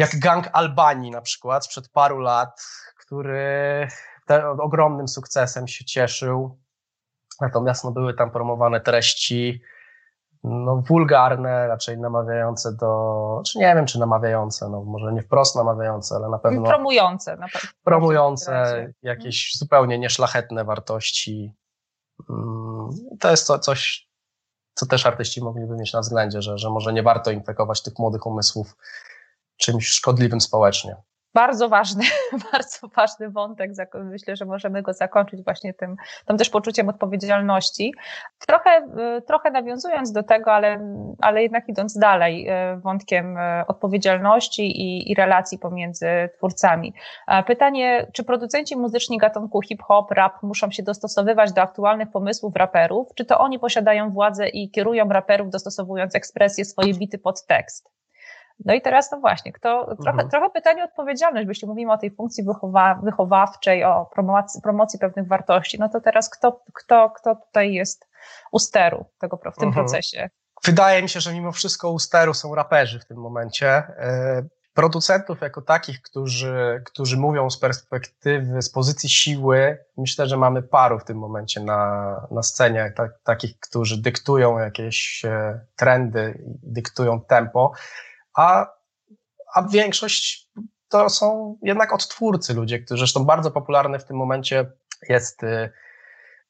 jak 0.00 0.18
Gang 0.18 0.48
Albanii 0.52 1.10
na 1.10 1.20
przykład 1.20 1.64
sprzed 1.64 1.88
paru 1.88 2.18
lat, 2.18 2.62
który 2.98 3.88
ogromnym 4.58 5.08
sukcesem 5.08 5.68
się 5.68 5.84
cieszył. 5.84 6.58
Natomiast 7.40 7.84
no, 7.84 7.90
były 7.90 8.14
tam 8.14 8.30
promowane 8.30 8.80
treści 8.80 9.62
no, 10.44 10.82
wulgarne, 10.88 11.68
raczej 11.68 11.98
namawiające 11.98 12.76
do, 12.76 13.42
czy 13.46 13.58
nie 13.58 13.74
wiem, 13.74 13.86
czy 13.86 13.98
namawiające, 13.98 14.68
no 14.68 14.84
może 14.84 15.12
nie 15.12 15.22
wprost 15.22 15.56
namawiające, 15.56 16.14
ale 16.14 16.28
na 16.28 16.38
pewno. 16.38 16.62
Promujące, 16.62 17.36
na 17.36 17.48
pewno. 17.48 17.70
Promujące 17.84 18.86
jakieś 19.02 19.56
zupełnie 19.58 19.98
nieszlachetne 19.98 20.64
wartości. 20.64 21.54
Mm, 22.30 22.90
to 23.20 23.30
jest 23.30 23.46
to, 23.46 23.58
coś, 23.58 24.08
co 24.74 24.86
też 24.86 25.06
artyści 25.06 25.44
mogliby 25.44 25.76
mieć 25.76 25.92
na 25.92 26.00
względzie, 26.00 26.42
że, 26.42 26.58
że 26.58 26.70
może 26.70 26.92
nie 26.92 27.02
warto 27.02 27.30
infekować 27.30 27.82
tych 27.82 27.98
młodych 27.98 28.26
umysłów 28.26 28.76
czymś 29.56 29.88
szkodliwym 29.88 30.40
społecznie 30.40 30.96
bardzo 31.34 31.68
ważny, 31.68 32.04
bardzo 32.52 32.88
ważny 32.96 33.30
wątek. 33.30 33.70
Myślę, 33.94 34.36
że 34.36 34.44
możemy 34.44 34.82
go 34.82 34.92
zakończyć 34.92 35.44
właśnie 35.44 35.74
tym, 35.74 35.96
tym 36.26 36.36
też 36.36 36.50
poczuciem 36.50 36.88
odpowiedzialności. 36.88 37.94
Trochę, 38.38 38.88
y, 39.18 39.22
trochę 39.22 39.50
nawiązując 39.50 40.12
do 40.12 40.22
tego, 40.22 40.52
ale, 40.52 40.80
ale 41.20 41.42
jednak 41.42 41.68
idąc 41.68 41.98
dalej, 41.98 42.48
y, 42.50 42.80
wątkiem 42.80 43.36
y, 43.36 43.40
odpowiedzialności 43.66 44.62
i, 44.62 45.10
i 45.10 45.14
relacji 45.14 45.58
pomiędzy 45.58 46.06
twórcami. 46.36 46.94
Pytanie, 47.46 48.06
czy 48.12 48.24
producenci 48.24 48.76
muzyczni 48.76 49.18
gatunku 49.18 49.62
hip-hop, 49.62 50.10
rap 50.10 50.42
muszą 50.42 50.70
się 50.70 50.82
dostosowywać 50.82 51.52
do 51.52 51.62
aktualnych 51.62 52.10
pomysłów 52.10 52.56
raperów, 52.56 53.08
czy 53.14 53.24
to 53.24 53.38
oni 53.38 53.58
posiadają 53.58 54.10
władzę 54.10 54.48
i 54.48 54.70
kierują 54.70 55.08
raperów 55.08 55.50
dostosowując 55.50 56.14
ekspresję 56.14 56.64
swojej 56.64 56.94
bity 56.94 57.18
pod 57.18 57.46
tekst? 57.46 57.99
No 58.64 58.74
i 58.74 58.82
teraz, 58.82 59.12
no 59.12 59.20
właśnie, 59.20 59.52
kto, 59.52 59.84
trochę, 59.84 60.10
mhm. 60.10 60.28
trochę 60.28 60.50
pytanie 60.50 60.82
o 60.82 60.84
odpowiedzialność, 60.84 61.48
jeśli 61.48 61.68
mówimy 61.68 61.92
o 61.92 61.98
tej 61.98 62.10
funkcji 62.10 62.44
wychowa, 62.44 63.00
wychowawczej, 63.02 63.84
o 63.84 64.06
promocji, 64.14 64.60
promocji 64.62 64.98
pewnych 64.98 65.28
wartości, 65.28 65.78
no 65.78 65.88
to 65.88 66.00
teraz 66.00 66.30
kto, 66.30 66.60
kto, 66.74 67.10
kto 67.10 67.36
tutaj 67.36 67.72
jest 67.72 68.08
u 68.52 68.58
steru 68.58 69.04
tego, 69.18 69.36
w 69.36 69.40
tym 69.40 69.68
mhm. 69.68 69.72
procesie? 69.72 70.30
Wydaje 70.64 71.02
mi 71.02 71.08
się, 71.08 71.20
że 71.20 71.32
mimo 71.32 71.52
wszystko 71.52 71.90
u 71.90 71.98
steru 71.98 72.34
są 72.34 72.54
raperzy 72.54 73.00
w 73.00 73.04
tym 73.04 73.16
momencie. 73.16 73.68
E, 73.68 74.42
producentów 74.74 75.40
jako 75.40 75.62
takich, 75.62 76.02
którzy, 76.02 76.82
którzy 76.86 77.16
mówią 77.16 77.50
z 77.50 77.58
perspektywy, 77.58 78.62
z 78.62 78.70
pozycji 78.70 79.08
siły, 79.08 79.78
myślę, 79.96 80.26
że 80.26 80.36
mamy 80.36 80.62
paru 80.62 80.98
w 80.98 81.04
tym 81.04 81.18
momencie 81.18 81.60
na, 81.60 82.26
na 82.30 82.42
scenie, 82.42 82.92
tak, 82.96 83.10
takich, 83.24 83.60
którzy 83.60 84.02
dyktują 84.02 84.58
jakieś 84.58 85.24
e, 85.24 85.60
trendy, 85.76 86.42
dyktują 86.62 87.20
tempo 87.20 87.72
a, 88.34 88.66
a 89.54 89.68
większość 89.68 90.50
to 90.88 91.10
są 91.10 91.58
jednak 91.62 91.92
odtwórcy 91.92 92.54
ludzie, 92.54 92.78
którzy 92.78 93.00
zresztą 93.00 93.24
bardzo 93.24 93.50
popularny 93.50 93.98
w 93.98 94.04
tym 94.04 94.16
momencie 94.16 94.72
jest 95.08 95.42
y, 95.42 95.72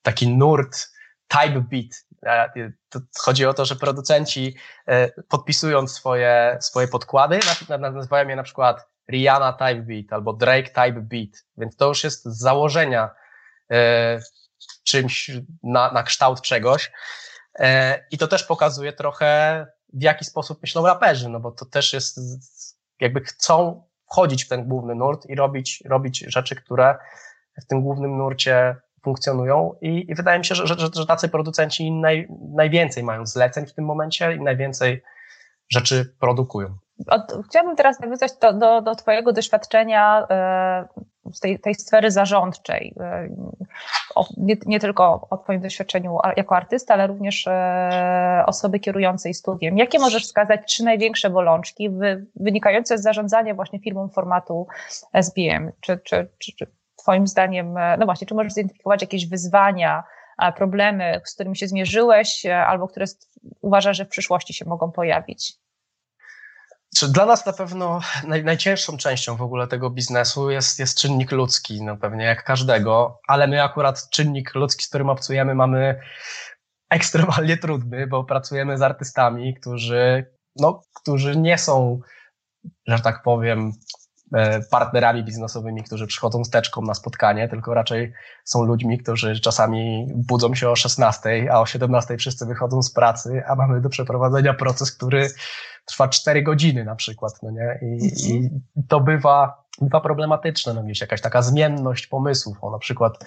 taki 0.03 0.29
nurt 0.29 0.91
type 1.29 1.61
beat. 1.61 2.07
E, 2.27 2.73
chodzi 3.19 3.47
o 3.47 3.55
to, 3.55 3.65
że 3.65 3.77
producenci 3.77 4.57
e, 4.87 5.23
podpisując 5.23 5.93
swoje, 5.93 6.59
swoje 6.61 6.89
podkłady, 6.89 7.41
nazywają 7.79 8.29
je 8.29 8.37
na 8.37 8.43
przykład 8.43 8.89
Rihanna 9.11 9.53
type 9.53 9.83
beat 9.83 10.13
albo 10.13 10.33
Drake 10.33 10.69
type 10.69 11.01
beat, 11.01 11.31
więc 11.57 11.77
to 11.77 11.89
już 11.89 12.05
jest 12.05 12.25
z 12.25 12.39
założenia 12.39 13.11
e, 13.71 14.21
czymś 14.85 15.31
na, 15.63 15.93
na 15.93 16.03
kształt 16.03 16.41
czegoś. 16.41 16.93
I 18.11 18.19
to 18.19 18.29
też 18.29 18.45
pokazuje 18.45 18.93
trochę 18.93 19.67
w 19.93 20.03
jaki 20.03 20.25
sposób 20.25 20.63
myślą 20.63 20.87
raperzy, 20.87 21.29
no 21.29 21.41
bo 21.41 21.51
to 21.51 21.65
też 21.65 21.93
jest, 21.93 22.21
jakby 23.01 23.21
chcą 23.21 23.85
wchodzić 24.11 24.45
w 24.45 24.49
ten 24.49 24.69
główny 24.69 24.95
nurt 24.95 25.27
i 25.27 25.35
robić, 25.35 25.83
robić 25.87 26.25
rzeczy, 26.29 26.57
które 26.57 26.99
w 27.63 27.67
tym 27.67 27.83
głównym 27.83 28.17
nurcie 28.19 28.77
funkcjonują 29.05 29.75
i, 29.81 30.11
i 30.11 30.15
wydaje 30.15 30.39
mi 30.39 30.45
się, 30.45 30.55
że, 30.55 30.67
że, 30.67 30.77
że 30.95 31.07
tacy 31.07 31.29
producenci 31.29 31.93
naj, 31.93 32.29
najwięcej 32.55 33.03
mają 33.03 33.27
zleceń 33.27 33.67
w 33.67 33.75
tym 33.75 33.85
momencie 33.85 34.35
i 34.35 34.41
najwięcej 34.41 35.03
rzeczy 35.71 36.15
produkują. 36.21 36.79
Od, 37.07 37.47
chciałabym 37.49 37.77
teraz 37.77 38.01
nawiązać 38.01 38.33
do, 38.41 38.53
do, 38.53 38.81
do 38.81 38.95
Twojego 38.95 39.33
doświadczenia 39.33 40.27
y, 41.27 41.35
z 41.35 41.41
tej, 41.41 41.59
tej 41.59 41.75
sfery 41.75 42.11
zarządczej. 42.11 42.95
Y, 43.01 43.35
o, 44.15 44.27
nie, 44.37 44.57
nie, 44.67 44.81
tylko 44.81 45.27
o 45.31 45.39
Twoim 45.39 45.61
doświadczeniu 45.61 46.19
jako 46.37 46.57
artysta, 46.57 46.95
ale 46.95 47.07
również 47.07 47.47
y, 47.47 47.51
osoby 48.47 48.81
kierującej 48.81 49.35
studiem. 49.35 49.79
Jakie 49.79 49.99
możesz 49.99 50.25
wskazać 50.25 50.61
trzy 50.67 50.85
największe 50.85 51.31
bolączki 51.31 51.91
wy, 51.91 52.27
wynikające 52.37 52.99
z 52.99 53.03
zarządzania 53.03 53.55
właśnie 53.55 53.79
firmą 53.79 54.09
formatu 54.09 54.67
SBM? 55.13 55.73
Czy, 55.81 55.99
czy, 55.99 56.29
czy, 56.39 56.53
czy 56.57 56.67
Twoim 56.97 57.27
zdaniem, 57.27 57.75
no 57.99 58.07
właśnie, 58.07 58.27
czy 58.27 58.35
możesz 58.35 58.53
zidentyfikować 58.53 59.03
jakieś 59.03 59.27
wyzwania, 59.27 60.05
problemy, 60.57 61.21
z 61.25 61.35
którymi 61.35 61.57
się 61.57 61.69
zmierzyłeś, 61.69 62.47
albo 62.47 62.89
które 62.89 63.07
uważasz, 63.61 63.97
że 63.97 64.05
w 64.05 64.09
przyszłości 64.09 64.55
się 64.55 64.65
mogą 64.65 64.93
pojawić? 64.93 65.61
Dla 67.09 67.27
nas 67.27 67.47
na 67.47 67.53
pewno 67.53 68.01
naj, 68.27 68.45
najcięższą 68.45 68.97
częścią 68.97 69.37
w 69.37 69.43
ogóle 69.43 69.67
tego 69.67 69.91
biznesu 69.91 70.51
jest, 70.51 70.79
jest 70.79 70.99
czynnik 70.99 71.33
ludzki, 71.33 71.83
no 71.83 71.97
pewnie 71.97 72.25
jak 72.25 72.45
każdego, 72.45 73.21
ale 73.29 73.47
my 73.47 73.63
akurat 73.63 74.11
czynnik 74.11 74.55
ludzki, 74.55 74.85
z 74.85 74.89
którym 74.89 75.11
obcujemy, 75.11 75.55
mamy 75.55 76.01
ekstremalnie 76.91 77.57
trudny, 77.57 78.07
bo 78.07 78.25
pracujemy 78.25 78.79
z 78.79 78.83
artystami, 78.83 79.55
którzy, 79.55 80.35
no, 80.57 80.83
którzy 80.95 81.37
nie 81.37 81.59
są, 81.59 82.01
że 82.87 83.01
tak 83.01 83.23
powiem, 83.23 83.73
partnerami 84.71 85.25
biznesowymi, 85.25 85.83
którzy 85.83 86.07
przychodzą 86.07 86.45
z 86.45 86.51
teczką 86.51 86.83
na 86.83 86.95
spotkanie, 86.95 87.49
tylko 87.49 87.75
raczej 87.75 88.13
są 88.45 88.65
ludźmi, 88.65 88.99
którzy 88.99 89.41
czasami 89.41 90.07
budzą 90.15 90.55
się 90.55 90.71
o 90.71 90.77
16, 90.77 91.49
a 91.53 91.61
o 91.61 91.67
17 91.67 92.17
wszyscy 92.17 92.47
wychodzą 92.47 92.83
z 92.83 92.93
pracy, 92.93 93.43
a 93.47 93.55
mamy 93.55 93.81
do 93.81 93.89
przeprowadzenia 93.89 94.55
proces, 94.55 94.93
który 94.93 95.29
trwa 95.85 96.09
4 96.09 96.43
godziny 96.43 96.85
na 96.85 96.97
przykład, 96.97 97.33
no 97.43 97.51
nie? 97.51 97.79
I, 97.83 98.05
mhm. 98.05 98.11
i 98.27 98.51
to 98.89 99.01
bywa, 99.01 99.65
bywa 99.81 100.01
problematyczne, 100.01 100.75
no 100.75 100.83
gdzieś 100.83 101.01
jakaś 101.01 101.21
taka 101.21 101.43
zmienność 101.43 102.07
pomysłów, 102.07 102.57
o 102.61 102.71
na 102.71 102.79
przykład 102.79 103.25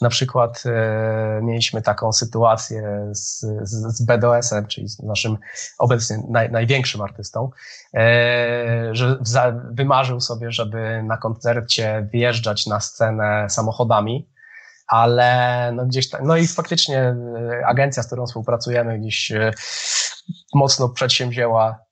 na 0.00 0.08
przykład 0.08 0.62
e, 0.66 1.40
mieliśmy 1.42 1.82
taką 1.82 2.12
sytuację 2.12 3.08
z, 3.12 3.40
z, 3.40 3.96
z 3.96 4.02
BDS-em, 4.02 4.66
czyli 4.66 4.88
z 4.88 5.02
naszym 5.02 5.38
obecnie 5.78 6.18
naj, 6.28 6.50
największym 6.50 7.00
artystą, 7.00 7.50
e, 7.94 8.88
że 8.92 9.18
za, 9.20 9.52
wymarzył 9.70 10.20
sobie, 10.20 10.52
żeby 10.52 11.02
na 11.02 11.16
koncercie 11.16 12.08
wjeżdżać 12.12 12.66
na 12.66 12.80
scenę 12.80 13.50
samochodami, 13.50 14.28
ale 14.86 15.72
no 15.74 15.86
gdzieś 15.86 16.10
tam, 16.10 16.20
no 16.24 16.36
i 16.36 16.46
faktycznie 16.46 16.98
e, 16.98 17.66
agencja, 17.66 18.02
z 18.02 18.06
którą 18.06 18.26
współpracujemy, 18.26 18.98
gdzieś 18.98 19.32
e, 19.32 19.50
mocno 20.54 20.88
przedsięwzięła 20.88 21.85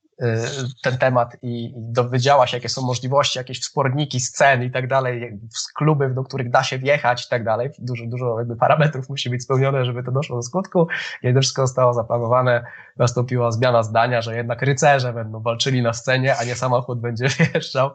ten 0.83 0.97
temat 0.97 1.37
i 1.41 1.73
dowiedziała 1.75 2.47
się, 2.47 2.57
jakie 2.57 2.69
są 2.69 2.81
możliwości, 2.81 3.39
jakieś 3.39 3.61
wsporniki, 3.61 4.19
scen 4.19 4.63
i 4.63 4.71
tak 4.71 4.87
dalej, 4.87 5.39
kluby, 5.75 6.09
do 6.09 6.23
których 6.23 6.49
da 6.49 6.63
się 6.63 6.79
wjechać 6.79 7.25
i 7.25 7.29
tak 7.29 7.43
dalej. 7.43 7.69
Dużo, 7.79 8.05
dużo 8.05 8.39
jakby 8.39 8.55
parametrów 8.55 9.09
musi 9.09 9.29
być 9.29 9.43
spełnione, 9.43 9.85
żeby 9.85 10.03
to 10.03 10.11
doszło 10.11 10.35
do 10.35 10.41
skutku. 10.41 10.87
Kiedy 11.21 11.41
wszystko 11.41 11.67
zostało 11.67 11.93
zaplanowane, 11.93 12.65
nastąpiła 12.97 13.51
zmiana 13.51 13.83
zdania, 13.83 14.21
że 14.21 14.35
jednak 14.35 14.61
rycerze 14.61 15.13
będą 15.13 15.41
walczyli 15.41 15.81
na 15.81 15.93
scenie, 15.93 16.35
a 16.37 16.43
nie 16.43 16.55
samochód 16.55 17.01
będzie 17.01 17.27
wjeżdżał. 17.53 17.91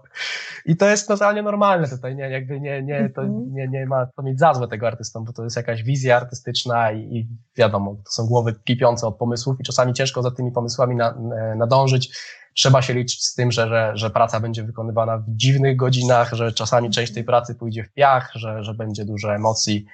I 0.66 0.76
to 0.76 0.86
jest 0.86 1.08
totalnie 1.08 1.42
normalne 1.42 1.88
tutaj, 1.88 2.16
nie, 2.16 2.30
jakby 2.30 2.60
nie, 2.60 2.82
nie, 2.82 3.10
to 3.10 3.22
mhm. 3.22 3.54
nie, 3.54 3.68
nie 3.68 3.86
ma 3.86 4.06
to 4.06 4.22
mieć 4.22 4.38
za 4.38 4.54
złe 4.54 4.68
tego 4.68 4.86
artystom, 4.86 5.24
bo 5.24 5.32
to 5.32 5.44
jest 5.44 5.56
jakaś 5.56 5.82
wizja 5.82 6.16
artystyczna 6.16 6.92
i, 6.92 6.98
i 6.98 7.28
wiadomo, 7.56 7.96
to 8.04 8.10
są 8.10 8.26
głowy 8.26 8.54
kipiące 8.64 9.06
od 9.06 9.16
pomysłów 9.16 9.60
i 9.60 9.62
czasami 9.62 9.92
ciężko 9.92 10.22
za 10.22 10.30
tymi 10.30 10.52
pomysłami 10.52 10.96
na, 10.96 11.14
nadążyć, 11.56 12.09
być. 12.09 12.09
Trzeba 12.54 12.82
się 12.82 12.94
liczyć 12.94 13.24
z 13.24 13.34
tym, 13.34 13.52
że, 13.52 13.68
że, 13.68 13.92
że 13.94 14.10
praca 14.10 14.40
będzie 14.40 14.62
wykonywana 14.62 15.18
w 15.18 15.24
dziwnych 15.28 15.76
godzinach, 15.76 16.32
że 16.32 16.52
czasami 16.52 16.90
część 16.90 17.14
tej 17.14 17.24
pracy 17.24 17.54
pójdzie 17.54 17.84
w 17.84 17.92
piach, 17.92 18.30
że, 18.34 18.64
że 18.64 18.74
będzie 18.74 19.04
dużo 19.04 19.34
emocji. 19.34 19.86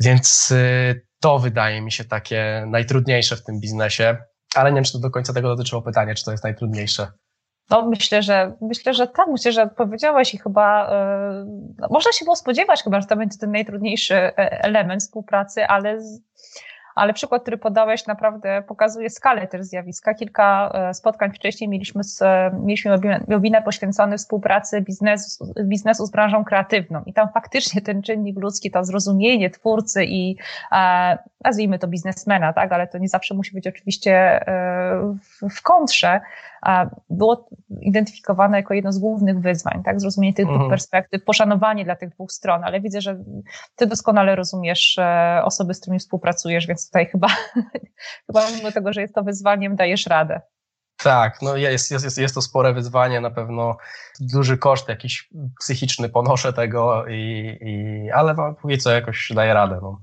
Więc 0.00 0.50
y, 0.50 1.06
to 1.20 1.38
wydaje 1.38 1.80
mi 1.80 1.92
się 1.92 2.04
takie 2.04 2.64
najtrudniejsze 2.66 3.36
w 3.36 3.44
tym 3.44 3.60
biznesie, 3.60 4.16
ale 4.54 4.70
nie 4.70 4.74
wiem, 4.74 4.84
czy 4.84 4.92
to 4.92 4.98
do 4.98 5.10
końca 5.10 5.32
tego 5.32 5.56
dotyczyło 5.56 5.82
pytanie, 5.82 6.14
czy 6.14 6.24
to 6.24 6.30
jest 6.30 6.44
najtrudniejsze. 6.44 7.12
No, 7.70 7.88
myślę, 7.88 8.22
że 8.22 8.56
myślę, 8.60 8.94
że 8.94 9.06
tak, 9.06 9.26
myślę, 9.28 9.52
że 9.52 9.62
odpowiedziałeś 9.62 10.34
i 10.34 10.38
chyba 10.38 10.90
yy, 11.80 11.88
można 11.90 12.12
się 12.12 12.24
było 12.24 12.36
spodziewać 12.36 12.82
chyba, 12.82 13.00
że 13.00 13.06
to 13.06 13.16
będzie 13.16 13.38
ten 13.38 13.52
najtrudniejszy 13.52 14.14
e, 14.14 14.34
element 14.64 15.02
współpracy, 15.02 15.66
ale 15.66 16.00
z, 16.00 16.20
ale 17.00 17.12
przykład, 17.12 17.42
który 17.42 17.58
podałeś, 17.58 18.06
naprawdę 18.06 18.62
pokazuje 18.62 19.10
skalę 19.10 19.46
też 19.46 19.62
zjawiska. 19.62 20.14
Kilka 20.14 20.70
e, 20.74 20.94
spotkań 20.94 21.32
wcześniej 21.32 21.70
mieliśmy, 21.70 22.04
z, 22.04 22.22
mieliśmy 22.62 22.98
webinar 23.28 23.64
poświęcony 23.64 24.18
współpracy 24.18 24.80
biznesu, 24.80 25.52
biznesu 25.64 26.06
z 26.06 26.10
branżą 26.10 26.44
kreatywną. 26.44 27.02
I 27.06 27.12
tam 27.12 27.28
faktycznie 27.34 27.82
ten 27.82 28.02
czynnik 28.02 28.38
ludzki, 28.38 28.70
to 28.70 28.84
zrozumienie 28.84 29.50
twórcy 29.50 30.04
i 30.04 30.36
e, 30.72 31.18
nazwijmy 31.44 31.78
to 31.78 31.88
biznesmena, 31.88 32.52
tak, 32.52 32.72
ale 32.72 32.86
to 32.86 32.98
nie 32.98 33.08
zawsze 33.08 33.34
musi 33.34 33.54
być 33.54 33.66
oczywiście 33.66 34.12
e, 34.48 35.16
w 35.50 35.62
kontrze, 35.62 36.20
było 37.10 37.48
identyfikowane 37.80 38.56
jako 38.56 38.74
jedno 38.74 38.92
z 38.92 38.98
głównych 38.98 39.40
wyzwań, 39.40 39.82
tak? 39.84 40.00
Zrozumienie 40.00 40.34
tych 40.34 40.44
mhm. 40.44 40.58
dwóch 40.58 40.70
perspektyw, 40.70 41.24
poszanowanie 41.24 41.84
dla 41.84 41.96
tych 41.96 42.10
dwóch 42.10 42.32
stron, 42.32 42.64
ale 42.64 42.80
widzę, 42.80 43.00
że 43.00 43.18
ty 43.76 43.86
doskonale 43.86 44.36
rozumiesz 44.36 44.98
e, 44.98 45.40
osoby, 45.44 45.74
z 45.74 45.80
którymi 45.80 45.98
współpracujesz, 45.98 46.66
więc 46.66 46.86
tutaj 46.86 47.06
chyba, 47.06 47.28
chyba 48.26 48.50
mimo 48.56 48.72
tego, 48.72 48.92
że 48.92 49.00
jest 49.00 49.14
to 49.14 49.22
wyzwaniem, 49.22 49.76
dajesz 49.76 50.06
radę. 50.06 50.40
Tak, 51.02 51.42
no 51.42 51.56
jest, 51.56 51.90
jest, 51.90 52.04
jest, 52.04 52.18
jest 52.18 52.34
to 52.34 52.42
spore 52.42 52.72
wyzwanie, 52.72 53.20
na 53.20 53.30
pewno 53.30 53.76
duży 54.20 54.58
koszt 54.58 54.88
jakiś 54.88 55.28
psychiczny 55.60 56.08
ponoszę 56.08 56.52
tego, 56.52 57.06
i, 57.06 57.58
i, 57.60 58.10
ale 58.10 58.34
no, 58.34 58.54
póki 58.62 58.78
co 58.78 58.90
jakoś 58.90 59.32
daję 59.34 59.54
radę. 59.54 59.78
No. 59.82 60.02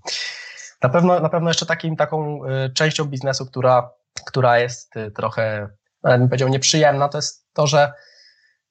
Na, 0.83 0.89
pewno, 0.89 1.19
na 1.19 1.29
pewno 1.29 1.49
jeszcze 1.49 1.65
takim, 1.65 1.95
taką 1.95 2.45
y, 2.45 2.73
częścią 2.73 3.05
biznesu, 3.05 3.45
która, 3.45 3.89
która 4.25 4.59
jest 4.59 4.95
y, 4.97 5.11
trochę 5.11 5.69
bym 6.03 6.27
powiedział 6.27 6.49
nieprzyjemna, 6.49 7.09
to 7.09 7.17
jest 7.17 7.45
to, 7.53 7.67
że 7.67 7.93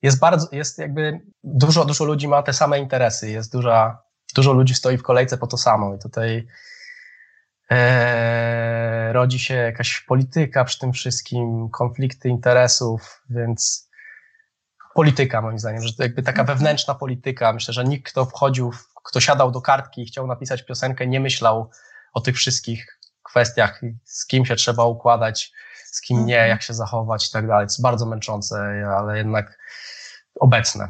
jest 0.03 0.19
bardzo, 0.19 0.49
jest 0.53 0.79
jakby 0.79 1.21
dużo, 1.45 1.85
dużo 1.85 2.05
ludzi 2.05 2.29
ma 2.29 2.43
te 2.43 2.53
same 2.53 2.79
interesy, 2.79 3.31
jest 3.31 3.53
duża, 3.53 4.03
dużo 4.35 4.53
ludzi 4.53 4.75
stoi 4.75 4.99
w 4.99 5.03
kolejce 5.03 5.39
po 5.39 5.47
to 5.47 5.57
samo 5.57 5.95
i 5.95 5.99
tutaj 5.99 6.47
e, 7.71 9.13
rodzi 9.13 9.39
się 9.39 9.55
jakaś 9.55 10.01
polityka 10.01 10.65
przy 10.65 10.79
tym 10.79 10.93
wszystkim, 10.93 11.69
konflikty 11.71 12.29
interesów, 12.29 13.23
więc 13.31 13.87
polityka 14.95 15.43
moim 15.43 15.59
zdaniem, 15.59 15.83
że 15.83 15.95
to 15.95 16.03
jakby 16.03 16.23
taka 16.23 16.41
mhm. 16.41 16.59
wewnętrzna 16.59 16.95
polityka. 16.95 17.53
Myślę, 17.53 17.75
że 17.75 17.85
nikt, 17.85 18.11
kto 18.13 18.25
wchodził, 18.25 18.73
kto 19.05 19.21
siadał 19.21 19.51
do 19.51 19.61
kartki 19.61 20.03
i 20.03 20.07
chciał 20.07 20.27
napisać 20.27 20.63
piosenkę, 20.63 21.07
nie 21.07 21.21
myślał 21.21 21.71
o 22.13 22.21
tych 22.21 22.37
wszystkich 22.37 22.96
kwestiach, 23.37 23.81
z 24.05 24.27
kim 24.27 24.47
się 24.47 24.57
trzeba 24.57 24.85
układać, 24.85 25.53
z 25.85 26.01
kim 26.01 26.27
nie, 26.27 26.35
mhm. 26.35 26.51
jak 26.51 26.63
się 26.63 26.75
zachować 26.75 27.29
i 27.29 27.33
tak 27.33 27.47
dalej. 27.47 27.67
To 27.67 27.71
jest 27.71 27.83
bardzo 27.83 28.07
męczące, 28.07 28.57
ale 28.99 29.19
jednak 29.19 29.59
obecne. 30.41 30.89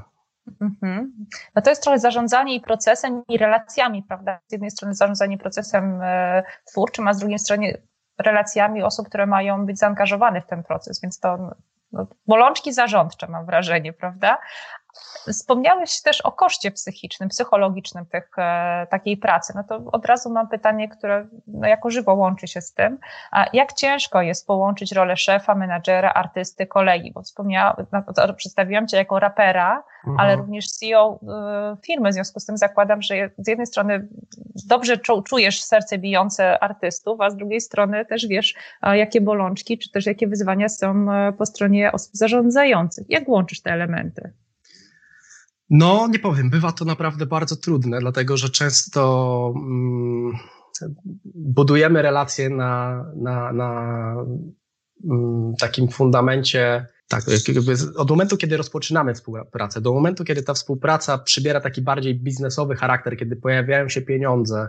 Mhm. 0.60 1.26
No 1.54 1.62
to 1.62 1.70
jest 1.70 1.82
trochę 1.82 1.98
zarządzanie 1.98 2.54
i 2.54 2.60
procesem, 2.60 3.22
i 3.28 3.38
relacjami, 3.38 4.02
prawda? 4.02 4.38
Z 4.46 4.52
jednej 4.52 4.70
strony 4.70 4.94
zarządzanie 4.94 5.38
procesem 5.38 6.00
e, 6.02 6.42
twórczym, 6.64 7.08
a 7.08 7.14
z 7.14 7.18
drugiej 7.18 7.38
strony 7.38 7.82
relacjami 8.18 8.82
osób, 8.82 9.08
które 9.08 9.26
mają 9.26 9.66
być 9.66 9.78
zaangażowane 9.78 10.40
w 10.40 10.46
ten 10.46 10.62
proces, 10.62 11.00
więc 11.00 11.20
to 11.20 11.50
no, 11.92 12.06
bolączki 12.26 12.72
zarządcze, 12.72 13.28
mam 13.28 13.46
wrażenie, 13.46 13.92
prawda? 13.92 14.38
Wspomniałeś 15.32 16.02
też 16.02 16.20
o 16.20 16.32
koszcie 16.32 16.70
psychicznym, 16.70 17.28
psychologicznym 17.28 18.06
tych, 18.06 18.30
e, 18.38 18.86
takiej 18.90 19.16
pracy. 19.16 19.52
No 19.56 19.64
to 19.64 19.90
od 19.92 20.06
razu 20.06 20.30
mam 20.30 20.48
pytanie, 20.48 20.88
które 20.88 21.26
no 21.46 21.68
jako 21.68 21.90
żywo 21.90 22.14
łączy 22.14 22.48
się 22.48 22.60
z 22.60 22.72
tym. 22.72 22.98
A 23.30 23.46
jak 23.52 23.72
ciężko 23.72 24.22
jest 24.22 24.46
połączyć 24.46 24.92
rolę 24.92 25.16
szefa, 25.16 25.54
menadżera, 25.54 26.12
artysty, 26.12 26.66
kolegi? 26.66 27.12
Bo 27.12 27.22
wspomniałam, 27.22 27.86
no, 27.92 28.34
przedstawiłam 28.34 28.88
Cię 28.88 28.96
jako 28.96 29.18
rapera, 29.18 29.82
mhm. 30.06 30.20
ale 30.20 30.36
również 30.36 30.66
CEO 30.66 31.20
e, 31.28 31.76
firmy. 31.86 32.10
W 32.10 32.14
związku 32.14 32.40
z 32.40 32.46
tym 32.46 32.56
zakładam, 32.56 33.02
że 33.02 33.14
z 33.38 33.48
jednej 33.48 33.66
strony 33.66 34.08
dobrze 34.66 34.96
czujesz 35.24 35.62
serce 35.62 35.98
bijące 35.98 36.58
artystów, 36.58 37.20
a 37.20 37.30
z 37.30 37.36
drugiej 37.36 37.60
strony 37.60 38.04
też 38.04 38.26
wiesz, 38.26 38.54
jakie 38.82 39.20
bolączki, 39.20 39.78
czy 39.78 39.90
też 39.90 40.06
jakie 40.06 40.28
wyzwania 40.28 40.68
są 40.68 41.12
e, 41.12 41.32
po 41.32 41.46
stronie 41.46 41.92
osób 41.92 42.10
zarządzających. 42.14 43.06
Jak 43.08 43.28
łączysz 43.28 43.62
te 43.62 43.70
elementy? 43.70 44.32
No, 45.70 46.08
nie 46.10 46.18
powiem, 46.18 46.50
bywa 46.50 46.72
to 46.72 46.84
naprawdę 46.84 47.26
bardzo 47.26 47.56
trudne, 47.56 47.98
dlatego 48.00 48.36
że 48.36 48.48
często 48.50 49.52
mm, 49.56 50.32
budujemy 51.24 52.02
relacje 52.02 52.50
na, 52.50 53.04
na, 53.16 53.52
na 53.52 54.12
mm, 55.04 55.54
takim 55.60 55.88
fundamencie. 55.88 56.86
Tak, 57.08 57.24
od 57.96 58.10
momentu, 58.10 58.36
kiedy 58.36 58.56
rozpoczynamy 58.56 59.14
współpracę, 59.14 59.80
do 59.80 59.92
momentu, 59.92 60.24
kiedy 60.24 60.42
ta 60.42 60.54
współpraca 60.54 61.18
przybiera 61.18 61.60
taki 61.60 61.82
bardziej 61.82 62.14
biznesowy 62.14 62.76
charakter, 62.76 63.16
kiedy 63.16 63.36
pojawiają 63.36 63.88
się 63.88 64.02
pieniądze 64.02 64.68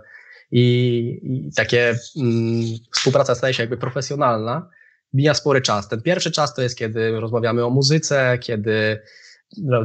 i, 0.52 1.20
i 1.24 1.52
takie 1.56 1.96
mm, 2.18 2.64
współpraca 2.96 3.36
staje 3.36 3.54
się 3.54 3.64
jakby 3.64 3.78
profesjonalna, 3.78 4.70
mija 5.14 5.34
spory 5.34 5.62
czas. 5.62 5.90
Ten 5.90 6.02
pierwszy 6.02 6.32
czas 6.32 6.54
to 6.54 6.62
jest, 6.62 6.78
kiedy 6.78 7.20
rozmawiamy 7.20 7.66
o 7.66 7.70
muzyce, 7.70 8.38
kiedy 8.42 9.00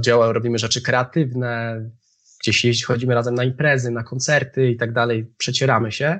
działa, 0.00 0.32
robimy 0.32 0.58
rzeczy 0.58 0.82
kreatywne, 0.82 1.82
gdzieś 2.42 2.64
jeździ, 2.64 2.84
chodzimy 2.84 3.14
razem 3.14 3.34
na 3.34 3.44
imprezy, 3.44 3.90
na 3.90 4.02
koncerty 4.02 4.70
i 4.70 4.76
tak 4.76 4.92
dalej, 4.92 5.26
przecieramy 5.38 5.92
się. 5.92 6.18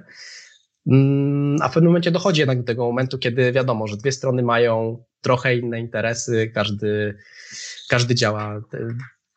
Mm, 0.86 1.56
a 1.62 1.68
w 1.68 1.74
pewnym 1.74 1.90
momencie 1.90 2.10
dochodzi 2.10 2.40
jednak 2.40 2.58
do 2.58 2.64
tego 2.64 2.84
momentu, 2.84 3.18
kiedy 3.18 3.52
wiadomo, 3.52 3.86
że 3.86 3.96
dwie 3.96 4.12
strony 4.12 4.42
mają 4.42 5.04
trochę 5.20 5.56
inne 5.56 5.80
interesy, 5.80 6.50
każdy, 6.54 7.16
każdy 7.88 8.14
działa 8.14 8.60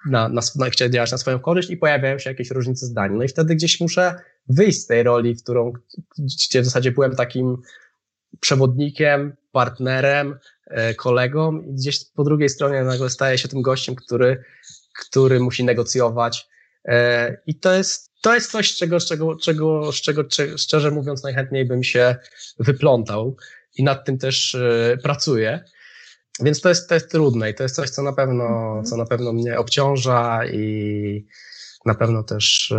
na, 0.09 0.29
na, 0.29 0.41
na, 0.55 0.69
chce 0.69 0.89
działać 0.89 1.11
na 1.11 1.17
swoją 1.17 1.39
korzyść 1.39 1.69
i 1.69 1.77
pojawiają 1.77 2.19
się 2.19 2.29
jakieś 2.29 2.51
różnice 2.51 2.85
zdań. 2.85 3.11
No 3.13 3.23
i 3.23 3.27
wtedy 3.27 3.55
gdzieś 3.55 3.79
muszę 3.81 4.15
wyjść 4.49 4.81
z 4.81 4.87
tej 4.87 5.03
roli, 5.03 5.35
w 5.35 5.43
którą, 5.43 5.73
gdzie 6.17 6.61
w 6.61 6.65
zasadzie 6.65 6.91
byłem 6.91 7.15
takim 7.15 7.57
przewodnikiem, 8.39 9.35
partnerem, 9.51 10.35
E, 10.35 10.37
kolegom 10.97 11.65
i 11.65 11.73
gdzieś 11.73 12.05
po 12.15 12.23
drugiej 12.23 12.49
stronie 12.49 12.83
nagle 12.83 13.09
staje 13.09 13.37
się 13.37 13.47
tym 13.47 13.61
gościem, 13.61 13.95
który, 13.95 14.43
który 14.99 15.39
musi 15.39 15.63
negocjować. 15.63 16.47
E, 16.85 17.37
I 17.47 17.59
to 17.59 17.73
jest, 17.73 18.11
to 18.21 18.35
jest 18.35 18.51
coś, 18.51 18.75
czego, 18.75 18.99
czego, 18.99 19.35
czego, 19.35 19.91
z 19.91 20.01
czego 20.01 20.23
szczerze 20.57 20.91
mówiąc 20.91 21.23
najchętniej 21.23 21.65
bym 21.65 21.83
się 21.83 22.15
wyplątał 22.59 23.37
i 23.75 23.83
nad 23.83 24.05
tym 24.05 24.17
też 24.17 24.55
e, 24.55 24.97
pracuję. 25.03 25.63
Więc 26.39 26.61
to 26.61 26.69
jest, 26.69 26.89
to 26.89 26.93
jest 26.93 27.11
trudne 27.11 27.49
i 27.49 27.53
to 27.53 27.63
jest 27.63 27.75
coś, 27.75 27.89
co 27.89 28.03
na 28.03 28.13
pewno, 28.13 28.81
co 28.83 28.97
na 28.97 29.05
pewno 29.05 29.33
mnie 29.33 29.59
obciąża 29.59 30.45
i 30.45 31.27
na 31.85 31.95
pewno 31.95 32.23
też 32.23 32.73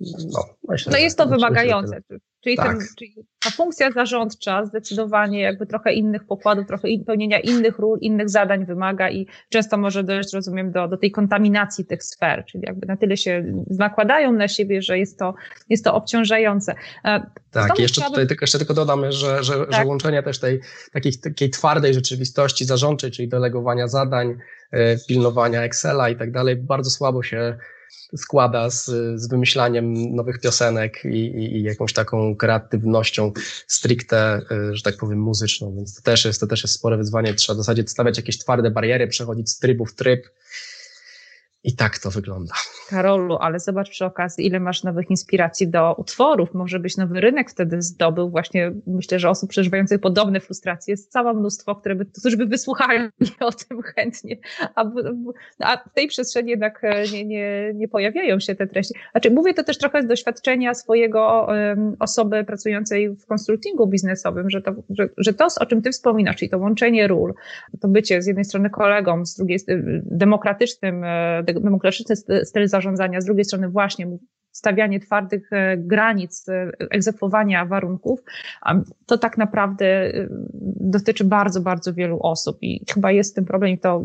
no, 0.00 0.44
myślę, 0.68 0.92
no 0.92 0.98
jest 0.98 1.18
to 1.18 1.26
wymagające. 1.26 2.00
Czyli, 2.46 2.56
tak. 2.56 2.66
ten, 2.66 2.86
czyli 2.98 3.14
ta 3.44 3.50
funkcja 3.50 3.92
zarządcza 3.92 4.64
zdecydowanie 4.64 5.40
jakby 5.40 5.66
trochę 5.66 5.92
innych 5.92 6.24
pokładów, 6.24 6.66
trochę 6.66 6.88
pełnienia 7.06 7.40
innych 7.40 7.78
ról, 7.78 7.98
innych 8.00 8.30
zadań 8.30 8.66
wymaga 8.66 9.10
i 9.10 9.26
często 9.48 9.76
może 9.76 10.04
dojść, 10.04 10.34
rozumiem, 10.34 10.72
do, 10.72 10.88
do 10.88 10.96
tej 10.96 11.10
kontaminacji 11.10 11.84
tych 11.84 12.04
sfer, 12.04 12.44
czyli 12.44 12.64
jakby 12.66 12.86
na 12.86 12.96
tyle 12.96 13.16
się 13.16 13.44
nakładają 13.78 14.32
na 14.32 14.48
siebie, 14.48 14.82
że 14.82 14.98
jest 14.98 15.18
to, 15.18 15.34
jest 15.68 15.84
to 15.84 15.94
obciążające. 15.94 16.74
E, 17.04 17.30
tak, 17.50 17.78
jeszcze 17.78 18.00
chciałabym... 18.00 18.14
tutaj 18.14 18.26
tylko, 18.26 18.42
jeszcze 18.42 18.58
tylko 18.58 18.74
dodam, 18.74 19.12
że, 19.12 19.44
że, 19.44 19.54
tak. 19.54 19.74
że 19.74 19.84
łączenie 19.84 20.22
też 20.22 20.40
tej 20.40 20.60
takiej, 20.92 21.12
takiej 21.18 21.50
twardej 21.50 21.94
rzeczywistości 21.94 22.64
zarządczej, 22.64 23.10
czyli 23.10 23.28
delegowania 23.28 23.88
zadań, 23.88 24.36
e, 24.70 24.96
pilnowania 25.08 25.62
Excela 25.62 26.08
i 26.08 26.16
tak 26.16 26.32
dalej, 26.32 26.56
bardzo 26.56 26.90
słabo 26.90 27.22
się 27.22 27.58
składa 28.16 28.70
z, 28.70 28.84
z 29.14 29.28
wymyślaniem 29.28 30.14
nowych 30.14 30.40
piosenek 30.40 31.04
i, 31.04 31.08
i, 31.08 31.56
i, 31.56 31.62
jakąś 31.62 31.92
taką 31.92 32.36
kreatywnością 32.36 33.32
stricte, 33.66 34.40
y, 34.70 34.76
że 34.76 34.82
tak 34.82 34.96
powiem, 34.96 35.18
muzyczną, 35.18 35.74
więc 35.76 35.94
to 35.96 36.02
też 36.02 36.24
jest, 36.24 36.40
to 36.40 36.46
też 36.46 36.62
jest 36.62 36.74
spore 36.74 36.96
wyzwanie. 36.96 37.34
Trzeba 37.34 37.54
w 37.54 37.58
zasadzie 37.58 37.84
stawiać 37.86 38.16
jakieś 38.16 38.38
twarde 38.38 38.70
bariery, 38.70 39.08
przechodzić 39.08 39.50
z 39.50 39.58
trybu 39.58 39.86
w 39.86 39.94
tryb 39.94 40.28
I 41.66 41.76
tak 41.76 41.98
to 41.98 42.10
wygląda. 42.10 42.54
Karolu, 42.88 43.36
ale 43.40 43.60
zobacz 43.60 43.90
przy 43.90 44.04
okazji, 44.04 44.46
ile 44.46 44.60
masz 44.60 44.82
nowych 44.82 45.10
inspiracji 45.10 45.68
do 45.68 45.94
utworów. 45.94 46.54
Może 46.54 46.80
byś 46.80 46.96
nowy 46.96 47.20
rynek 47.20 47.50
wtedy 47.50 47.82
zdobył. 47.82 48.30
Właśnie 48.30 48.72
myślę, 48.86 49.18
że 49.18 49.30
osób 49.30 49.50
przeżywających 49.50 50.00
podobne 50.00 50.40
frustracje 50.40 50.92
jest 50.92 51.12
całe 51.12 51.34
mnóstwo, 51.34 51.74
które 51.74 51.94
by, 51.94 52.06
którzy 52.20 52.36
by 52.36 52.46
wysłuchali 52.46 53.08
o 53.40 53.52
tym 53.52 53.82
chętnie. 53.82 54.36
A, 54.74 54.84
a 55.60 55.76
w 55.76 55.94
tej 55.94 56.08
przestrzeni 56.08 56.50
jednak 56.50 56.84
e, 56.84 57.08
nie, 57.12 57.24
nie, 57.24 57.72
nie 57.74 57.88
pojawiają 57.88 58.40
się 58.40 58.54
te 58.54 58.66
treści. 58.66 58.94
Znaczy, 59.12 59.30
mówię 59.30 59.54
to 59.54 59.64
też 59.64 59.78
trochę 59.78 60.02
z 60.02 60.06
doświadczenia 60.06 60.74
swojego 60.74 61.46
um, 61.48 61.96
osoby 61.98 62.44
pracującej 62.44 63.10
w 63.10 63.26
konsultingu 63.26 63.86
biznesowym, 63.86 64.50
że 64.50 64.62
to, 64.62 64.74
że, 64.90 65.08
że 65.18 65.34
to, 65.34 65.46
o 65.60 65.66
czym 65.66 65.82
ty 65.82 65.90
wspominasz, 65.90 66.36
czyli 66.36 66.50
to 66.50 66.58
łączenie 66.58 67.06
ról, 67.06 67.34
to 67.80 67.88
bycie 67.88 68.22
z 68.22 68.26
jednej 68.26 68.44
strony 68.44 68.70
kolegą, 68.70 69.26
z 69.26 69.36
drugiej 69.36 69.58
demokratycznym, 70.04 71.04
e, 71.04 71.42
demokratyczny 71.60 72.16
styl 72.44 72.68
zarządzania, 72.68 73.20
z 73.20 73.24
drugiej 73.24 73.44
strony 73.44 73.68
właśnie 73.68 74.06
stawianie 74.56 75.00
twardych 75.00 75.52
e, 75.52 75.76
granic, 75.76 76.48
e, 76.48 76.72
egzekwowania 76.90 77.64
warunków, 77.64 78.20
to 79.06 79.18
tak 79.18 79.38
naprawdę 79.38 79.86
e, 79.86 80.28
dotyczy 80.80 81.24
bardzo, 81.24 81.60
bardzo 81.60 81.94
wielu 81.94 82.18
osób 82.22 82.58
i 82.62 82.84
chyba 82.94 83.12
jest 83.12 83.34
ten 83.34 83.44
problem 83.44 83.70
i 83.70 83.78
to, 83.78 84.02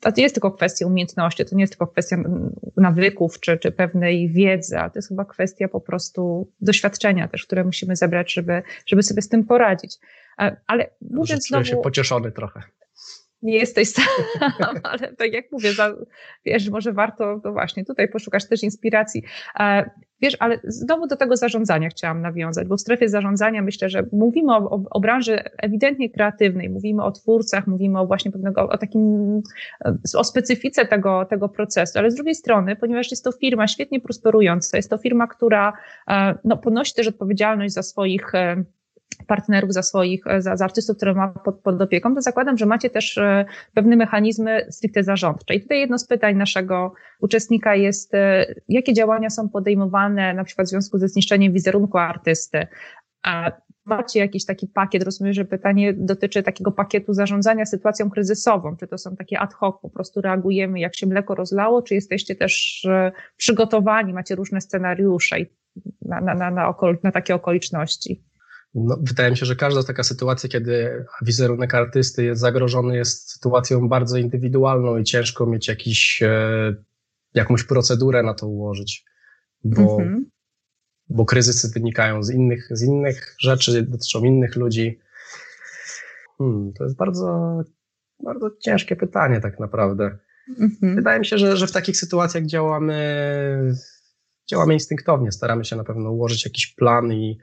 to 0.00 0.12
jest 0.16 0.34
tylko 0.34 0.50
kwestia 0.50 0.86
umiejętności, 0.86 1.44
to 1.44 1.56
nie 1.56 1.62
jest 1.62 1.72
tylko 1.72 1.86
kwestia 1.86 2.16
nawyków 2.76 3.40
czy, 3.40 3.58
czy 3.58 3.72
pewnej 3.72 4.28
wiedzy, 4.28 4.78
ale 4.78 4.90
to 4.90 4.98
jest 4.98 5.08
chyba 5.08 5.24
kwestia 5.24 5.68
po 5.68 5.80
prostu 5.80 6.48
doświadczenia 6.60 7.28
też, 7.28 7.46
które 7.46 7.64
musimy 7.64 7.96
zebrać, 7.96 8.32
żeby, 8.32 8.62
żeby 8.86 9.02
sobie 9.02 9.22
z 9.22 9.28
tym 9.28 9.44
poradzić. 9.44 9.98
Ale 10.66 10.90
mówiąc 11.10 11.48
znowu... 11.48 11.64
się 11.64 11.76
pocieszony 11.76 12.32
trochę 12.32 12.62
nie 13.42 13.58
jesteś 13.58 13.88
sam, 13.88 14.04
ale 14.82 15.14
tak 15.16 15.32
jak 15.32 15.52
mówię, 15.52 15.72
za, 15.72 15.94
wiesz, 16.44 16.70
może 16.70 16.92
warto 16.92 17.40
to 17.42 17.52
właśnie 17.52 17.84
tutaj 17.84 18.08
poszukasz 18.08 18.48
też 18.48 18.62
inspiracji. 18.62 19.22
E, 19.60 19.90
wiesz, 20.20 20.36
ale 20.40 20.60
znowu 20.64 21.06
do 21.06 21.16
tego 21.16 21.36
zarządzania 21.36 21.88
chciałam 21.88 22.20
nawiązać, 22.20 22.68
bo 22.68 22.76
w 22.76 22.80
strefie 22.80 23.08
zarządzania 23.08 23.62
myślę, 23.62 23.88
że 23.88 24.06
mówimy 24.12 24.52
o, 24.52 24.70
o, 24.70 24.82
o 24.90 25.00
branży 25.00 25.38
ewidentnie 25.58 26.10
kreatywnej, 26.10 26.70
mówimy 26.70 27.04
o 27.04 27.12
twórcach, 27.12 27.66
mówimy 27.66 28.00
o 28.00 28.06
właśnie 28.06 28.30
pewnego, 28.30 28.68
o 28.68 28.78
takim, 28.78 29.36
e, 29.84 29.96
o 30.16 30.24
specyfice 30.24 30.86
tego, 30.86 31.24
tego 31.24 31.48
procesu, 31.48 31.98
ale 31.98 32.10
z 32.10 32.14
drugiej 32.14 32.34
strony, 32.34 32.76
ponieważ 32.76 33.10
jest 33.10 33.24
to 33.24 33.32
firma 33.32 33.66
świetnie 33.66 34.00
prosperująca, 34.00 34.76
jest 34.76 34.90
to 34.90 34.98
firma, 34.98 35.26
która 35.26 35.72
e, 36.08 36.34
no, 36.44 36.56
ponosi 36.56 36.94
też 36.94 37.08
odpowiedzialność 37.08 37.74
za 37.74 37.82
swoich 37.82 38.32
partnerów, 39.26 39.72
za 39.72 39.82
swoich, 39.82 40.24
za, 40.38 40.56
za 40.56 40.64
artystów, 40.64 40.96
które 40.96 41.14
ma 41.14 41.28
pod, 41.28 41.60
pod 41.60 41.82
opieką, 41.82 42.14
to 42.14 42.20
zakładam, 42.20 42.58
że 42.58 42.66
macie 42.66 42.90
też 42.90 43.18
e, 43.18 43.44
pewne 43.74 43.96
mechanizmy 43.96 44.66
stricte 44.70 45.02
zarządcze. 45.02 45.54
I 45.54 45.62
tutaj 45.62 45.80
jedno 45.80 45.98
z 45.98 46.06
pytań 46.06 46.36
naszego 46.36 46.92
uczestnika 47.20 47.74
jest, 47.74 48.14
e, 48.14 48.54
jakie 48.68 48.92
działania 48.92 49.30
są 49.30 49.48
podejmowane 49.48 50.34
na 50.34 50.44
przykład 50.44 50.66
w 50.66 50.70
związku 50.70 50.98
ze 50.98 51.08
zniszczeniem 51.08 51.52
wizerunku 51.52 51.98
artysty, 51.98 52.66
a 53.22 53.52
macie 53.84 54.20
jakiś 54.20 54.44
taki 54.44 54.66
pakiet, 54.66 55.02
rozumiem, 55.02 55.32
że 55.32 55.44
pytanie 55.44 55.94
dotyczy 55.94 56.42
takiego 56.42 56.72
pakietu 56.72 57.14
zarządzania 57.14 57.66
sytuacją 57.66 58.10
kryzysową, 58.10 58.76
czy 58.76 58.86
to 58.86 58.98
są 58.98 59.16
takie 59.16 59.38
ad 59.38 59.54
hoc, 59.54 59.80
po 59.82 59.90
prostu 59.90 60.20
reagujemy 60.20 60.80
jak 60.80 60.96
się 60.96 61.06
mleko 61.06 61.34
rozlało, 61.34 61.82
czy 61.82 61.94
jesteście 61.94 62.34
też 62.34 62.84
e, 62.84 63.12
przygotowani, 63.36 64.12
macie 64.12 64.34
różne 64.34 64.60
scenariusze 64.60 65.36
na, 66.02 66.20
na, 66.20 66.34
na, 66.34 66.50
na, 66.50 66.68
okol, 66.68 66.98
na 67.02 67.12
takie 67.12 67.34
okoliczności? 67.34 68.24
No, 68.74 68.98
wydaje 69.02 69.30
mi 69.30 69.36
się, 69.36 69.46
że 69.46 69.56
każda 69.56 69.82
taka 69.82 70.02
sytuacja, 70.02 70.48
kiedy 70.48 71.04
wizerunek 71.22 71.74
artysty 71.74 72.24
jest 72.24 72.40
zagrożony, 72.40 72.96
jest 72.96 73.30
sytuacją 73.30 73.88
bardzo 73.88 74.18
indywidualną 74.18 74.98
i 74.98 75.04
ciężko 75.04 75.46
mieć 75.46 75.68
jakiś, 75.68 76.22
e, 76.22 76.74
jakąś 77.34 77.64
procedurę 77.64 78.22
na 78.22 78.34
to 78.34 78.46
ułożyć, 78.46 79.04
bo, 79.64 79.82
mhm. 79.82 80.30
bo 81.08 81.24
kryzysy 81.24 81.70
wynikają 81.74 82.22
z 82.22 82.30
innych, 82.30 82.68
z 82.70 82.82
innych 82.82 83.36
rzeczy, 83.38 83.82
dotyczą 83.82 84.24
innych 84.24 84.56
ludzi. 84.56 84.98
Hmm, 86.38 86.72
to 86.72 86.84
jest 86.84 86.96
bardzo, 86.96 87.60
bardzo 88.24 88.50
ciężkie 88.60 88.96
pytanie, 88.96 89.40
tak 89.40 89.60
naprawdę. 89.60 90.18
Mhm. 90.60 90.94
Wydaje 90.96 91.18
mi 91.18 91.26
się, 91.26 91.38
że, 91.38 91.56
że 91.56 91.66
w 91.66 91.72
takich 91.72 91.96
sytuacjach 91.96 92.46
działamy, 92.46 93.74
działamy 94.50 94.74
instynktownie, 94.74 95.32
staramy 95.32 95.64
się 95.64 95.76
na 95.76 95.84
pewno 95.84 96.10
ułożyć 96.10 96.44
jakiś 96.44 96.66
plan 96.66 97.12
i 97.12 97.38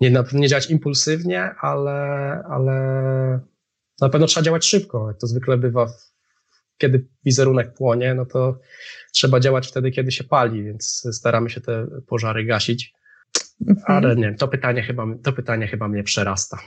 nie, 0.00 0.10
na 0.10 0.22
pewno 0.22 0.40
nie 0.40 0.48
działać 0.48 0.70
impulsywnie, 0.70 1.54
ale, 1.60 1.92
ale 2.50 2.74
na 4.00 4.08
pewno 4.08 4.26
trzeba 4.26 4.44
działać 4.44 4.66
szybko. 4.66 5.08
Jak 5.08 5.18
to 5.18 5.26
zwykle 5.26 5.58
bywa, 5.58 5.86
kiedy 6.78 7.06
wizerunek 7.24 7.74
płonie, 7.74 8.14
no 8.14 8.26
to 8.26 8.58
trzeba 9.12 9.40
działać 9.40 9.68
wtedy, 9.68 9.90
kiedy 9.90 10.12
się 10.12 10.24
pali, 10.24 10.64
więc 10.64 11.08
staramy 11.12 11.50
się 11.50 11.60
te 11.60 11.86
pożary 12.06 12.44
gasić. 12.44 12.94
Mhm. 13.68 13.84
Ale 13.86 14.16
nie, 14.16 14.34
to 14.34 14.48
pytanie 14.48 14.82
chyba, 14.82 15.06
to 15.22 15.32
pytanie 15.32 15.66
chyba 15.66 15.88
mnie 15.88 16.02
przerasta. 16.02 16.58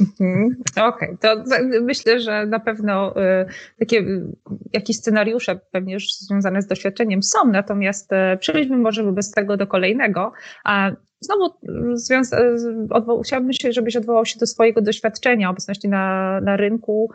Mhm. 0.00 0.56
Okej, 0.76 1.10
okay. 1.10 1.18
to 1.20 1.44
myślę, 1.82 2.20
że 2.20 2.46
na 2.46 2.60
pewno 2.60 3.16
y, 3.16 3.46
takie 3.78 3.98
y, 3.98 4.26
jakieś 4.72 4.96
scenariusze 4.96 5.60
pewnie 5.72 5.94
już 5.94 6.04
związane 6.12 6.62
z 6.62 6.66
doświadczeniem 6.66 7.22
są, 7.22 7.38
natomiast 7.52 8.12
y, 8.12 8.36
przejdźmy 8.38 8.76
może 8.76 9.04
wobec 9.04 9.30
tego 9.30 9.56
do 9.56 9.66
kolejnego. 9.66 10.32
A 10.64 10.90
Znowu 11.20 11.54
związa- 11.94 12.38
odwoł- 12.90 13.22
chciałabym, 13.24 13.50
żebyś 13.70 13.96
odwołał 13.96 14.26
się 14.26 14.38
do 14.38 14.46
swojego 14.46 14.80
doświadczenia, 14.80 15.50
obecności 15.50 15.88
na, 15.88 16.40
na 16.40 16.56
rynku. 16.56 17.10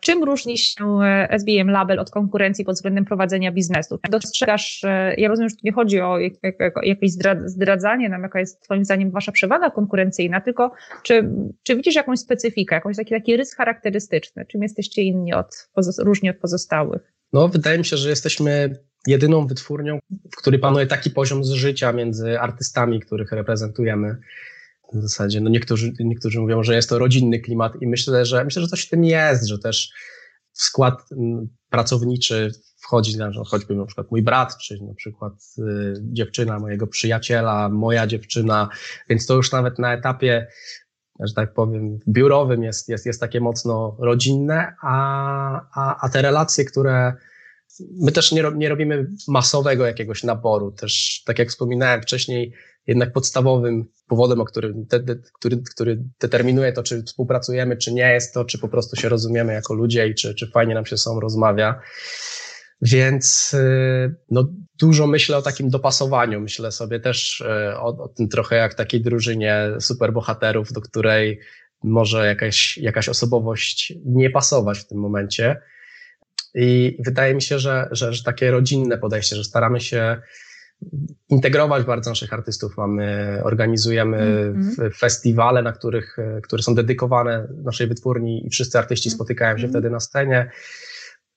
Czym 0.00 0.24
różni 0.24 0.58
się 0.58 0.98
e, 1.02 1.30
SBM 1.30 1.70
Label 1.70 1.98
od 1.98 2.10
konkurencji 2.10 2.64
pod 2.64 2.74
względem 2.74 3.04
prowadzenia 3.04 3.52
biznesu? 3.52 3.98
Dostrzegasz, 4.10 4.82
ja 5.16 5.28
rozumiem, 5.28 5.48
że 5.48 5.56
tu 5.56 5.60
nie 5.64 5.72
chodzi 5.72 6.00
o 6.00 6.18
jakieś 6.82 7.10
zdradzanie 7.44 8.08
nam, 8.08 8.22
jaka 8.22 8.40
jest 8.40 8.62
Twoim 8.62 8.84
zdaniem 8.84 9.10
Wasza 9.10 9.32
przewaga 9.32 9.70
konkurencyjna, 9.70 10.40
tylko 10.40 10.72
czy, 11.02 11.30
czy 11.62 11.76
widzisz 11.76 11.94
jakąś 11.94 12.18
specyfikę, 12.18 12.74
jakiś 12.74 12.96
taki, 12.96 13.14
taki 13.14 13.36
rys 13.36 13.54
charakterystyczny? 13.54 14.46
Czym 14.46 14.62
jesteście 14.62 15.02
inni 15.02 15.34
od, 15.34 15.68
różni 15.98 16.30
od 16.30 16.36
pozostałych? 16.36 17.12
No, 17.32 17.48
wydaje 17.48 17.78
mi 17.78 17.84
się, 17.84 17.96
że 17.96 18.08
jesteśmy 18.08 18.76
jedyną 19.06 19.46
wytwórnią, 19.46 19.98
w 20.32 20.36
której 20.36 20.60
panuje 20.60 20.86
taki 20.86 21.10
poziom 21.10 21.44
życia 21.44 21.92
między 21.92 22.40
artystami, 22.40 23.00
których 23.00 23.32
reprezentujemy. 23.32 24.16
W 24.92 25.02
zasadzie, 25.02 25.40
no 25.40 25.50
niektórzy, 25.50 25.92
niektórzy 26.00 26.40
mówią, 26.40 26.62
że 26.62 26.74
jest 26.74 26.88
to 26.88 26.98
rodzinny 26.98 27.40
klimat 27.40 27.72
i 27.82 27.86
myślę, 27.86 28.24
że 28.24 28.44
myślę, 28.44 28.62
że 28.62 28.68
coś 28.68 28.86
w 28.86 28.90
tym 28.90 29.04
jest, 29.04 29.46
że 29.46 29.58
też 29.58 29.90
w 30.52 30.62
skład 30.62 31.08
pracowniczy 31.70 32.50
wchodzi 32.80 33.18
no, 33.18 33.44
choćby 33.44 33.74
na 33.74 33.86
przykład 33.86 34.10
mój 34.10 34.22
brat, 34.22 34.58
czy 34.58 34.84
na 34.84 34.94
przykład 34.94 35.32
y, 35.58 35.94
dziewczyna 36.00 36.58
mojego 36.58 36.86
przyjaciela, 36.86 37.68
moja 37.68 38.06
dziewczyna, 38.06 38.68
więc 39.08 39.26
to 39.26 39.34
już 39.34 39.52
nawet 39.52 39.78
na 39.78 39.94
etapie 39.94 40.46
że 41.20 41.34
tak 41.34 41.54
powiem, 41.54 41.98
biurowym 42.08 42.62
jest, 42.62 42.88
jest, 42.88 43.06
jest 43.06 43.20
takie 43.20 43.40
mocno 43.40 43.96
rodzinne, 43.98 44.74
a, 44.82 45.60
a, 45.74 46.06
a 46.06 46.08
te 46.08 46.22
relacje, 46.22 46.64
które 46.64 47.12
my 47.80 48.12
też 48.12 48.32
nie, 48.32 48.44
nie 48.56 48.68
robimy 48.68 49.06
masowego 49.28 49.86
jakiegoś 49.86 50.24
naboru. 50.24 50.72
Też, 50.72 51.22
tak 51.26 51.38
jak 51.38 51.48
wspominałem 51.48 52.02
wcześniej, 52.02 52.52
jednak 52.86 53.12
podstawowym 53.12 53.84
powodem, 54.08 54.40
o 54.40 54.44
którym, 54.44 54.86
te, 54.86 55.00
który, 55.34 55.62
który 55.74 56.04
determinuje 56.20 56.72
to, 56.72 56.82
czy 56.82 57.02
współpracujemy, 57.02 57.76
czy 57.76 57.92
nie, 57.92 58.12
jest 58.12 58.34
to, 58.34 58.44
czy 58.44 58.58
po 58.58 58.68
prostu 58.68 58.96
się 58.96 59.08
rozumiemy 59.08 59.52
jako 59.52 59.74
ludzie 59.74 60.08
i 60.08 60.14
czy, 60.14 60.34
czy 60.34 60.50
fajnie 60.50 60.74
nam 60.74 60.86
się 60.86 60.96
są 60.96 61.20
rozmawia. 61.20 61.80
Więc 62.82 63.54
y, 63.54 64.14
no, 64.30 64.48
dużo 64.78 65.06
myślę 65.06 65.36
o 65.36 65.42
takim 65.42 65.70
dopasowaniu. 65.70 66.40
Myślę 66.40 66.72
sobie 66.72 67.00
też 67.00 67.40
y, 67.40 67.78
o, 67.78 68.04
o 68.04 68.08
tym 68.08 68.28
trochę 68.28 68.56
jak 68.56 68.74
takiej 68.74 69.00
drużynie 69.00 69.68
superbohaterów, 69.80 70.72
do 70.72 70.80
której 70.80 71.40
może 71.84 72.26
jakaś, 72.26 72.78
jakaś 72.78 73.08
osobowość 73.08 73.92
nie 74.04 74.30
pasować 74.30 74.78
w 74.78 74.86
tym 74.86 74.98
momencie 74.98 75.56
i 76.54 76.96
wydaje 77.04 77.34
mi 77.34 77.42
się, 77.42 77.58
że, 77.58 77.88
że, 77.90 78.12
że 78.12 78.24
takie 78.24 78.50
rodzinne 78.50 78.98
podejście, 78.98 79.36
że 79.36 79.44
staramy 79.44 79.80
się 79.80 80.20
integrować 81.28 81.84
bardzo 81.84 82.10
naszych 82.10 82.32
artystów. 82.32 82.76
Mamy, 82.76 83.40
organizujemy 83.44 84.18
mm-hmm. 84.18 84.96
festiwale, 84.96 85.62
na 85.62 85.72
których, 85.72 86.16
które 86.42 86.62
są 86.62 86.74
dedykowane 86.74 87.48
naszej 87.64 87.86
wytwórni 87.86 88.46
i 88.46 88.50
wszyscy 88.50 88.78
artyści 88.78 89.10
spotykają 89.10 89.58
się 89.58 89.66
mm-hmm. 89.66 89.70
wtedy 89.70 89.90
na 89.90 90.00
scenie. 90.00 90.50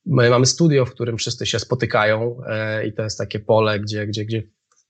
My 0.05 0.30
mamy 0.30 0.45
studio, 0.45 0.86
w 0.86 0.91
którym 0.91 1.18
wszyscy 1.18 1.45
się 1.45 1.60
spotykają 1.60 2.38
e, 2.47 2.88
i 2.88 2.93
to 2.93 3.03
jest 3.03 3.18
takie 3.18 3.39
pole, 3.39 3.80
gdzie, 3.80 4.07
gdzie, 4.07 4.26
gdzie 4.26 4.43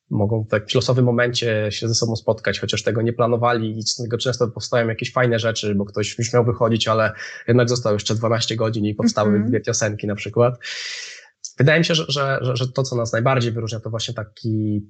mogą 0.09 0.45
tak 0.45 0.69
w 0.69 0.75
losowym 0.75 1.05
momencie 1.05 1.67
się 1.69 1.87
ze 1.87 1.95
sobą 1.95 2.15
spotkać, 2.15 2.59
chociaż 2.59 2.83
tego 2.83 3.01
nie 3.01 3.13
planowali 3.13 3.77
i 3.77 3.83
z 3.83 3.95
tego 3.95 4.17
często 4.17 4.47
powstają 4.47 4.87
jakieś 4.87 5.13
fajne 5.13 5.39
rzeczy, 5.39 5.75
bo 5.75 5.85
ktoś 5.85 6.17
już 6.17 6.33
miał 6.33 6.45
wychodzić, 6.45 6.87
ale 6.87 7.11
jednak 7.47 7.69
został 7.69 7.93
jeszcze 7.93 8.15
12 8.15 8.55
godzin 8.55 8.85
i 8.85 8.95
powstały 8.95 9.29
mm 9.29 9.43
-hmm. 9.43 9.47
dwie 9.49 9.61
piosenki 9.61 10.07
na 10.07 10.15
przykład. 10.15 10.59
Wydaje 11.57 11.79
mi 11.79 11.85
się, 11.85 11.95
że, 11.95 12.05
że, 12.07 12.39
że, 12.41 12.67
to, 12.67 12.83
co 12.83 12.95
nas 12.95 13.13
najbardziej 13.13 13.51
wyróżnia, 13.51 13.79
to 13.79 13.89
właśnie 13.89 14.13
taki, 14.13 14.81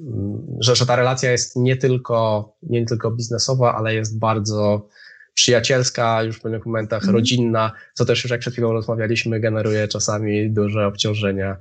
mm, 0.00 0.46
że, 0.60 0.76
że 0.76 0.86
ta 0.86 0.96
relacja 0.96 1.32
jest 1.32 1.56
nie 1.56 1.76
tylko, 1.76 2.48
nie 2.62 2.86
tylko 2.86 3.10
biznesowa, 3.10 3.74
ale 3.74 3.94
jest 3.94 4.18
bardzo 4.18 4.88
przyjacielska, 5.34 6.22
już 6.22 6.36
w 6.36 6.40
pewnych 6.40 6.66
momentach 6.66 7.02
mm. 7.02 7.14
rodzinna, 7.14 7.72
co 7.94 8.04
też 8.04 8.24
już 8.24 8.30
jak 8.30 8.40
przed 8.40 8.52
chwilą 8.52 8.72
rozmawialiśmy, 8.72 9.40
generuje 9.40 9.88
czasami 9.88 10.50
duże 10.50 10.86
obciążenia 10.86 11.56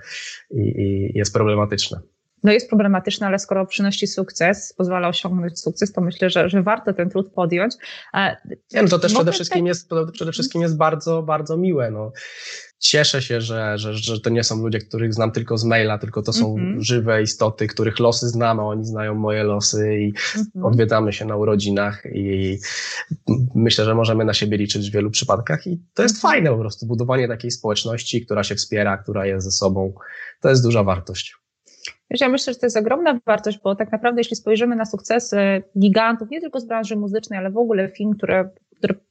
i, 0.52 0.62
i 0.62 1.18
jest 1.18 1.34
problematyczne 1.34 2.02
no 2.44 2.52
jest 2.52 2.70
problematyczne, 2.70 3.28
ale 3.28 3.40
skoro 3.40 3.66
przynosi 3.66 4.08
sukces, 4.08 4.74
pozwala 4.78 5.08
osiągnąć 5.08 5.60
sukces, 5.60 5.94
to 5.94 6.02
myślę, 6.02 6.30
że, 6.30 6.50
że 6.50 6.64
warto 6.64 6.94
ten 6.94 7.10
trud 7.10 7.34
podjąć. 7.34 7.76
Nie, 8.74 8.82
no 8.84 8.88
to 8.88 9.00
też 9.00 9.14
przede 9.14 9.32
wszystkim, 9.32 9.62
tak... 9.62 9.68
jest, 9.68 9.90
przede 10.14 10.32
wszystkim 10.32 10.62
jest 10.62 10.78
bardzo, 10.78 11.24
bardzo 11.24 11.58
miłe. 11.58 11.92
No. 11.92 12.12
Cieszę 12.80 13.22
się, 13.22 13.42
że, 13.42 13.78
że, 13.78 13.94
że 13.94 14.20
to 14.20 14.30
nie 14.30 14.44
są 14.44 14.64
ludzie, 14.64 14.80
których 14.80 15.14
znam 15.14 15.32
tylko 15.32 15.58
z 15.58 15.64
maila, 15.64 15.98
tylko 15.98 16.22
to 16.22 16.34
są 16.34 16.56
mm 16.58 16.78
-hmm. 16.78 16.82
żywe 16.82 17.22
istoty, 17.22 17.68
których 17.68 18.00
losy 18.00 18.30
znamy, 18.30 18.62
oni 18.62 18.86
znają 18.86 19.16
moje 19.16 19.44
losy 19.44 19.98
i 20.00 20.14
mm 20.36 20.46
-hmm. 20.56 20.68
odwiedzamy 20.68 21.14
się 21.14 21.26
na 21.26 21.36
urodzinach 21.36 22.04
i 22.14 22.58
myślę, 23.56 23.86
że 23.86 23.96
możemy 23.96 24.26
na 24.26 24.34
siebie 24.34 24.58
liczyć 24.58 24.90
w 24.90 24.94
wielu 24.94 25.12
przypadkach 25.12 25.68
i 25.68 25.82
to 25.94 26.04
jest 26.04 26.18
-hmm. 26.18 26.22
fajne 26.22 26.50
po 26.50 26.58
prostu, 26.58 26.86
budowanie 26.86 27.28
takiej 27.28 27.52
społeczności, 27.52 28.26
która 28.26 28.44
się 28.44 28.56
wspiera, 28.56 28.98
która 28.98 29.26
jest 29.26 29.46
ze 29.46 29.52
sobą, 29.52 29.94
to 30.42 30.50
jest 30.50 30.64
duża 30.64 30.84
wartość. 30.84 31.36
Ja 32.10 32.30
myślę, 32.30 32.54
że 32.54 32.60
to 32.60 32.66
jest 32.66 32.78
ogromna 32.78 33.20
wartość, 33.26 33.60
bo 33.64 33.76
tak 33.76 33.92
naprawdę 33.92 34.20
jeśli 34.20 34.36
spojrzymy 34.36 34.76
na 34.76 34.86
sukcesy 34.86 35.64
gigantów, 35.80 36.30
nie 36.30 36.42
tylko 36.42 36.60
z 36.60 36.66
branży 36.66 36.96
muzycznej, 36.96 37.40
ale 37.40 37.52
w 37.52 37.58
ogóle 37.58 37.90
film, 37.90 38.14
które 38.18 38.50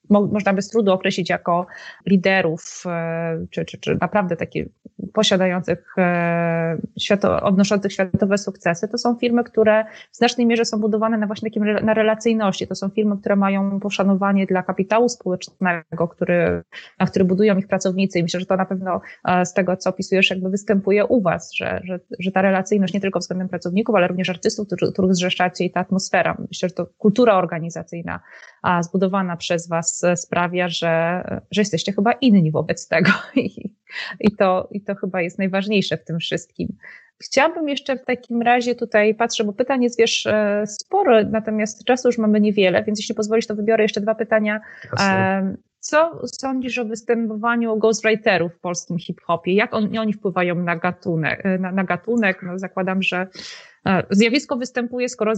mo 0.09 0.27
można 0.27 0.53
bez 0.53 0.69
trudu 0.69 0.93
określić 0.93 1.31
jako 1.31 1.67
liderów, 2.07 2.83
e, 2.87 3.47
czy, 3.51 3.65
czy, 3.65 3.79
czy 3.79 3.99
naprawdę 4.01 4.37
takie 4.37 4.69
posiadających, 5.13 5.95
e, 5.99 6.77
świato, 6.99 7.43
odnoszących 7.43 7.93
światowe 7.93 8.39
sukcesy, 8.39 8.89
to 8.89 8.99
są 8.99 9.15
firmy, 9.15 9.45
które 9.45 9.85
w 10.13 10.17
znacznej 10.17 10.47
mierze 10.47 10.65
są 10.65 10.81
budowane 10.81 11.19
na 11.19 11.27
właśnie 11.27 11.51
takim, 11.51 11.65
na 11.85 11.95
relacyjności. 11.95 12.67
To 12.67 12.75
są 12.75 12.89
firmy, 12.89 13.17
które 13.19 13.37
mają 13.37 13.81
poszanowanie 13.81 14.47
dla 14.47 14.63
kapitału 14.63 15.09
społecznego, 15.09 16.09
który, 16.09 16.63
na 16.99 17.07
który 17.07 17.25
budują 17.25 17.59
ich 17.59 17.67
pracownicy 17.67 18.19
i 18.19 18.23
myślę, 18.23 18.41
że 18.41 18.47
to 18.47 18.57
na 18.57 18.67
pewno 18.67 19.01
e, 19.25 19.47
z 19.47 19.53
tego, 19.53 19.77
co 19.77 19.91
opisujesz, 19.91 20.31
jakby 20.31 20.51
występuje 20.51 21.07
u 21.07 21.21
Was, 21.21 21.53
że, 21.55 21.81
że, 21.85 22.01
że 22.19 22.33
ta 22.33 22.43
relacyjność 22.43 22.95
nie 22.95 23.01
tylko 23.01 23.19
względem 23.19 23.49
pracowników, 23.49 23.95
ale 23.95 24.09
również 24.09 24.31
artystów, 24.31 24.69
których 24.93 25.15
zrzeszacie 25.15 25.65
i 25.65 25.71
ta 25.71 25.81
atmosfera. 25.81 26.37
Myślę, 26.49 26.69
że 26.69 26.75
to 26.75 26.87
kultura 26.99 27.35
organizacyjna 27.35 28.21
zbudowana 28.81 29.37
przez 29.37 29.69
Was 29.69 29.96
sprawia, 30.17 30.69
że, 30.69 31.23
że 31.51 31.61
jesteście 31.61 31.93
chyba 31.93 32.13
inni 32.13 32.51
wobec 32.51 32.89
tego. 32.89 33.11
I, 33.37 33.75
i, 34.21 34.31
to, 34.31 34.69
I 34.71 34.81
to 34.81 34.95
chyba 34.95 35.23
jest 35.23 35.39
najważniejsze 35.39 35.97
w 35.97 36.05
tym 36.05 36.19
wszystkim. 36.19 36.69
Chciałabym 37.23 37.69
jeszcze 37.69 37.97
w 37.97 38.05
takim 38.05 38.43
razie 38.43 38.75
tutaj 38.75 39.15
patrzę, 39.15 39.45
bo 39.45 39.53
pytań 39.53 39.83
jest 39.83 39.99
wiesz 39.99 40.27
e, 40.27 40.65
sporo, 40.67 41.25
natomiast 41.25 41.85
czasu 41.85 42.09
już 42.09 42.19
mamy 42.19 42.41
niewiele, 42.41 42.85
więc 42.85 42.99
jeśli 42.99 43.15
pozwolisz, 43.15 43.47
to 43.47 43.55
wybiorę 43.55 43.85
jeszcze 43.85 44.01
dwa 44.01 44.15
pytania. 44.15 44.61
Jasne. 44.85 45.57
Co 45.81 46.21
sądzisz 46.27 46.79
o 46.79 46.85
występowaniu 46.85 47.77
ghostwriterów 47.79 48.53
w 48.53 48.61
polskim 48.61 48.99
hip-hopie? 48.99 49.55
Jak 49.55 49.75
on, 49.75 49.99
oni 49.99 50.13
wpływają 50.13 50.55
na 50.55 50.77
gatunek? 50.77 51.43
Na, 51.59 51.73
na 51.73 51.85
gatunek? 51.85 52.43
No 52.43 52.59
zakładam, 52.59 53.03
że 53.03 53.27
zjawisko 54.11 54.57
występuje, 54.57 55.09
skoro 55.09 55.33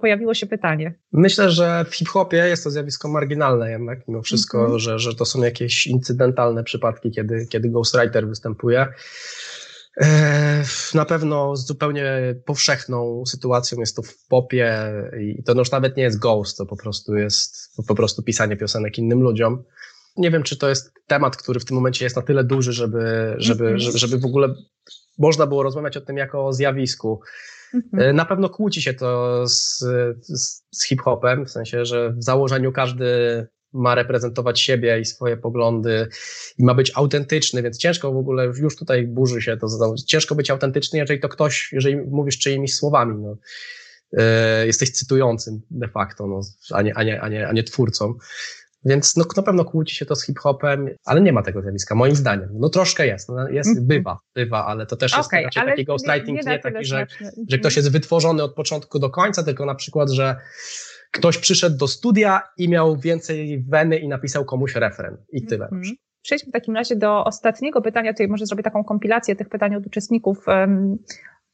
pojawiło 0.00 0.34
się 0.34 0.46
pytanie. 0.46 0.94
Myślę, 1.12 1.50
że 1.50 1.84
w 1.90 1.94
hip-hopie 1.94 2.36
jest 2.36 2.64
to 2.64 2.70
zjawisko 2.70 3.08
marginalne 3.08 3.70
jednak, 3.70 4.08
mimo 4.08 4.22
wszystko, 4.22 4.58
mm 4.58 4.72
-hmm. 4.72 4.78
że, 4.78 4.98
że 4.98 5.14
to 5.14 5.24
są 5.24 5.42
jakieś 5.42 5.86
incydentalne 5.86 6.64
przypadki, 6.64 7.10
kiedy, 7.10 7.46
kiedy 7.46 7.68
ghostwriter 7.68 8.28
występuje. 8.28 8.86
E, 10.00 10.64
na 10.94 11.04
pewno 11.04 11.56
zupełnie 11.56 12.34
powszechną 12.44 13.26
sytuacją 13.26 13.80
jest 13.80 13.96
to 13.96 14.02
w 14.02 14.26
popie 14.28 14.92
i 15.20 15.42
to 15.42 15.52
już 15.52 15.70
nawet 15.70 15.96
nie 15.96 16.02
jest 16.02 16.18
ghost, 16.18 16.58
to 16.58 16.66
po 16.66 16.76
prostu 16.76 17.14
jest 17.14 17.70
po 17.88 17.94
prostu 17.94 18.22
pisanie 18.22 18.56
piosenek 18.56 18.98
innym 18.98 19.22
ludziom. 19.22 19.64
Nie 20.16 20.30
wiem, 20.30 20.42
czy 20.42 20.56
to 20.56 20.68
jest 20.68 20.92
temat, 21.06 21.36
który 21.36 21.60
w 21.60 21.64
tym 21.64 21.74
momencie 21.74 22.04
jest 22.04 22.16
na 22.16 22.22
tyle 22.22 22.44
duży, 22.44 22.72
żeby, 22.72 23.34
żeby, 23.36 23.66
mm 23.66 23.78
-hmm. 23.78 23.96
żeby 23.96 24.18
w 24.18 24.24
ogóle 24.24 24.54
można 25.18 25.46
było 25.46 25.62
rozmawiać 25.62 25.96
o 25.96 26.00
tym 26.00 26.16
jako 26.16 26.46
o 26.46 26.52
zjawisku. 26.52 27.20
Mhm. 27.74 28.02
E, 28.02 28.12
na 28.12 28.24
pewno 28.24 28.48
kłóci 28.48 28.82
się 28.82 28.94
to 28.94 29.42
z, 29.48 29.78
z, 30.20 30.64
z 30.70 30.86
hip-hopem, 30.86 31.46
w 31.46 31.50
sensie, 31.50 31.84
że 31.84 32.12
w 32.12 32.24
założeniu 32.24 32.72
każdy 32.72 33.06
ma 33.72 33.94
reprezentować 33.94 34.60
siebie 34.60 35.00
i 35.00 35.04
swoje 35.04 35.36
poglądy 35.36 36.08
i 36.58 36.64
ma 36.64 36.74
być 36.74 36.92
autentyczny, 36.94 37.62
więc 37.62 37.78
ciężko 37.78 38.12
w 38.12 38.16
ogóle, 38.16 38.44
już 38.44 38.76
tutaj 38.76 39.06
burzy 39.06 39.42
się 39.42 39.56
to, 39.56 39.94
ciężko 40.06 40.34
być 40.34 40.50
autentyczny, 40.50 40.98
jeżeli 40.98 41.20
to 41.20 41.28
ktoś, 41.28 41.68
jeżeli 41.72 41.96
mówisz 41.96 42.38
czyimiś 42.38 42.74
słowami, 42.74 43.22
no, 43.22 43.36
e, 44.12 44.66
jesteś 44.66 44.90
cytującym 44.90 45.60
de 45.70 45.88
facto, 45.88 46.26
no, 46.26 46.40
a, 46.70 46.82
nie, 46.82 46.94
a, 46.94 47.02
nie, 47.02 47.20
a, 47.20 47.28
nie, 47.28 47.48
a 47.48 47.52
nie 47.52 47.62
twórcą. 47.62 48.14
Więc 48.84 49.16
no, 49.16 49.24
na 49.36 49.42
pewno 49.42 49.64
kłóci 49.64 49.96
się 49.96 50.06
to 50.06 50.16
z 50.16 50.26
hip-hopem, 50.26 50.88
ale 51.04 51.20
nie 51.20 51.32
ma 51.32 51.42
tego 51.42 51.62
zjawiska, 51.62 51.94
moim 51.94 52.16
zdaniem. 52.16 52.48
No 52.52 52.68
troszkę 52.68 53.06
jest, 53.06 53.28
no, 53.28 53.48
jest 53.48 53.78
-hmm. 53.78 53.82
bywa, 53.82 54.18
bywa, 54.34 54.66
ale 54.66 54.86
to 54.86 54.96
też 54.96 55.14
okay, 55.14 55.42
jest 55.42 55.54
taki 55.54 55.84
ghostwriting, 55.84 56.38
nie, 56.38 56.50
nie, 56.50 56.56
nie 56.56 56.58
taki, 56.58 56.84
że, 56.84 57.06
że 57.48 57.58
ktoś 57.58 57.76
jest 57.76 57.92
wytworzony 57.92 58.42
od 58.42 58.54
początku 58.54 58.98
do 58.98 59.10
końca, 59.10 59.42
tylko 59.42 59.66
na 59.66 59.74
przykład, 59.74 60.10
że 60.10 60.36
ktoś 61.12 61.38
przyszedł 61.38 61.76
do 61.76 61.88
studia 61.88 62.42
i 62.58 62.68
miał 62.68 62.96
więcej 62.96 63.64
weny 63.68 63.98
i 63.98 64.08
napisał 64.08 64.44
komuś 64.44 64.74
referen 64.74 65.16
i 65.32 65.46
tyle. 65.46 65.68
Mm 65.72 65.82
-hmm. 65.82 65.92
Przejdźmy 66.22 66.50
w 66.50 66.52
takim 66.52 66.74
razie 66.74 66.96
do 66.96 67.24
ostatniego 67.24 67.82
pytania. 67.82 68.12
Tutaj 68.12 68.28
może 68.28 68.46
zrobię 68.46 68.62
taką 68.62 68.84
kompilację 68.84 69.36
tych 69.36 69.48
pytań 69.48 69.74
od 69.74 69.86
uczestników. 69.86 70.46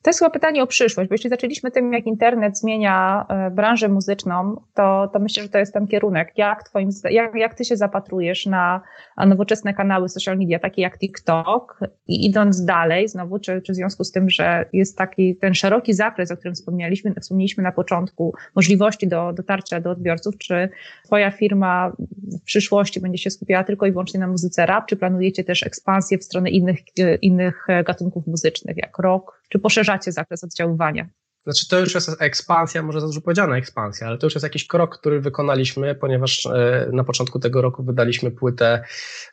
To 0.09 0.11
jest 0.11 0.19
chyba 0.19 0.31
pytanie 0.31 0.63
o 0.63 0.67
przyszłość, 0.67 1.09
bo 1.09 1.15
jeśli 1.15 1.31
zaczęliśmy 1.31 1.71
tym, 1.71 1.93
jak 1.93 2.07
internet 2.07 2.59
zmienia 2.59 3.27
e, 3.29 3.51
branżę 3.51 3.89
muzyczną, 3.89 4.61
to, 4.75 5.11
to 5.13 5.19
myślę, 5.19 5.43
że 5.43 5.49
to 5.49 5.59
jest 5.59 5.73
ten 5.73 5.87
kierunek. 5.87 6.33
Jak, 6.37 6.63
twoim, 6.63 6.91
jak, 7.11 7.35
jak 7.35 7.55
ty 7.55 7.65
się 7.65 7.77
zapatrujesz 7.77 8.47
na 8.47 8.81
nowoczesne 9.27 9.75
kanały 9.75 10.09
social 10.09 10.39
media, 10.39 10.59
takie 10.59 10.83
jak 10.83 10.99
TikTok 10.99 11.81
i 12.07 12.27
idąc 12.27 12.65
dalej, 12.65 13.09
znowu, 13.09 13.39
czy, 13.39 13.63
czy 13.63 13.73
w 13.73 13.77
związku 13.77 14.05
z 14.05 14.13
tym, 14.13 14.31
że 14.31 14.65
jest 14.73 14.99
taki 14.99 15.37
ten 15.37 15.55
szeroki 15.55 15.95
zakres, 15.95 16.31
o 16.31 16.37
którym 16.37 16.55
wspomnieliśmy, 16.55 17.15
wspomnieliśmy 17.21 17.63
na 17.63 17.73
początku, 17.73 18.35
możliwości 18.55 19.09
do 19.09 19.33
dotarcia 19.33 19.81
do 19.81 19.91
odbiorców, 19.91 20.39
czy 20.39 20.69
twoja 21.05 21.31
firma 21.31 21.93
w 22.41 22.45
przyszłości 22.45 23.01
będzie 23.01 23.19
się 23.19 23.31
skupiała 23.31 23.65
tylko 23.65 23.87
i 23.87 23.93
wyłącznie 23.93 24.21
na 24.21 24.27
muzyce 24.29 24.67
rap, 24.67 24.87
czy 24.87 24.97
planujecie 24.97 25.45
też 25.45 25.63
ekspansję 25.63 26.19
w 26.19 26.25
stronę 26.25 26.51
innych, 26.51 26.79
innych 27.23 27.67
gatunków 27.85 28.27
muzycznych, 28.27 28.77
jak 28.77 28.99
rock, 28.99 29.38
czy 29.49 29.59
poszerzacie 29.59 30.13
zakres 30.13 30.45
oddziaływania? 30.45 31.09
Znaczy, 31.45 31.69
to 31.69 31.81
już 31.81 31.95
jest 31.95 32.23
ekspansja, 32.23 32.83
może 32.83 33.01
za 33.01 33.07
dużo 33.07 33.21
powiedziana 33.21 33.57
ekspansja, 33.57 34.07
ale 34.07 34.19
to 34.19 34.27
już 34.27 34.35
jest 34.35 34.45
jakiś 34.45 34.67
krok, 34.67 34.99
który 34.99 35.21
wykonaliśmy, 35.21 35.95
ponieważ 35.95 36.47
e, 36.47 36.91
na 36.93 37.05
początku 37.05 37.39
tego 37.39 37.63
roku 37.63 37.83
wydaliśmy 37.85 38.31
płytę 38.31 38.85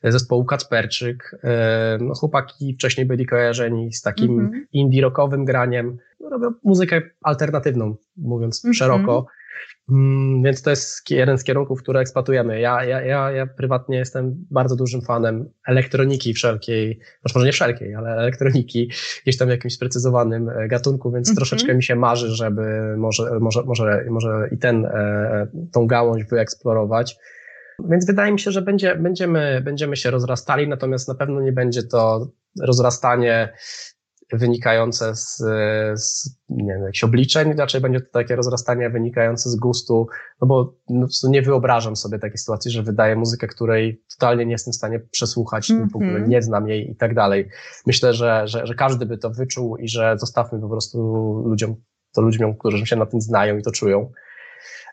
zespołu 0.04 0.46
Kacperczyk. 0.46 1.36
E, 1.44 1.98
no, 2.02 2.14
chłopaki 2.14 2.74
wcześniej 2.74 3.06
byli 3.06 3.26
kojarzeni 3.26 3.94
z 3.94 4.02
takim 4.02 4.40
mm 4.40 4.52
-hmm. 4.52 4.66
indie 4.74 5.02
rockowym 5.02 5.46
graniem. 5.46 5.98
No, 6.20 6.30
robią 6.30 6.54
muzykę 6.64 7.02
alternatywną, 7.22 7.96
mówiąc 8.18 8.66
mm 8.66 8.74
-hmm. 8.74 8.78
szeroko. 8.78 9.28
Mm, 9.90 10.44
więc 10.44 10.62
to 10.62 10.70
jest 10.70 11.12
jeden 11.12 11.38
z 11.38 11.44
kierunków, 11.44 11.82
które 11.82 12.00
eksploatujemy. 12.00 12.60
Ja, 12.60 12.84
ja, 12.84 13.02
ja, 13.02 13.32
ja 13.32 13.48
prywatnie 13.48 13.98
jestem 13.98 14.46
bardzo 14.52 14.76
dużym 14.76 15.02
fanem 15.02 15.50
elektroniki 15.68 16.34
wszelkiej, 16.34 17.00
może 17.36 17.46
nie 17.46 17.52
wszelkiej, 17.52 17.96
ale 17.96 18.10
elektroniki, 18.10 18.92
gdzieś 19.24 19.38
tam 19.38 19.48
w 19.48 19.52
jakimś 19.52 19.74
sprecyzowanym 19.74 20.50
e, 20.50 20.68
gatunku, 20.68 21.12
więc 21.12 21.28
mm 21.28 21.34
-hmm. 21.34 21.38
troszeczkę 21.38 21.76
mi 21.76 21.84
się 21.84 21.96
marzy, 21.96 22.30
żeby 22.30 22.96
może, 22.98 23.40
może, 23.40 23.64
może, 23.64 24.06
może 24.10 24.50
i 24.52 24.58
ten, 24.58 24.86
e, 24.86 25.48
tą 25.72 25.88
gałąź 25.88 26.24
wyeksplorować. 26.24 27.18
Więc 27.90 28.06
wydaje 28.06 28.32
mi 28.32 28.40
się, 28.40 28.52
że 28.52 28.62
będzie, 28.62 28.96
będziemy, 28.96 29.62
będziemy 29.64 29.96
się 29.96 30.12
rozrastali, 30.12 30.68
natomiast 30.68 31.08
na 31.08 31.16
pewno 31.16 31.42
nie 31.42 31.52
będzie 31.52 31.84
to 31.84 32.32
rozrastanie 32.62 33.54
wynikające 34.34 35.16
z, 35.16 35.38
z 35.96 36.38
nie 36.50 36.74
wiem, 36.74 36.82
jakichś 36.82 37.04
obliczeń, 37.04 37.54
raczej 37.54 37.82
będzie 37.82 38.02
to 38.02 38.12
takie 38.12 38.36
rozrastanie 38.36 38.90
wynikające 38.90 39.50
z 39.50 39.56
gustu, 39.56 40.08
no 40.42 40.48
bo 40.48 40.74
no, 40.90 41.08
nie 41.24 41.42
wyobrażam 41.42 41.96
sobie 41.96 42.20
takiej 42.20 42.38
sytuacji, 42.38 42.72
że 42.72 42.84
wydaję 42.84 43.16
muzykę, 43.16 43.48
której 43.48 44.04
totalnie 44.20 44.46
nie 44.46 44.52
jestem 44.52 44.72
w 44.72 44.76
stanie 44.76 45.00
przesłuchać, 45.00 45.72
mm 45.72 45.84
-hmm. 45.84 45.92
w 45.92 45.96
ogóle 45.96 46.12
mhm. 46.12 46.30
nie 46.30 46.42
znam 46.42 46.68
jej 46.68 46.92
i 46.92 46.96
tak 46.96 47.16
dalej. 47.16 47.50
Myślę, 47.86 48.14
że, 48.14 48.48
że, 48.48 48.68
że 48.68 48.76
każdy 48.76 49.06
by 49.06 49.18
to 49.18 49.30
wyczuł 49.30 49.78
i 49.78 49.88
że 49.88 50.16
zostawmy 50.18 50.62
po 50.62 50.70
prostu 50.70 50.98
ludziom, 51.46 51.76
to 52.14 52.22
ludziom, 52.22 52.58
którzy 52.58 52.86
się 52.86 52.96
na 52.96 53.06
tym 53.06 53.22
znają 53.22 53.58
i 53.58 53.62
to 53.62 53.72
czują. 53.72 54.12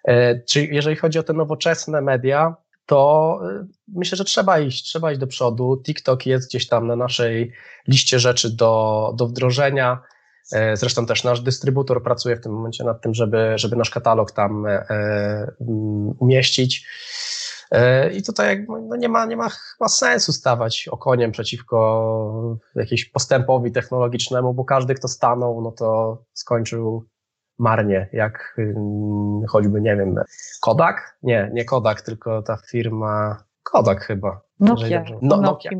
E, 0.05 0.41
czy 0.41 0.65
jeżeli 0.65 0.97
chodzi 0.97 1.19
o 1.19 1.23
te 1.23 1.33
nowoczesne 1.33 2.01
media, 2.01 2.57
to 2.87 3.41
y, 3.51 3.67
myślę, 3.89 4.17
że 4.17 4.25
trzeba 4.25 4.61
iść, 4.61 4.85
trzeba 4.85 5.11
iść 5.11 5.21
do 5.21 5.27
przodu. 5.27 5.83
TikTok 5.85 6.27
jest 6.27 6.49
gdzieś 6.49 6.69
tam 6.69 6.87
na 6.87 6.97
naszej 6.97 7.53
liście 7.89 8.19
rzeczy 8.19 8.57
do, 8.57 9.13
do 9.17 9.27
wdrożenia. 9.27 10.03
E, 10.53 10.77
zresztą 10.77 11.07
też 11.07 11.25
nasz 11.25 11.41
dystrybutor 11.41 12.03
pracuje 12.03 12.37
w 12.37 12.41
tym 12.41 12.53
momencie 12.53 12.85
nad 12.85 13.03
tym, 13.03 13.15
żeby, 13.15 13.53
żeby 13.57 13.77
nasz 13.77 13.91
katalog 13.91 14.33
tam 14.33 14.67
e, 14.67 14.71
e 14.71 15.55
umieścić. 16.19 16.87
I 18.15 18.23
tutaj 18.23 18.67
no 18.89 18.97
nie, 18.97 19.09
ma, 19.09 19.27
nie 19.27 19.37
ma 19.37 19.49
chyba 19.49 19.89
sensu 19.89 20.33
stawać 20.33 20.89
okoniem 20.91 21.33
przeciwko 21.33 22.59
jakiemuś 22.75 23.05
postępowi 23.05 23.73
technologicznemu, 23.73 24.55
bo 24.55 24.65
każdy, 24.65 24.95
kto 24.95 25.09
stanął, 25.09 25.63
no 25.63 25.73
to 25.73 26.19
skończył 26.33 27.05
marnie, 27.59 28.09
jak 28.13 28.59
choćby, 29.49 29.81
nie 29.81 29.97
wiem, 29.97 30.15
Kodak? 30.61 31.19
Nie, 31.23 31.51
nie 31.55 31.65
Kodak, 31.65 32.03
tylko 32.03 32.43
ta 32.43 32.57
firma 32.71 33.45
Kodak 33.63 34.05
chyba. 34.05 34.41
Nokia. 34.61 35.05
No, 35.23 35.37
Nokia. 35.37 35.71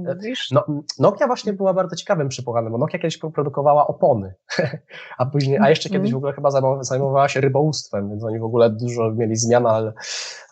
No, 0.53 0.65
Nokia 0.99 1.27
właśnie 1.27 1.53
była 1.53 1.75
bardzo 1.75 1.97
ciekawym 1.97 2.29
przypomnianym, 2.29 2.73
bo 2.73 2.79
Nokia 2.79 2.99
kiedyś 2.99 3.19
produkowała 3.19 3.87
opony, 3.87 4.35
a 5.19 5.27
później, 5.27 5.59
a 5.59 5.71
jeszcze 5.71 5.91
kiedyś 5.91 6.13
w 6.13 6.17
ogóle 6.17 6.33
chyba 6.33 6.51
zajmowała 6.81 7.29
się 7.29 7.41
rybołówstwem, 7.41 8.11
więc 8.11 8.25
oni 8.25 8.39
w 8.39 8.45
ogóle 8.45 8.71
dużo 8.71 9.13
mieli 9.13 9.37
zmian, 9.37 9.67
ale, 9.67 9.93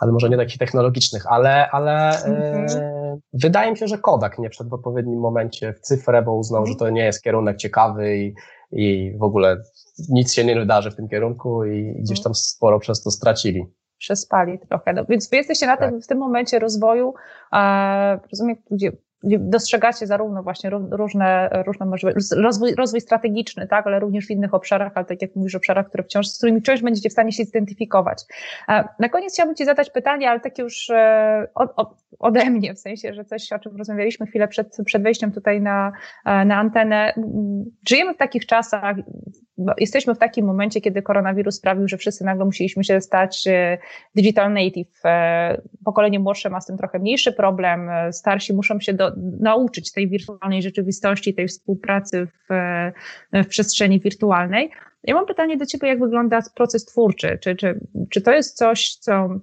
ale 0.01 0.13
może 0.13 0.29
nie 0.29 0.37
takich 0.37 0.59
technologicznych, 0.59 1.27
ale, 1.27 1.71
ale 1.71 2.09
mhm. 2.25 2.67
e, 2.71 3.19
wydaje 3.33 3.71
mi 3.71 3.77
się, 3.77 3.87
że 3.87 3.99
Kodak 3.99 4.39
nie 4.39 4.51
wszedł 4.51 4.71
w 4.71 4.75
odpowiednim 4.75 5.21
momencie 5.21 5.73
w 5.73 5.81
cyfrę, 5.81 6.23
bo 6.23 6.33
uznał, 6.33 6.61
mhm. 6.61 6.73
że 6.73 6.79
to 6.79 6.91
nie 6.91 7.05
jest 7.05 7.23
kierunek 7.23 7.57
ciekawy 7.57 8.17
i, 8.17 8.35
i 8.73 9.17
w 9.19 9.23
ogóle 9.23 9.63
nic 10.09 10.33
się 10.33 10.45
nie 10.45 10.55
wydarzy 10.55 10.91
w 10.91 10.97
tym 10.97 11.09
kierunku 11.09 11.65
i 11.65 11.95
gdzieś 11.99 12.19
mhm. 12.19 12.25
tam 12.25 12.35
sporo 12.35 12.79
przez 12.79 13.03
to 13.03 13.11
stracili 13.11 13.67
przespali 14.01 14.59
trochę. 14.59 14.93
No, 14.93 15.05
więc 15.09 15.31
wy 15.31 15.37
jesteście 15.37 15.67
na 15.67 15.77
tym, 15.77 15.91
tak. 15.91 16.01
w 16.01 16.07
tym 16.07 16.19
momencie 16.19 16.59
rozwoju, 16.59 17.15
e, 17.53 18.19
rozumiem, 18.31 18.57
gdzie 18.71 18.93
dostrzegacie 19.23 20.07
zarówno 20.07 20.43
właśnie 20.43 20.71
różne, 20.71 21.49
różne 21.67 21.87
możliwości, 21.87 22.35
rozwój, 22.37 22.75
rozwój 22.75 23.01
strategiczny, 23.01 23.67
tak, 23.67 23.87
ale 23.87 24.01
również 24.01 24.27
w 24.27 24.31
innych 24.31 24.55
obszarach, 24.55 24.93
ale 24.95 25.05
tak 25.05 25.23
jak 25.23 25.37
mówisz, 25.37 25.55
obszarach, 25.55 25.89
które 25.89 26.05
wciąż, 26.05 26.29
z 26.29 26.37
którymi 26.37 26.61
wciąż 26.61 26.83
będziecie 26.83 27.09
w 27.09 27.13
stanie 27.13 27.33
się 27.33 27.45
zidentyfikować. 27.45 28.25
E, 28.69 28.85
na 28.99 29.09
koniec 29.09 29.33
chciałabym 29.33 29.57
Ci 29.57 29.65
zadać 29.65 29.91
pytanie, 29.91 30.31
ale 30.31 30.41
takie 30.41 30.63
już 30.63 30.91
e, 30.91 31.47
od, 31.55 31.73
od, 31.77 31.89
ode 32.19 32.51
mnie, 32.51 32.75
w 32.75 32.79
sensie, 32.79 33.15
że 33.15 33.25
coś, 33.25 33.53
o 33.53 33.59
czym 33.59 33.77
rozmawialiśmy 33.77 34.27
chwilę 34.27 34.49
przed, 34.49 34.77
przed 34.85 35.03
wejściem 35.03 35.33
tutaj 35.33 35.61
na, 35.61 35.93
e, 36.25 36.45
na 36.45 36.57
antenę. 36.57 37.15
Żyjemy 37.89 38.15
w 38.15 38.17
takich 38.17 38.47
czasach, 38.47 38.97
jesteśmy 39.79 40.15
w 40.15 40.19
takim 40.19 40.47
momencie, 40.47 40.81
kiedy 40.81 41.03
koronawirus 41.03 41.55
sprawił, 41.55 41.89
że 41.89 41.97
wszyscy 41.97 42.25
nagle 42.25 42.45
musieliśmy 42.45 42.85
się 42.85 43.01
stać 43.01 43.49
digital 44.15 44.53
native. 44.53 45.03
Pokolenie 45.85 46.19
młodsze 46.19 46.51
ma 46.51 46.61
z 46.61 46.67
tym 46.67 46.77
trochę 46.77 46.99
mniejszy 46.99 47.33
problem, 47.33 47.91
starsi 48.13 48.55
muszą 48.55 48.81
się 48.81 48.93
do, 48.93 49.10
nauczyć 49.41 49.93
tej 49.93 50.09
wirtualnej 50.09 50.63
rzeczywistości, 50.63 51.35
tej 51.35 51.49
współpracy 51.49 52.27
w, 52.27 52.55
w 53.45 53.47
przestrzeni 53.47 54.01
wirtualnej. 54.01 54.71
Ja 55.03 55.15
mam 55.15 55.27
pytanie 55.27 55.57
do 55.57 55.67
Ciebie, 55.67 55.89
jak 55.89 56.01
wygląda 56.01 56.41
proces 56.55 56.85
twórczy? 56.85 57.39
Czy, 57.43 57.57
czy, 57.57 57.81
czy 58.11 58.21
to 58.21 58.33
jest 58.33 58.57
coś, 58.57 58.95
co 58.95 59.41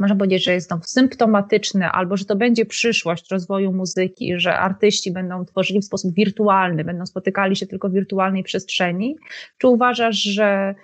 można 0.00 0.16
powiedzieć, 0.16 0.44
że 0.44 0.52
jest 0.52 0.70
to 0.70 0.80
symptomatyczne, 0.84 1.90
albo 1.90 2.16
że 2.16 2.24
to 2.24 2.36
będzie 2.36 2.66
przyszłość 2.66 3.30
rozwoju 3.30 3.72
muzyki, 3.72 4.32
że 4.36 4.58
artyści 4.58 5.12
będą 5.12 5.44
tworzyli 5.44 5.80
w 5.80 5.84
sposób 5.84 6.14
wirtualny, 6.14 6.84
będą 6.84 7.06
spotykali 7.06 7.56
się 7.56 7.66
tylko 7.66 7.88
w 7.88 7.92
wirtualnej 7.92 8.42
przestrzeni? 8.42 9.16
Czy 9.58 9.68
uważasz, 9.68 10.16
że, 10.16 10.74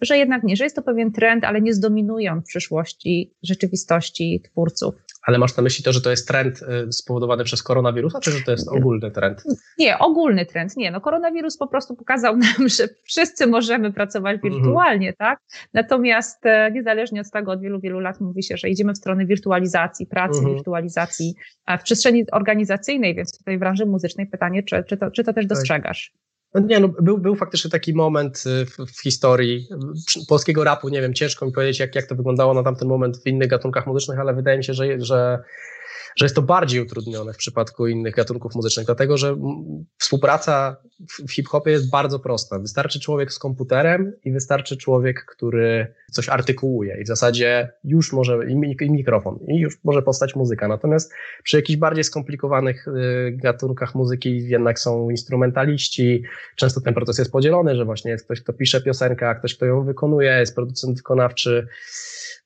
że 0.00 0.18
jednak 0.18 0.42
nie, 0.42 0.56
że 0.56 0.64
jest 0.64 0.76
to 0.76 0.82
pewien 0.82 1.12
trend, 1.12 1.44
ale 1.44 1.60
nie 1.60 1.74
zdominuje 1.74 2.32
on 2.32 2.40
w 2.40 2.46
przyszłości 2.46 3.34
rzeczywistości 3.42 4.42
twórców? 4.44 4.94
Ale 5.26 5.38
masz 5.38 5.56
na 5.56 5.62
myśli 5.62 5.84
to, 5.84 5.92
że 5.92 6.00
to 6.00 6.10
jest 6.10 6.28
trend 6.28 6.60
y, 6.62 6.92
spowodowany 6.92 7.44
przez 7.44 7.62
koronawirusa, 7.62 8.20
czy 8.20 8.30
że 8.30 8.44
to 8.44 8.50
jest 8.50 8.68
ogólny 8.68 9.10
trend? 9.10 9.42
Nie, 9.78 9.98
ogólny 9.98 10.46
trend. 10.46 10.76
Nie, 10.76 10.90
no 10.90 11.00
koronawirus 11.00 11.56
po 11.56 11.66
prostu 11.66 11.96
pokazał 11.96 12.36
nam, 12.36 12.68
że 12.68 12.88
wszyscy 13.04 13.46
możemy 13.46 13.92
pracować 13.92 14.34
mhm. 14.34 14.54
wirtualnie, 14.54 15.12
tak? 15.12 15.40
Natomiast 15.74 16.46
e, 16.46 16.70
niezależnie 16.72 17.20
od 17.20 17.30
tego, 17.30 17.52
od 17.52 17.60
wielu, 17.60 17.80
wielu 17.80 18.00
lat 18.00 18.20
mówi 18.20 18.42
się, 18.42 18.56
że 18.56 18.70
idziemy 18.70 18.92
w 18.92 18.98
stronę 18.98 19.26
wirtualizacji 19.26 20.06
pracy, 20.06 20.38
mhm. 20.38 20.54
wirtualizacji 20.54 21.34
w 21.80 21.82
przestrzeni 21.82 22.30
organizacyjnej, 22.32 23.14
więc 23.14 23.38
tutaj 23.38 23.56
w 23.56 23.60
branży 23.60 23.86
muzycznej 23.86 24.26
pytanie, 24.26 24.62
czy, 24.62 24.84
czy, 24.88 24.96
to, 24.96 25.10
czy 25.10 25.24
to 25.24 25.32
też 25.32 25.44
tak. 25.44 25.48
dostrzegasz? 25.48 26.12
No 26.56 26.62
nie, 26.62 26.80
no, 26.80 26.88
był, 26.88 27.18
był 27.18 27.34
faktycznie 27.34 27.70
taki 27.70 27.94
moment 27.94 28.44
y, 28.46 28.66
w, 28.66 28.76
w, 28.92 29.02
historii 29.02 29.68
polskiego 30.28 30.64
rapu, 30.64 30.88
nie 30.88 31.00
wiem, 31.00 31.14
ciężko 31.14 31.46
mi 31.46 31.52
powiedzieć, 31.52 31.80
jak, 31.80 31.94
jak 31.94 32.06
to 32.06 32.14
wyglądało 32.14 32.54
na 32.54 32.62
tamten 32.62 32.88
moment 32.88 33.22
w 33.22 33.26
innych 33.26 33.48
gatunkach 33.48 33.86
muzycznych, 33.86 34.18
ale 34.18 34.34
wydaje 34.34 34.58
mi 34.58 34.64
się, 34.64 34.74
że, 34.74 35.00
że 35.00 35.38
że 36.16 36.24
jest 36.24 36.34
to 36.34 36.42
bardziej 36.42 36.80
utrudnione 36.80 37.32
w 37.32 37.36
przypadku 37.36 37.86
innych 37.86 38.14
gatunków 38.14 38.54
muzycznych, 38.54 38.86
dlatego 38.86 39.16
że 39.16 39.36
współpraca 39.98 40.76
w 41.28 41.32
hip-hopie 41.32 41.70
jest 41.70 41.90
bardzo 41.90 42.18
prosta. 42.18 42.58
Wystarczy 42.58 43.00
człowiek 43.00 43.32
z 43.32 43.38
komputerem 43.38 44.12
i 44.24 44.32
wystarczy 44.32 44.76
człowiek, 44.76 45.24
który 45.24 45.94
coś 46.10 46.28
artykułuje 46.28 47.00
i 47.00 47.04
w 47.04 47.06
zasadzie 47.06 47.72
już 47.84 48.12
może, 48.12 48.38
i 48.50 48.90
mikrofon, 48.90 49.38
i 49.48 49.58
już 49.58 49.78
może 49.84 50.02
powstać 50.02 50.36
muzyka. 50.36 50.68
Natomiast 50.68 51.12
przy 51.42 51.56
jakichś 51.56 51.76
bardziej 51.78 52.04
skomplikowanych 52.04 52.88
y, 52.88 52.92
gatunkach 53.32 53.94
muzyki 53.94 54.48
jednak 54.48 54.78
są 54.78 55.10
instrumentaliści, 55.10 56.22
często 56.56 56.80
ten 56.80 56.94
proces 56.94 57.18
jest 57.18 57.32
podzielony, 57.32 57.76
że 57.76 57.84
właśnie 57.84 58.10
jest 58.10 58.24
ktoś, 58.24 58.40
kto 58.40 58.52
pisze 58.52 58.80
piosenkę, 58.80 59.28
a 59.28 59.34
ktoś, 59.34 59.56
kto 59.56 59.66
ją 59.66 59.84
wykonuje, 59.84 60.30
jest 60.30 60.54
producent 60.54 60.96
wykonawczy, 60.96 61.68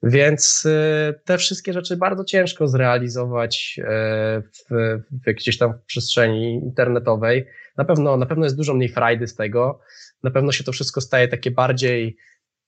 więc 0.03 0.67
y, 0.67 1.21
te 1.25 1.39
wszystkie 1.39 1.73
rzeczy 1.73 1.97
bardzo 1.97 2.25
ciężko 2.25 2.69
zrealizować 2.69 3.81
e, 3.85 4.43
w, 4.43 5.01
w 5.27 5.33
gdzieś 5.33 5.59
tam 5.59 5.73
w 5.73 5.83
przestrzeni 5.83 6.55
internetowej. 6.55 7.47
Na 7.77 7.85
pewno, 7.85 8.17
na 8.17 8.27
pewno 8.27 8.45
jest 8.45 8.57
dużo 8.57 8.75
mniej 8.75 8.89
frajdy 8.89 9.27
z 9.27 9.35
tego. 9.35 9.81
Na 10.23 10.31
pewno 10.31 10.53
się 10.53 10.65
to 10.65 10.73
wszystko 10.73 11.01
staje 11.01 11.29
takie 11.29 11.51
bardziej 11.51 12.17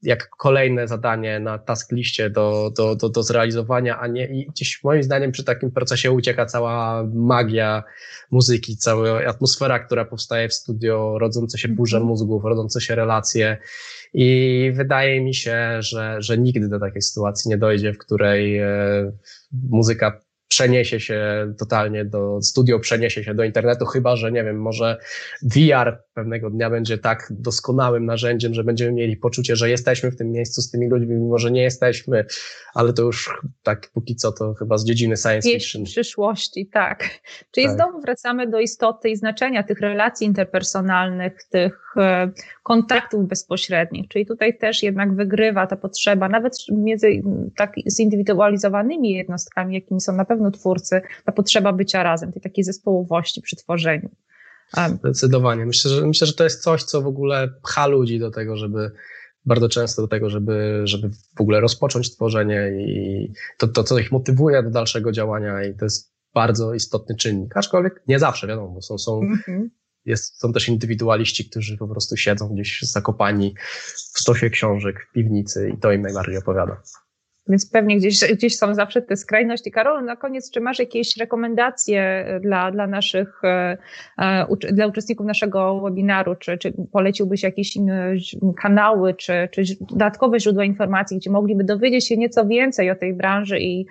jak 0.03 0.31
kolejne 0.31 0.89
zadanie 0.89 1.41
na 1.41 1.59
task 1.59 1.93
liście 1.93 2.31
do, 2.31 2.73
do, 2.77 2.97
do, 2.97 3.09
do 3.09 3.23
zrealizowania, 3.23 3.99
a 3.99 4.07
nie 4.07 4.27
i 4.27 4.47
gdzieś 4.47 4.85
moim 4.85 5.03
zdaniem 5.03 5.33
przy 5.33 5.45
takim 5.45 5.71
procesie 5.71 6.11
ucieka 6.11 6.47
cała 6.47 7.05
magia 7.15 7.83
muzyki, 8.31 8.77
cała 8.77 9.27
atmosfera, 9.27 9.79
która 9.79 10.05
powstaje 10.05 10.49
w 10.49 10.55
studio, 10.55 11.19
rodzące 11.19 11.59
się 11.59 11.69
burze 11.69 11.97
mhm. 11.97 12.09
mózgów, 12.09 12.45
rodzące 12.45 12.81
się 12.81 12.95
relacje 12.95 13.59
i 14.15 14.73
wydaje 14.75 15.21
mi 15.21 15.35
się, 15.35 15.83
że, 15.83 16.17
że 16.19 16.39
nigdy 16.39 16.69
do 16.69 16.81
takiej 16.81 17.03
sytuacji 17.03 17.49
nie 17.49 17.59
dojdzie, 17.59 17.93
w 17.93 17.99
której 17.99 18.59
e, 18.59 19.13
muzyka 19.53 20.21
przeniesie 20.53 21.01
się 21.01 21.21
totalnie 21.59 22.05
do 22.05 22.43
studio, 22.43 22.79
przeniesie 22.79 23.25
się 23.25 23.35
do 23.35 23.45
internetu, 23.45 23.87
chyba 23.87 24.17
że 24.17 24.33
nie 24.33 24.45
wiem, 24.45 24.61
może 24.61 24.99
VR 25.43 26.03
pewnego 26.15 26.51
dnia 26.51 26.71
będzie 26.71 26.99
tak 26.99 27.27
doskonałym 27.31 28.07
narzędziem, 28.07 28.55
że 28.55 28.65
będziemy 28.65 28.93
mieli 28.93 29.17
poczucie, 29.17 29.57
że 29.57 29.71
jesteśmy 29.71 30.11
w 30.11 30.17
tym 30.17 30.33
miejscu 30.33 30.63
z 30.63 30.71
tymi 30.71 30.89
ludźmi, 30.89 31.15
mimo 31.15 31.39
że 31.39 31.51
nie 31.51 31.63
jesteśmy, 31.63 32.25
ale 32.75 32.93
to 32.93 33.03
już 33.03 33.41
tak 33.63 33.91
póki 33.95 34.17
co 34.17 34.33
to 34.33 34.55
chyba 34.55 34.79
z 34.79 34.85
dziedziny 34.85 35.17
science 35.17 35.49
fiction. 35.51 35.83
W 35.83 35.85
przyszłości, 35.85 36.67
tak. 36.67 37.09
Czyli 37.51 37.67
tak. 37.67 37.77
znowu 37.77 38.01
wracamy 38.01 38.51
do 38.51 38.61
istoty 38.61 39.11
i 39.11 39.17
znaczenia 39.17 39.63
tych 39.63 39.81
relacji 39.81 40.27
interpersonalnych, 40.27 41.45
tych 41.51 41.95
e, 41.97 42.31
kontaktów 42.63 43.29
bezpośrednich, 43.29 44.09
czyli 44.09 44.27
tutaj 44.27 44.59
też 44.59 44.83
jednak 44.83 45.17
wygrywa 45.17 45.67
ta 45.67 45.77
potrzeba, 45.77 46.29
nawet 46.29 46.57
między 46.73 47.23
tak 47.57 47.75
zindywidualizowanymi 47.91 49.11
jednostkami, 49.11 49.75
jakimi 49.75 50.01
są 50.01 50.13
na 50.13 50.25
pewno 50.25 50.51
twórcy, 50.51 51.01
ta 51.25 51.33
potrzeba 51.33 51.73
bycia 51.73 52.03
razem, 52.03 52.33
tej 52.33 52.43
takiej 52.43 52.65
zespołowości 52.65 53.43
przy 53.43 53.57
tworzeniu. 53.57 54.11
Zdecydowanie. 54.99 55.67
Myślę 55.67 55.91
że, 55.91 56.07
myślę, 56.07 56.27
że 56.27 56.33
to 56.33 56.45
jest 56.45 56.63
coś, 56.63 56.85
co 56.85 57.03
w 57.03 57.07
ogóle 57.07 57.49
pcha 57.63 57.87
ludzi 57.87 58.19
do 58.19 58.31
tego, 58.31 58.57
żeby 58.57 58.91
bardzo 59.45 59.69
często 59.69 60.03
do 60.03 60.09
tego, 60.09 60.31
żeby, 60.31 60.81
żeby 60.85 61.11
w 61.37 61.41
ogóle 61.41 61.61
rozpocząć 61.61 62.15
tworzenie 62.15 62.71
i 62.79 63.33
to, 63.59 63.69
to, 63.69 63.85
co 63.85 63.99
ich 63.99 64.13
motywuje 64.13 64.63
do 64.63 64.71
dalszego 64.71 65.13
działania 65.13 65.65
i 65.65 65.77
to 65.77 65.85
jest 65.85 66.13
bardzo 66.35 66.75
istotny 66.75 67.17
czynnik. 67.17 67.57
Aczkolwiek 67.57 68.03
nie 68.09 68.19
zawsze, 68.19 68.47
wiadomo, 68.47 68.83
są, 68.83 68.99
są, 68.99 69.21
mm-hmm. 69.21 69.69
jest, 70.05 70.41
są 70.41 70.53
też 70.53 70.69
indywidualiści, 70.69 71.51
którzy 71.51 71.77
po 71.77 71.89
prostu 71.89 72.17
siedzą 72.17 72.49
gdzieś 72.49 72.83
zakopani 72.83 73.55
w 74.15 74.21
stosie 74.21 74.51
książek 74.51 75.07
w 75.11 75.13
piwnicy 75.13 75.73
i 75.77 75.81
to 75.81 75.93
im 75.93 76.03
najbardziej 76.03 76.39
opowiada. 76.39 76.83
Więc 77.49 77.71
pewnie 77.71 77.97
gdzieś, 77.97 78.21
gdzieś 78.33 78.57
są 78.57 78.75
zawsze 78.75 79.03
te 79.03 79.17
skrajności. 79.17 79.71
Karol, 79.71 80.05
na 80.05 80.17
koniec, 80.17 80.51
czy 80.51 80.61
masz 80.61 80.79
jakieś 80.79 81.17
rekomendacje 81.17 82.27
dla, 82.43 82.71
dla 82.71 82.87
naszych, 82.87 83.45
e, 83.45 83.79
e, 84.19 84.47
dla 84.73 84.87
uczestników 84.87 85.27
naszego 85.27 85.81
webinaru? 85.81 86.35
Czy, 86.35 86.59
czy 86.59 86.73
poleciłbyś 86.93 87.43
jakieś 87.43 87.77
inne 87.77 88.15
kanały, 88.63 89.15
czy, 89.15 89.49
czy 89.53 89.63
dodatkowe 89.81 90.41
źródła 90.41 90.65
informacji, 90.65 91.17
gdzie 91.17 91.31
mogliby 91.31 91.65
dowiedzieć 91.65 92.09
się 92.09 92.17
nieco 92.17 92.47
więcej 92.47 92.91
o 92.91 92.95
tej 92.95 93.15
branży 93.15 93.61
i, 93.61 93.87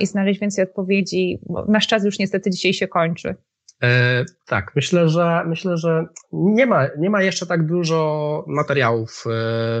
i 0.00 0.06
znaleźć 0.06 0.40
więcej 0.40 0.64
odpowiedzi? 0.64 1.38
Bo 1.46 1.64
nasz 1.68 1.86
czas 1.86 2.04
już 2.04 2.18
niestety 2.18 2.50
dzisiaj 2.50 2.74
się 2.74 2.88
kończy. 2.88 3.34
E, 3.82 4.24
tak, 4.46 4.72
myślę, 4.76 5.08
że 5.08 5.42
myślę, 5.46 5.76
że 5.76 6.04
nie 6.32 6.66
ma, 6.66 6.88
nie 6.98 7.10
ma 7.10 7.22
jeszcze 7.22 7.46
tak 7.46 7.66
dużo 7.66 8.44
materiałów 8.46 9.24
e, 9.26 9.30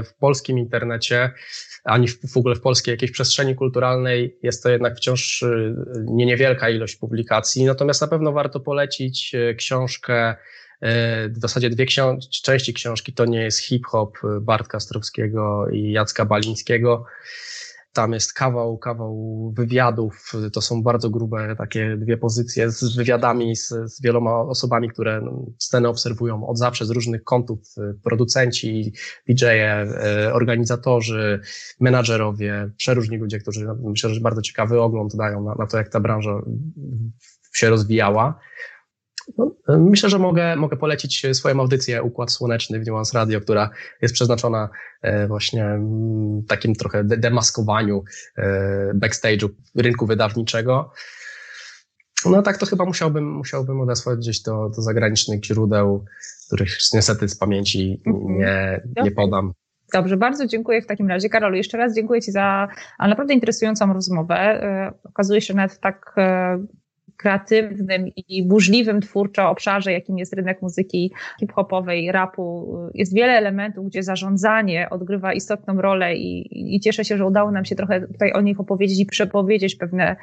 w 0.02 0.14
polskim 0.20 0.58
internecie, 0.58 1.30
ani 1.84 2.08
w, 2.08 2.32
w 2.32 2.36
ogóle 2.36 2.54
w 2.54 2.60
polskiej 2.60 2.92
jakiejś 2.92 3.12
przestrzeni 3.12 3.54
kulturalnej. 3.54 4.38
Jest 4.42 4.62
to 4.62 4.70
jednak 4.70 4.96
wciąż 4.96 5.42
e, 5.42 5.74
nie 6.04 6.26
niewielka 6.26 6.70
ilość 6.70 6.96
publikacji, 6.96 7.64
natomiast 7.64 8.00
na 8.00 8.08
pewno 8.08 8.32
warto 8.32 8.60
polecić 8.60 9.32
książkę 9.56 10.34
w 11.28 11.38
zasadzie 11.40 11.70
dwie 11.70 11.86
części 12.42 12.74
książki 12.74 13.12
to 13.12 13.24
nie 13.24 13.42
jest 13.42 13.58
hip-hop 13.58 14.18
Bartka 14.40 14.80
Strowskiego 14.80 15.66
i 15.72 15.92
Jacka 15.92 16.24
Balińskiego. 16.24 17.04
Tam 17.92 18.12
jest 18.12 18.32
kawał, 18.32 18.78
kawał 18.78 19.52
wywiadów. 19.56 20.32
To 20.52 20.60
są 20.60 20.82
bardzo 20.82 21.10
grube 21.10 21.56
takie 21.56 21.96
dwie 21.96 22.16
pozycje 22.16 22.70
z 22.70 22.96
wywiadami 22.96 23.56
z, 23.56 23.68
z 23.68 24.02
wieloma 24.02 24.40
osobami, 24.40 24.88
które 24.88 25.20
no, 25.20 25.46
scenę 25.58 25.88
obserwują 25.88 26.46
od 26.46 26.58
zawsze 26.58 26.86
z 26.86 26.90
różnych 26.90 27.24
kątów. 27.24 27.58
Producenci, 28.04 28.92
DJ-e, 29.28 30.32
organizatorzy, 30.32 31.40
menadżerowie, 31.80 32.70
przeróżni 32.76 33.16
ludzie, 33.16 33.38
którzy 33.38 33.66
myślę, 33.82 34.10
że 34.14 34.20
bardzo 34.20 34.42
ciekawy 34.42 34.80
ogląd 34.80 35.16
dają 35.16 35.44
na, 35.44 35.54
na 35.54 35.66
to, 35.66 35.76
jak 35.76 35.88
ta 35.88 36.00
branża 36.00 36.42
się 37.52 37.70
rozwijała. 37.70 38.40
No, 39.38 39.54
myślę, 39.78 40.10
że 40.10 40.18
mogę, 40.18 40.56
mogę 40.56 40.76
polecić 40.76 41.26
swoją 41.32 41.60
audycję 41.60 42.02
Układ 42.02 42.32
Słoneczny 42.32 42.80
w 42.80 42.86
Nuance 42.86 43.18
Radio, 43.18 43.40
która 43.40 43.70
jest 44.02 44.14
przeznaczona 44.14 44.68
e, 45.02 45.26
właśnie 45.26 45.64
mm, 45.64 46.42
takim 46.48 46.74
trochę 46.74 47.04
demaskowaniu 47.04 48.04
e, 48.36 48.92
backstage'u 48.94 49.48
rynku 49.74 50.06
wydawniczego. 50.06 50.92
No 52.26 52.42
tak 52.42 52.58
to 52.58 52.66
chyba 52.66 52.84
musiałbym, 52.84 53.32
musiałbym 53.32 53.80
odesłać 53.80 54.18
gdzieś 54.18 54.42
do, 54.42 54.70
do 54.76 54.82
zagranicznych 54.82 55.44
źródeł, 55.44 56.04
których 56.46 56.76
niestety 56.94 57.28
z 57.28 57.38
pamięci 57.38 58.02
mhm. 58.06 58.38
nie, 58.38 58.82
nie 59.04 59.10
podam. 59.10 59.52
Dobrze, 59.92 60.16
bardzo 60.16 60.46
dziękuję 60.46 60.82
w 60.82 60.86
takim 60.86 61.08
razie. 61.08 61.28
Karolu, 61.28 61.56
jeszcze 61.56 61.78
raz 61.78 61.94
dziękuję 61.94 62.20
Ci 62.20 62.32
za 62.32 62.68
naprawdę 63.00 63.34
interesującą 63.34 63.92
rozmowę. 63.92 64.34
E, 64.34 64.92
okazuje 65.04 65.40
się 65.40 65.54
nawet 65.54 65.80
tak 65.80 66.14
kreatywnym 67.22 68.08
i 68.28 68.46
burzliwym 68.46 69.00
twórczo 69.00 69.50
obszarze, 69.50 69.92
jakim 69.92 70.18
jest 70.18 70.32
rynek 70.32 70.62
muzyki 70.62 71.12
hip-hopowej, 71.40 72.12
rapu, 72.12 72.76
jest 72.94 73.14
wiele 73.14 73.32
elementów, 73.32 73.86
gdzie 73.86 74.02
zarządzanie 74.02 74.90
odgrywa 74.90 75.32
istotną 75.32 75.82
rolę 75.82 76.16
i, 76.16 76.74
i 76.76 76.80
cieszę 76.80 77.04
się, 77.04 77.16
że 77.16 77.26
udało 77.26 77.50
nam 77.50 77.64
się 77.64 77.76
trochę 77.76 78.00
tutaj 78.00 78.32
o 78.32 78.40
nich 78.40 78.60
opowiedzieć 78.60 79.00
i 79.00 79.06
przepowiedzieć 79.06 79.76
pewne, 79.76 80.16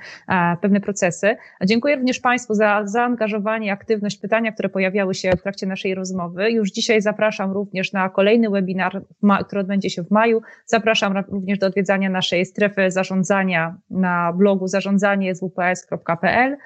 pewne 0.62 0.82
procesy. 0.82 1.36
Dziękuję 1.66 1.96
również 1.96 2.20
Państwu 2.20 2.54
za 2.54 2.82
zaangażowanie, 2.86 3.74
aktywność, 3.74 4.18
pytania, 4.18 4.52
które 4.52 4.70
pojawiały 4.70 5.14
się 5.14 5.32
w 5.32 5.42
trakcie 5.42 5.68
naszej 5.68 5.96
rozmowy. 5.96 6.52
Już 6.52 6.72
dzisiaj 6.72 7.02
zapraszam 7.02 7.52
również 7.52 7.94
na 7.94 8.10
kolejny 8.10 8.50
webinar, 8.50 9.02
który 9.48 9.62
odbędzie 9.62 9.90
się 9.90 10.04
w 10.04 10.12
maju. 10.12 10.42
Zapraszam 10.66 11.18
również 11.18 11.60
do 11.60 11.68
odwiedzania 11.68 12.10
naszej 12.10 12.46
strefy 12.46 12.92
zarządzania 12.92 13.78
na 13.90 14.34
blogu 14.34 14.68
zarządzanie.zwps.pl 14.68 16.58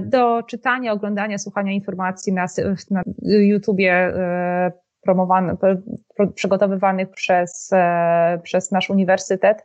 do 0.00 0.42
czytania, 0.42 0.92
oglądania, 0.92 1.38
słuchania 1.38 1.72
informacji 1.72 2.32
na, 2.32 2.46
na 2.90 3.02
YouTubie 3.22 3.92
e, 3.92 4.72
promowanych, 5.00 5.58
przygotowywanych 6.34 7.10
przez, 7.10 7.70
e, 7.72 8.40
przez 8.42 8.70
nasz 8.70 8.90
uniwersytet. 8.90 9.64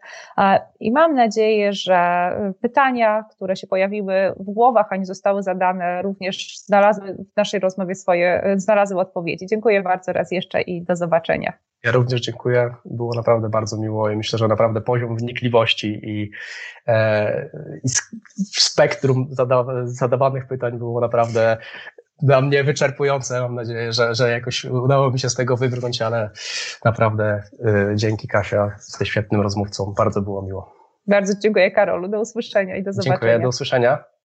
I 0.80 0.92
mam 0.92 1.16
nadzieję, 1.16 1.74
że 1.74 2.32
pytania, 2.62 3.26
które 3.32 3.56
się 3.56 3.68
pojawiły 3.68 4.34
w 4.40 4.44
głowach, 4.44 4.88
a 4.90 4.96
nie 4.96 5.06
zostały 5.06 5.44
zadane, 5.44 6.02
również 6.02 6.60
znalazły 6.60 7.14
w 7.34 7.38
naszej 7.38 7.60
rozmowie 7.60 7.96
swoje, 7.96 8.56
znalazły 8.58 9.00
odpowiedzi. 9.00 9.48
Dziękuję 9.48 9.82
bardzo 9.82 10.14
raz 10.14 10.32
jeszcze 10.32 10.62
i 10.62 10.82
do 10.82 10.96
zobaczenia. 10.96 11.54
Ja 11.86 11.92
również 11.92 12.22
dziękuję. 12.22 12.76
Było 12.86 13.16
naprawdę 13.16 13.50
bardzo 13.50 13.78
miło 13.78 14.10
i 14.10 14.16
myślę, 14.16 14.40
że 14.40 14.48
naprawdę 14.48 14.82
poziom 14.82 15.18
wnikliwości 15.18 16.00
i, 16.04 16.32
e, 16.88 17.50
i 17.84 17.90
spektrum 18.60 19.28
zadawanych 19.84 20.48
pytań 20.48 20.78
było 20.78 21.02
naprawdę 21.02 21.58
dla 22.22 22.42
mnie 22.42 22.64
wyczerpujące. 22.64 23.42
Mam 23.42 23.56
nadzieję, 23.56 23.94
że, 23.94 24.16
że 24.16 24.32
jakoś 24.32 24.66
udało 24.66 25.12
mi 25.12 25.20
się 25.20 25.30
z 25.30 25.36
tego 25.36 25.58
wybrnąć, 25.58 26.02
ale 26.02 26.30
naprawdę 26.86 27.44
y, 27.92 27.96
dzięki 27.96 28.28
Kasia, 28.28 28.72
jesteś 28.76 29.10
świetnym 29.10 29.42
rozmówcą. 29.42 29.94
Bardzo 29.98 30.22
było 30.22 30.42
miło. 30.42 30.76
Bardzo 31.08 31.34
dziękuję 31.40 31.72
Karolu. 31.72 32.08
Do 32.08 32.20
usłyszenia 32.20 32.76
i 32.76 32.84
do 32.84 32.94
zobaczenia. 32.94 33.16
Dziękuję, 33.16 33.40
do 33.40 33.48
usłyszenia. 33.48 34.04